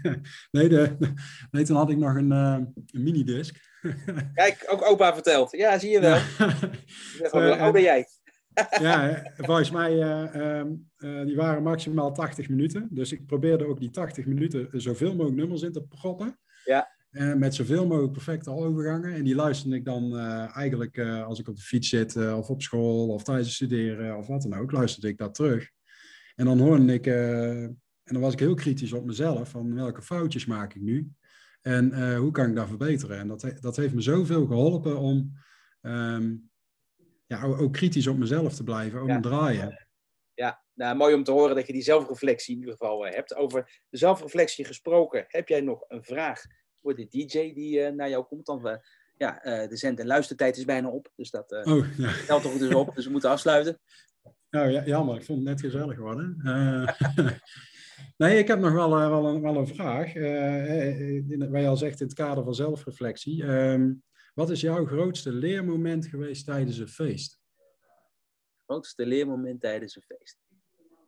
nee, 0.51 0.69
de, 0.69 0.97
nee, 1.51 1.63
toen 1.63 1.75
had 1.75 1.89
ik 1.89 1.97
nog 1.97 2.15
een, 2.15 2.31
een 2.31 2.73
minidisc. 2.91 3.55
Kijk, 4.33 4.65
ook 4.67 4.85
opa 4.85 5.13
verteld. 5.13 5.51
Ja, 5.51 5.79
zie 5.79 5.89
je 5.89 5.99
wel. 5.99 6.17
Ja. 7.31 7.59
Hoe 7.63 7.71
ben 7.71 7.81
jij? 7.81 8.07
ja, 8.79 9.23
volgens 9.37 9.71
mij, 9.71 9.93
uh, 9.93 11.25
die 11.25 11.35
waren 11.35 11.63
maximaal 11.63 12.13
80 12.13 12.49
minuten. 12.49 12.87
Dus 12.91 13.11
ik 13.11 13.25
probeerde 13.25 13.65
ook 13.65 13.79
die 13.79 13.89
80 13.89 14.25
minuten 14.25 14.69
zoveel 14.71 15.11
mogelijk 15.11 15.35
nummers 15.35 15.61
in 15.61 15.71
te 15.71 15.83
proppen. 15.83 16.39
Ja. 16.65 16.97
Uh, 17.11 17.33
met 17.33 17.55
zoveel 17.55 17.87
mogelijk 17.87 18.13
perfecte 18.13 18.51
overgangen. 18.51 19.13
En 19.13 19.23
die 19.23 19.35
luisterde 19.35 19.75
ik 19.75 19.85
dan 19.85 20.17
eigenlijk 20.53 20.99
als 20.99 21.39
ik 21.39 21.47
op 21.47 21.55
de 21.55 21.61
fiets 21.61 21.89
zit, 21.89 22.15
of 22.15 22.49
op 22.49 22.61
school, 22.61 23.09
of 23.09 23.23
tijdens 23.23 23.47
het 23.47 23.55
studeren, 23.55 24.17
of 24.17 24.27
wat 24.27 24.41
dan 24.41 24.53
ook, 24.53 24.71
luisterde 24.71 25.07
ik 25.07 25.17
dat 25.17 25.33
terug. 25.33 25.69
En 26.35 26.45
dan 26.45 26.59
hoorde 26.59 26.93
ik, 26.93 27.05
en 27.07 27.77
dan 28.03 28.21
was 28.21 28.33
ik 28.33 28.39
heel 28.39 28.53
kritisch 28.55 28.93
op 28.93 29.05
mezelf, 29.05 29.49
van 29.49 29.75
welke 29.75 30.01
foutjes 30.01 30.45
maak 30.45 30.73
ik 30.73 30.81
nu? 30.81 31.11
En 31.61 32.15
hoe 32.15 32.31
kan 32.31 32.49
ik 32.49 32.55
dat 32.55 32.67
verbeteren? 32.67 33.17
En 33.17 33.27
dat, 33.27 33.53
dat 33.59 33.75
heeft 33.75 33.93
me 33.93 34.01
zoveel 34.01 34.45
geholpen 34.45 34.97
om... 34.99 35.31
Um, 35.81 36.49
ja, 37.25 37.43
ook 37.43 37.73
kritisch 37.73 38.07
op 38.07 38.17
mezelf 38.17 38.55
te 38.55 38.63
blijven, 38.63 38.99
ook 38.99 39.07
ja. 39.07 39.19
draaien. 39.19 39.87
Ja, 40.33 40.63
nou, 40.73 40.95
mooi 40.95 41.13
om 41.13 41.23
te 41.23 41.31
horen 41.31 41.55
dat 41.55 41.67
je 41.67 41.73
die 41.73 41.81
zelfreflectie 41.81 42.53
in 42.53 42.59
ieder 42.59 42.75
geval 42.75 43.05
hebt. 43.05 43.35
Over 43.35 43.81
de 43.89 43.97
zelfreflectie 43.97 44.65
gesproken, 44.65 45.25
heb 45.27 45.47
jij 45.47 45.61
nog 45.61 45.83
een 45.87 46.03
vraag 46.03 46.41
voor 46.81 46.95
de 46.95 47.07
DJ 47.07 47.53
die 47.53 47.79
uh, 47.79 47.89
naar 47.89 48.09
jou 48.09 48.25
komt? 48.25 48.45
Dan 48.45 48.61
we, 48.61 48.79
ja, 49.17 49.45
uh, 49.45 49.69
de 49.69 49.77
zend- 49.77 49.99
en 49.99 50.07
luistertijd 50.07 50.57
is 50.57 50.65
bijna 50.65 50.89
op, 50.89 51.11
dus 51.15 51.31
dat 51.31 51.51
oh, 51.51 51.97
ja. 51.97 52.13
telt 52.25 52.41
toch 52.41 52.57
dus 52.57 52.73
op, 52.73 52.95
dus 52.95 53.05
we 53.05 53.11
moeten 53.11 53.29
afsluiten. 53.29 53.79
Nou 54.49 54.69
ja, 54.69 54.83
jammer, 54.85 55.15
ik 55.15 55.23
vond 55.23 55.39
het 55.39 55.47
net 55.47 55.59
gezellig 55.59 55.95
geworden. 55.95 56.37
nee, 58.17 58.37
ik 58.37 58.47
heb 58.47 58.59
nog 58.59 58.73
wel, 58.73 58.89
wel, 58.89 59.25
een, 59.25 59.41
wel 59.41 59.55
een 59.55 59.67
vraag. 59.67 60.13
waar 61.49 61.61
je 61.61 61.67
al 61.67 61.77
zegt 61.77 61.99
in 61.99 62.05
het 62.05 62.15
kader 62.15 62.43
van 62.43 62.55
zelfreflectie. 62.55 63.43
Ehm, 63.43 63.91
wat 64.33 64.49
is 64.49 64.61
jouw 64.61 64.85
grootste 64.85 65.31
leermoment 65.31 66.05
geweest 66.07 66.45
tijdens 66.45 66.77
een 66.77 66.87
feest? 66.87 67.39
Grootste 68.65 69.05
leermoment 69.05 69.61
tijdens 69.61 69.95
een 69.95 70.01
feest? 70.01 70.37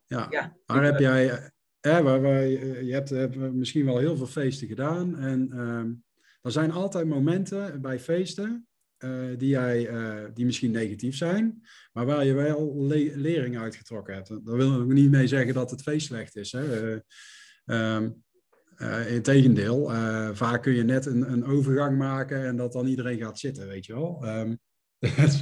Ja, 0.05 0.27
ja 0.29 0.57
waar 0.65 0.83
heb 0.83 0.99
jij... 0.99 1.51
Eh, 1.81 1.99
waar, 1.99 2.21
waar, 2.21 2.47
je 2.47 2.91
hebt, 2.93 3.09
hebt, 3.09 3.35
misschien 3.35 3.85
wel 3.85 3.97
heel 3.97 4.17
veel 4.17 4.27
feesten 4.27 4.67
gedaan. 4.67 5.17
En 5.17 5.49
uh, 5.53 5.83
er 6.41 6.51
zijn 6.51 6.71
altijd 6.71 7.07
momenten 7.07 7.81
bij 7.81 7.99
feesten 7.99 8.67
uh, 8.99 9.37
die, 9.37 9.49
jij, 9.49 9.91
uh, 9.91 10.25
die 10.33 10.45
misschien 10.45 10.71
negatief 10.71 11.15
zijn, 11.15 11.61
maar 11.93 12.05
waar 12.05 12.25
je 12.25 12.33
wel 12.33 12.85
le 12.85 13.11
lering 13.15 13.57
uitgetrokken 13.57 14.13
hebt. 14.13 14.29
Daar 14.29 14.55
wil 14.55 14.81
ik 14.81 14.87
niet 14.87 15.11
mee 15.11 15.27
zeggen 15.27 15.53
dat 15.53 15.71
het 15.71 15.81
feest 15.81 16.05
slecht 16.05 16.35
is. 16.35 16.51
Hè. 16.51 16.91
Um, 17.65 18.23
uh, 18.77 19.13
Integendeel, 19.13 19.89
vaak 20.33 20.61
kun 20.61 20.73
je 20.73 20.83
net 20.83 21.05
een, 21.05 21.31
een, 21.31 21.45
overgang 21.45 21.97
maken 21.97 22.45
en 22.45 22.55
dat 22.55 22.71
dan 22.71 22.85
iedereen 22.85 23.19
gaat 23.19 23.39
zitten, 23.39 23.67
weet 23.67 23.85
je 23.85 23.93
wel. 23.93 24.19
Um, 24.25 24.59
dat, 25.15 25.41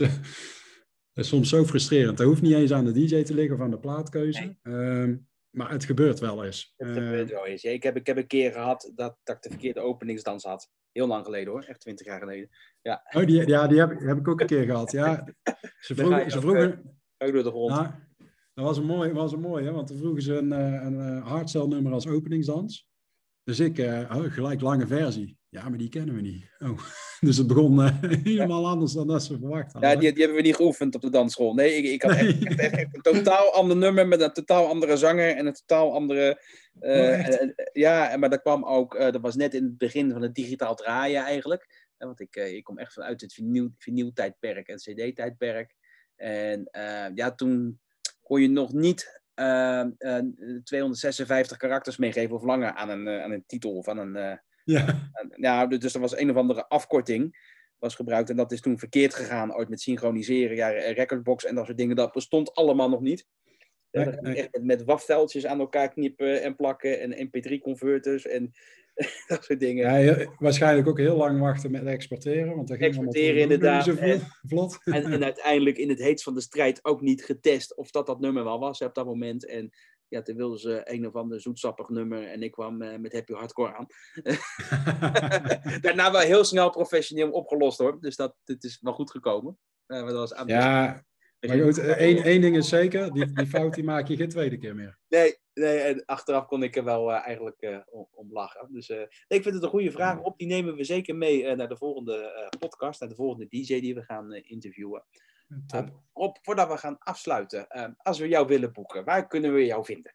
is, 1.13 1.27
soms 1.27 1.49
zo 1.49 1.65
frustrerend. 1.65 2.17
Dat 2.17 2.27
hoeft 2.27 2.41
niet 2.41 2.53
eens 2.53 2.71
aan 2.71 2.85
de 2.85 2.91
DJ 2.91 3.23
te 3.23 3.33
liggen 3.33 3.55
of 3.55 3.61
aan 3.61 3.71
de 3.71 3.79
plaatkeuze. 3.79 4.55
Nee. 4.63 4.75
Um, 4.75 5.28
maar 5.49 5.71
het 5.71 5.85
gebeurt 5.85 6.19
wel 6.19 6.45
eens. 6.45 6.73
Het 6.77 6.87
gebeurt 6.87 7.29
wel 7.29 7.45
eens. 7.45 7.63
Ik 7.63 7.83
heb, 7.83 7.95
ik 7.95 8.07
heb 8.07 8.17
een 8.17 8.27
keer 8.27 8.51
gehad 8.51 8.91
dat, 8.95 9.17
dat 9.23 9.35
ik 9.35 9.41
de 9.41 9.49
verkeerde 9.49 9.79
openingsdans 9.79 10.43
had. 10.43 10.69
Heel 10.91 11.07
lang 11.07 11.25
geleden 11.25 11.51
hoor, 11.51 11.63
echt 11.63 11.79
twintig 11.79 12.05
jaar 12.05 12.19
geleden. 12.19 12.49
Ja, 12.81 13.01
oh, 13.11 13.25
die, 13.25 13.47
ja, 13.47 13.67
die 13.67 13.79
heb, 13.79 13.99
heb 13.99 14.17
ik 14.17 14.27
ook 14.27 14.41
een 14.41 14.47
keer 14.47 14.65
gehad. 14.65 14.91
Ja, 14.91 15.27
ze 15.79 15.95
vroegen... 15.95 16.31
Ze 16.31 16.41
vroegen 16.41 16.99
ook 17.17 17.33
door 17.33 17.43
de 17.43 17.49
grond. 17.49 17.71
Nou, 17.71 17.87
dat 18.53 18.65
was 18.65 18.77
een 18.77 18.85
mooi, 18.85 19.11
was 19.11 19.31
een 19.31 19.39
mooi 19.39 19.65
hè? 19.65 19.71
want 19.71 19.87
toen 19.87 19.97
vroegen 19.97 20.21
ze 20.21 20.33
een, 20.33 20.51
een, 20.51 20.93
een 20.93 21.21
hardstyle 21.21 21.67
nummer 21.67 21.93
als 21.93 22.07
openingsdans. 22.07 22.87
Dus 23.43 23.59
ik, 23.59 23.77
uh, 23.77 24.15
oh, 24.15 24.31
gelijk 24.31 24.61
lange 24.61 24.87
versie. 24.87 25.38
Ja, 25.51 25.69
maar 25.69 25.77
die 25.77 25.89
kennen 25.89 26.15
we 26.15 26.21
niet. 26.21 26.45
Oh. 26.59 26.79
Dus 27.19 27.37
het 27.37 27.47
begon 27.47 27.79
uh, 27.79 28.01
helemaal 28.23 28.67
anders 28.67 28.93
dan 28.93 29.07
dat 29.07 29.23
ze 29.23 29.37
verwacht 29.37 29.71
hadden. 29.71 29.89
Ja, 29.89 29.95
die, 29.95 30.11
die, 30.11 30.23
hebben 30.23 30.41
we 30.41 30.47
niet 30.47 30.55
geoefend 30.55 30.95
op 30.95 31.01
de 31.01 31.09
dansschool. 31.09 31.53
Nee, 31.53 31.75
ik, 31.75 31.85
ik 31.85 32.01
had 32.01 32.11
nee. 32.11 32.39
echt, 32.43 32.59
echt, 32.59 32.73
echt, 32.73 32.95
een 32.95 33.01
totaal 33.01 33.53
ander 33.53 33.77
nummer 33.77 34.07
met 34.07 34.21
een 34.21 34.33
totaal 34.33 34.67
andere 34.67 34.97
zanger 34.97 35.35
en 35.35 35.45
een 35.45 35.53
totaal 35.53 35.93
andere... 35.93 36.41
Uh, 36.81 36.91
oh, 36.91 37.41
en, 37.41 37.53
ja, 37.73 38.17
maar 38.17 38.29
dat 38.29 38.41
kwam 38.41 38.65
ook... 38.65 38.99
dat 38.99 39.21
was 39.21 39.35
net 39.35 39.53
in 39.53 39.63
het 39.63 39.77
begin 39.77 40.11
van 40.11 40.21
het 40.21 40.35
digitaal 40.35 40.75
draaien 40.75 41.23
eigenlijk. 41.23 41.89
want 41.97 42.19
ik, 42.19 42.35
ik 42.35 42.63
kom 42.63 42.77
echt 42.77 42.93
vanuit 42.93 43.21
het 43.21 43.33
vinyl, 43.33 43.69
vinyl-tijdperk 43.77 44.67
en 44.67 44.75
cd-tijdperk. 44.75 45.75
En 46.15 46.69
ja, 47.15 47.31
toen 47.35 47.79
kon 48.21 48.41
je 48.41 48.49
nog 48.49 48.73
niet 48.73 49.21
uh, 49.35 49.85
uh, 49.97 50.63
256 50.63 51.57
karakters 51.57 51.97
meegeven 51.97 52.35
of 52.35 52.43
langer 52.43 52.73
aan 52.73 52.89
een, 52.89 53.07
aan 53.07 53.31
een 53.31 53.43
titel 53.45 53.75
of 53.75 53.87
aan 53.87 53.97
een. 53.97 54.39
Ja. 54.71 55.09
Aan, 55.11 55.29
ja, 55.35 55.67
dus 55.67 55.93
er 55.93 55.99
was 55.99 56.17
een 56.17 56.29
of 56.29 56.35
andere 56.35 56.67
afkorting 56.67 57.37
was 57.77 57.95
gebruikt 57.95 58.29
en 58.29 58.35
dat 58.35 58.51
is 58.51 58.61
toen 58.61 58.79
verkeerd 58.79 59.13
gegaan 59.13 59.55
ooit 59.55 59.69
met 59.69 59.81
synchroniseren, 59.81 60.55
ja, 60.55 60.69
recordbox 60.69 61.45
en 61.45 61.55
dat 61.55 61.65
soort 61.65 61.77
dingen. 61.77 61.95
Dat 61.95 62.11
bestond 62.11 62.55
allemaal 62.55 62.89
nog 62.89 63.01
niet. 63.01 63.25
Nee, 63.91 64.05
nee. 64.05 64.35
Echt 64.35 64.51
met, 64.51 64.63
met 64.63 64.83
wafveltjes 64.83 65.45
aan 65.45 65.59
elkaar 65.59 65.89
knippen 65.89 66.41
en 66.41 66.55
plakken 66.55 66.99
en 66.99 67.27
mp3-converters 67.27 68.27
en 68.27 68.51
dat 69.27 69.43
soort 69.43 69.59
dingen. 69.59 70.03
Ja, 70.03 70.27
waarschijnlijk 70.37 70.87
ook 70.87 70.97
heel 70.97 71.15
lang 71.15 71.39
wachten 71.39 71.71
met 71.71 71.85
exporteren. 71.85 72.55
Want 72.55 72.67
dat 72.67 72.77
ging 72.77 72.89
exporteren 72.89 73.41
inderdaad. 73.41 73.83
Zo 73.83 73.95
vlot. 74.47 74.79
En, 74.83 75.05
en, 75.05 75.23
uiteindelijk 75.23 75.77
in 75.77 75.89
het 75.89 75.99
heetst 75.99 76.23
van 76.23 76.33
de 76.33 76.41
strijd 76.41 76.85
ook 76.85 77.01
niet 77.01 77.23
getest 77.23 77.75
of 77.75 77.91
dat 77.91 78.05
dat 78.05 78.19
nummer 78.19 78.43
wel 78.43 78.59
was 78.59 78.81
op 78.81 78.95
dat 78.95 79.05
moment. 79.05 79.45
En 79.45 79.71
ja, 80.09 80.21
toen 80.21 80.35
wilden 80.35 80.59
ze 80.59 80.81
een 80.83 81.07
of 81.07 81.15
ander 81.15 81.41
zoetsappig 81.41 81.89
nummer 81.89 82.27
en 82.27 82.43
ik 82.43 82.51
kwam 82.51 82.81
uh, 82.81 82.97
met 82.97 83.13
Happy 83.13 83.33
Hardcore 83.33 83.75
aan. 83.75 83.85
Daarna 85.81 86.11
wel 86.11 86.21
heel 86.21 86.43
snel 86.43 86.69
professioneel 86.69 87.31
opgelost 87.31 87.77
hoor. 87.77 88.01
Dus 88.01 88.15
dat, 88.15 88.35
dit 88.43 88.63
is 88.63 88.79
wel 88.81 88.93
goed 88.93 89.11
gekomen. 89.11 89.57
Uh, 89.87 90.05
dat 90.05 90.13
was 90.13 90.33
aan 90.33 90.47
ja, 90.47 91.03
maar 91.39 91.57
goed, 91.57 91.77
één, 91.77 92.23
één 92.23 92.41
ding 92.41 92.57
is 92.57 92.69
zeker, 92.69 93.13
die, 93.13 93.33
die 93.33 93.45
fout 93.45 93.73
die 93.73 93.83
maak 93.83 94.07
je 94.07 94.15
geen 94.15 94.29
tweede 94.29 94.57
keer 94.57 94.75
meer. 94.75 94.99
Nee, 95.07 95.37
nee, 95.53 95.77
en 95.77 96.05
achteraf 96.05 96.45
kon 96.45 96.63
ik 96.63 96.75
er 96.75 96.83
wel 96.83 97.09
uh, 97.09 97.25
eigenlijk 97.25 97.61
uh, 97.61 97.79
om, 98.11 98.31
lachen. 98.31 98.67
Dus 98.71 98.87
nee, 98.87 99.07
ik 99.27 99.43
vind 99.43 99.55
het 99.55 99.63
een 99.63 99.69
goede 99.69 99.91
vraag. 99.91 100.21
Op 100.21 100.37
die 100.37 100.47
nemen 100.47 100.75
we 100.75 100.83
zeker 100.83 101.15
mee 101.15 101.55
naar 101.55 101.69
de 101.69 101.77
volgende 101.77 102.49
podcast, 102.59 102.99
naar 102.99 103.09
de 103.09 103.15
volgende 103.15 103.47
DJ 103.47 103.79
die 103.79 103.95
we 103.95 104.03
gaan 104.03 104.33
interviewen. 104.33 105.05
Um, 105.49 105.65
Rob, 106.13 106.37
voordat 106.41 106.67
we 106.67 106.77
gaan 106.77 106.97
afsluiten, 106.97 107.79
um, 107.79 107.95
als 107.97 108.19
we 108.19 108.27
jou 108.27 108.47
willen 108.47 108.71
boeken, 108.71 109.05
waar 109.05 109.27
kunnen 109.27 109.53
we 109.53 109.65
jou 109.65 109.85
vinden? 109.85 110.13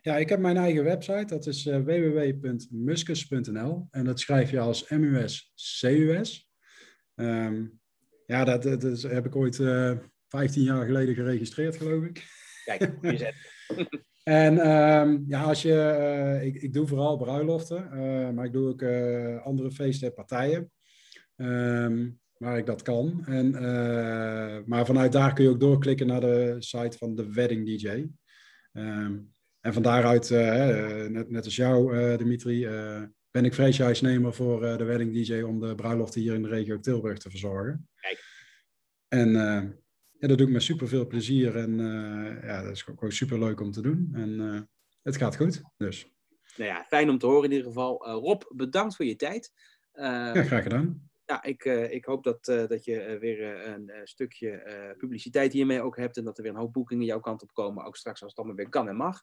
Ja, 0.00 0.16
ik 0.16 0.28
heb 0.28 0.40
mijn 0.40 0.56
eigen 0.56 0.84
website. 0.84 1.24
Dat 1.24 1.46
is 1.46 1.66
uh, 1.66 1.76
www.muscus.nl. 1.76 3.86
En 3.90 4.04
dat 4.04 4.20
schrijf 4.20 4.50
je 4.50 4.60
als 4.60 4.88
M-U-S-C-U-S. 4.88 6.50
Um, 7.14 7.80
ja, 8.26 8.44
dat, 8.44 8.62
dat, 8.62 8.80
dat, 8.80 9.02
heb 9.02 9.26
ik 9.26 9.36
ooit 9.36 9.58
uh, 9.58 9.90
eh, 9.90 9.98
15 10.28 10.62
jaar 10.62 10.84
geleden 10.84 11.14
geregistreerd, 11.14 11.76
geloof 11.76 12.04
ik. 12.04 12.26
Kijk, 12.64 12.98
je 13.00 13.34
en 14.22 14.70
um, 14.70 15.24
ja, 15.28 15.42
als 15.42 15.62
je, 15.62 15.72
uh, 15.72 16.44
ik, 16.44 16.62
ik 16.62 16.72
doe 16.72 16.86
vooral 16.86 17.16
bruiloften, 17.16 17.88
maar 18.34 18.44
ik 18.44 18.52
doe 18.52 18.68
ook 18.68 18.82
andere 19.44 19.70
feesten 19.70 20.08
en 20.08 20.14
partijen. 20.14 20.72
Um, 21.36 22.21
waar 22.42 22.58
ik 22.58 22.66
dat 22.66 22.82
kan. 22.82 23.24
En, 23.26 23.50
maar 24.66 24.86
vanuit 24.86 25.12
daar 25.12 25.32
kun 25.32 25.44
je 25.44 25.50
ook 25.50 25.60
doorklikken 25.60 26.06
naar 26.06 26.20
de 26.20 26.56
site 26.58 26.98
van 26.98 27.14
de 27.14 27.32
Wedding 27.32 27.66
DJ. 27.66 28.06
Um, 28.72 29.32
en 29.60 29.72
van 29.72 29.82
daaruit, 29.82 30.30
uh, 30.30 31.06
net, 31.06 31.30
net, 31.30 31.44
als 31.44 31.56
jou, 31.56 31.96
uh, 31.96 32.18
Dimitri, 32.18 32.66
ben 33.30 33.44
ik 33.44 33.54
franchise-nemer 33.54 34.34
voor 34.34 34.60
de 34.60 34.84
wedding 34.84 35.12
DJ 35.12 35.40
om 35.42 35.60
de 35.60 35.74
bruiloften 35.74 36.20
hier 36.20 36.34
in 36.34 36.42
de 36.42 36.48
regio 36.48 36.80
Tilburg 36.80 37.18
te 37.18 37.30
verzorgen. 37.30 37.88
Kijk. 38.00 38.24
En 39.08 39.30
ja, 40.18 40.28
dat 40.28 40.38
doe 40.38 40.46
ik 40.46 40.52
met 40.52 40.62
super 40.62 40.88
veel 40.88 41.06
plezier 41.06 41.56
en 41.56 41.78
ja, 42.42 42.62
dat 42.62 42.72
is 42.72 42.86
ook, 42.88 43.02
ook 43.02 43.12
super 43.12 43.38
leuk 43.38 43.60
om 43.60 43.70
te 43.70 43.82
doen. 43.82 44.10
En 44.12 44.68
het 45.02 45.16
gaat 45.16 45.36
goed, 45.36 45.62
dus. 45.76 46.06
Nou 46.56 46.70
ja, 46.70 46.84
fijn 46.88 47.10
om 47.10 47.18
te 47.18 47.26
horen 47.26 47.44
in 47.44 47.50
ieder 47.50 47.66
geval. 47.66 48.04
Rob, 48.06 48.42
bedankt 48.48 48.96
voor 48.96 49.04
je 49.04 49.16
tijd. 49.16 49.52
ja, 49.92 50.42
graag 50.42 50.62
gedaan 50.62 51.10
ja, 51.26 51.42
ik, 51.42 51.64
uh, 51.64 51.92
ik 51.92 52.04
hoop 52.04 52.24
dat, 52.24 52.48
uh, 52.48 52.66
dat 52.66 52.84
je 52.84 53.06
uh, 53.06 53.18
weer 53.20 53.66
een 53.66 53.90
stukje 54.04 54.94
publiciteit 54.98 55.52
hiermee 55.52 55.82
ook 55.82 55.96
hebt 55.96 56.16
en 56.16 56.24
dat 56.24 56.36
er 56.36 56.42
weer 56.42 56.52
een 56.52 56.58
hoop 56.58 56.72
boekingen 56.72 57.06
jouw 57.06 57.20
kant 57.20 57.42
op 57.42 57.52
komen, 57.52 57.84
ook 57.84 57.96
straks 57.96 58.22
als 58.22 58.30
het 58.30 58.38
allemaal 58.38 58.56
weer 58.56 58.68
kan 58.68 58.88
en 58.88 58.96
mag. 58.96 59.22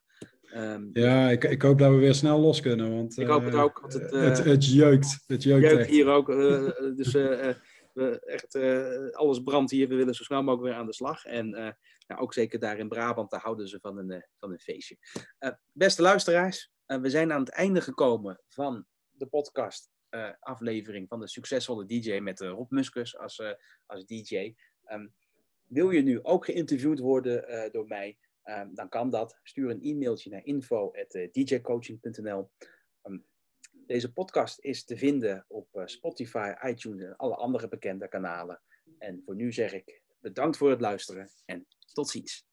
Um, 0.55 0.89
ja, 0.93 1.29
ik, 1.29 1.43
ik 1.43 1.61
hoop 1.61 1.77
dat 1.77 1.91
we 1.91 1.97
weer 1.97 2.15
snel 2.15 2.39
los 2.39 2.61
kunnen, 2.61 2.95
want 2.95 3.17
ik 3.17 3.27
hoop 3.27 3.43
het 3.43 3.53
ook. 3.53 3.79
Want 3.79 3.93
het, 3.93 4.11
het, 4.11 4.43
het 4.43 4.71
jeukt. 4.71 5.23
Het 5.27 5.43
jeukt, 5.43 5.69
jeukt 5.69 5.87
hier 5.87 6.07
ook. 6.07 6.27
dus 6.95 7.11
we, 7.11 8.19
echt, 8.19 8.55
alles 9.15 9.43
brandt 9.43 9.71
hier. 9.71 9.87
We 9.87 9.95
willen 9.95 10.15
zo 10.15 10.23
snel 10.23 10.43
mogelijk 10.43 10.69
weer 10.69 10.79
aan 10.79 10.85
de 10.85 10.93
slag. 10.93 11.25
En 11.25 11.49
nou, 12.07 12.21
ook 12.21 12.33
zeker 12.33 12.59
daar 12.59 12.77
in 12.77 12.87
Brabant, 12.87 13.31
daar 13.31 13.41
houden 13.41 13.67
ze 13.67 13.79
van 13.81 13.97
een, 13.97 14.25
van 14.39 14.51
een 14.51 14.59
feestje. 14.59 14.97
beste 15.71 16.01
luisteraars, 16.01 16.71
we 16.85 17.09
zijn 17.09 17.31
aan 17.31 17.39
het 17.39 17.49
einde 17.49 17.81
gekomen 17.81 18.41
van 18.47 18.85
de 19.11 19.25
podcast 19.25 19.89
aflevering 20.39 21.07
van 21.07 21.19
de 21.19 21.27
succesvolle 21.27 21.85
DJ 21.85 22.19
met 22.19 22.41
uh, 22.41 22.49
Rob 22.49 22.71
Muskus 22.71 23.17
als, 23.17 23.39
uh, 23.39 23.51
als 23.85 24.05
DJ. 24.05 24.55
Ehm, 24.83 25.07
wil 25.65 25.91
je 25.91 26.01
nu 26.01 26.23
ook 26.23 26.45
geïnterviewd 26.45 26.99
worden 26.99 27.69
door 27.71 27.87
mij? 27.87 28.17
Um, 28.43 28.75
dan 28.75 28.89
kan 28.89 29.09
dat. 29.09 29.39
Stuur 29.43 29.69
een 29.69 29.81
e-mailtje 29.81 30.29
naar 30.29 30.45
info.djcoaching.nl 30.45 32.39
um, 32.39 32.49
ehm, 33.01 33.17
Deze 33.71 34.13
podcast 34.13 34.59
is 34.59 34.83
te 34.83 34.97
vinden 34.97 35.45
op 35.47 35.81
Spotify, 35.85 36.53
iTunes 36.65 37.03
en 37.03 37.15
alle 37.15 37.35
andere 37.35 37.67
bekende 37.67 38.07
kanalen. 38.07 38.61
En 38.97 39.21
voor 39.25 39.35
nu 39.35 39.51
zeg 39.51 39.73
ik 39.73 40.01
bedankt 40.19 40.57
voor 40.57 40.69
het 40.69 40.81
luisteren 40.81 41.29
en 41.45 41.67
tot 41.93 42.09
ziens. 42.09 42.47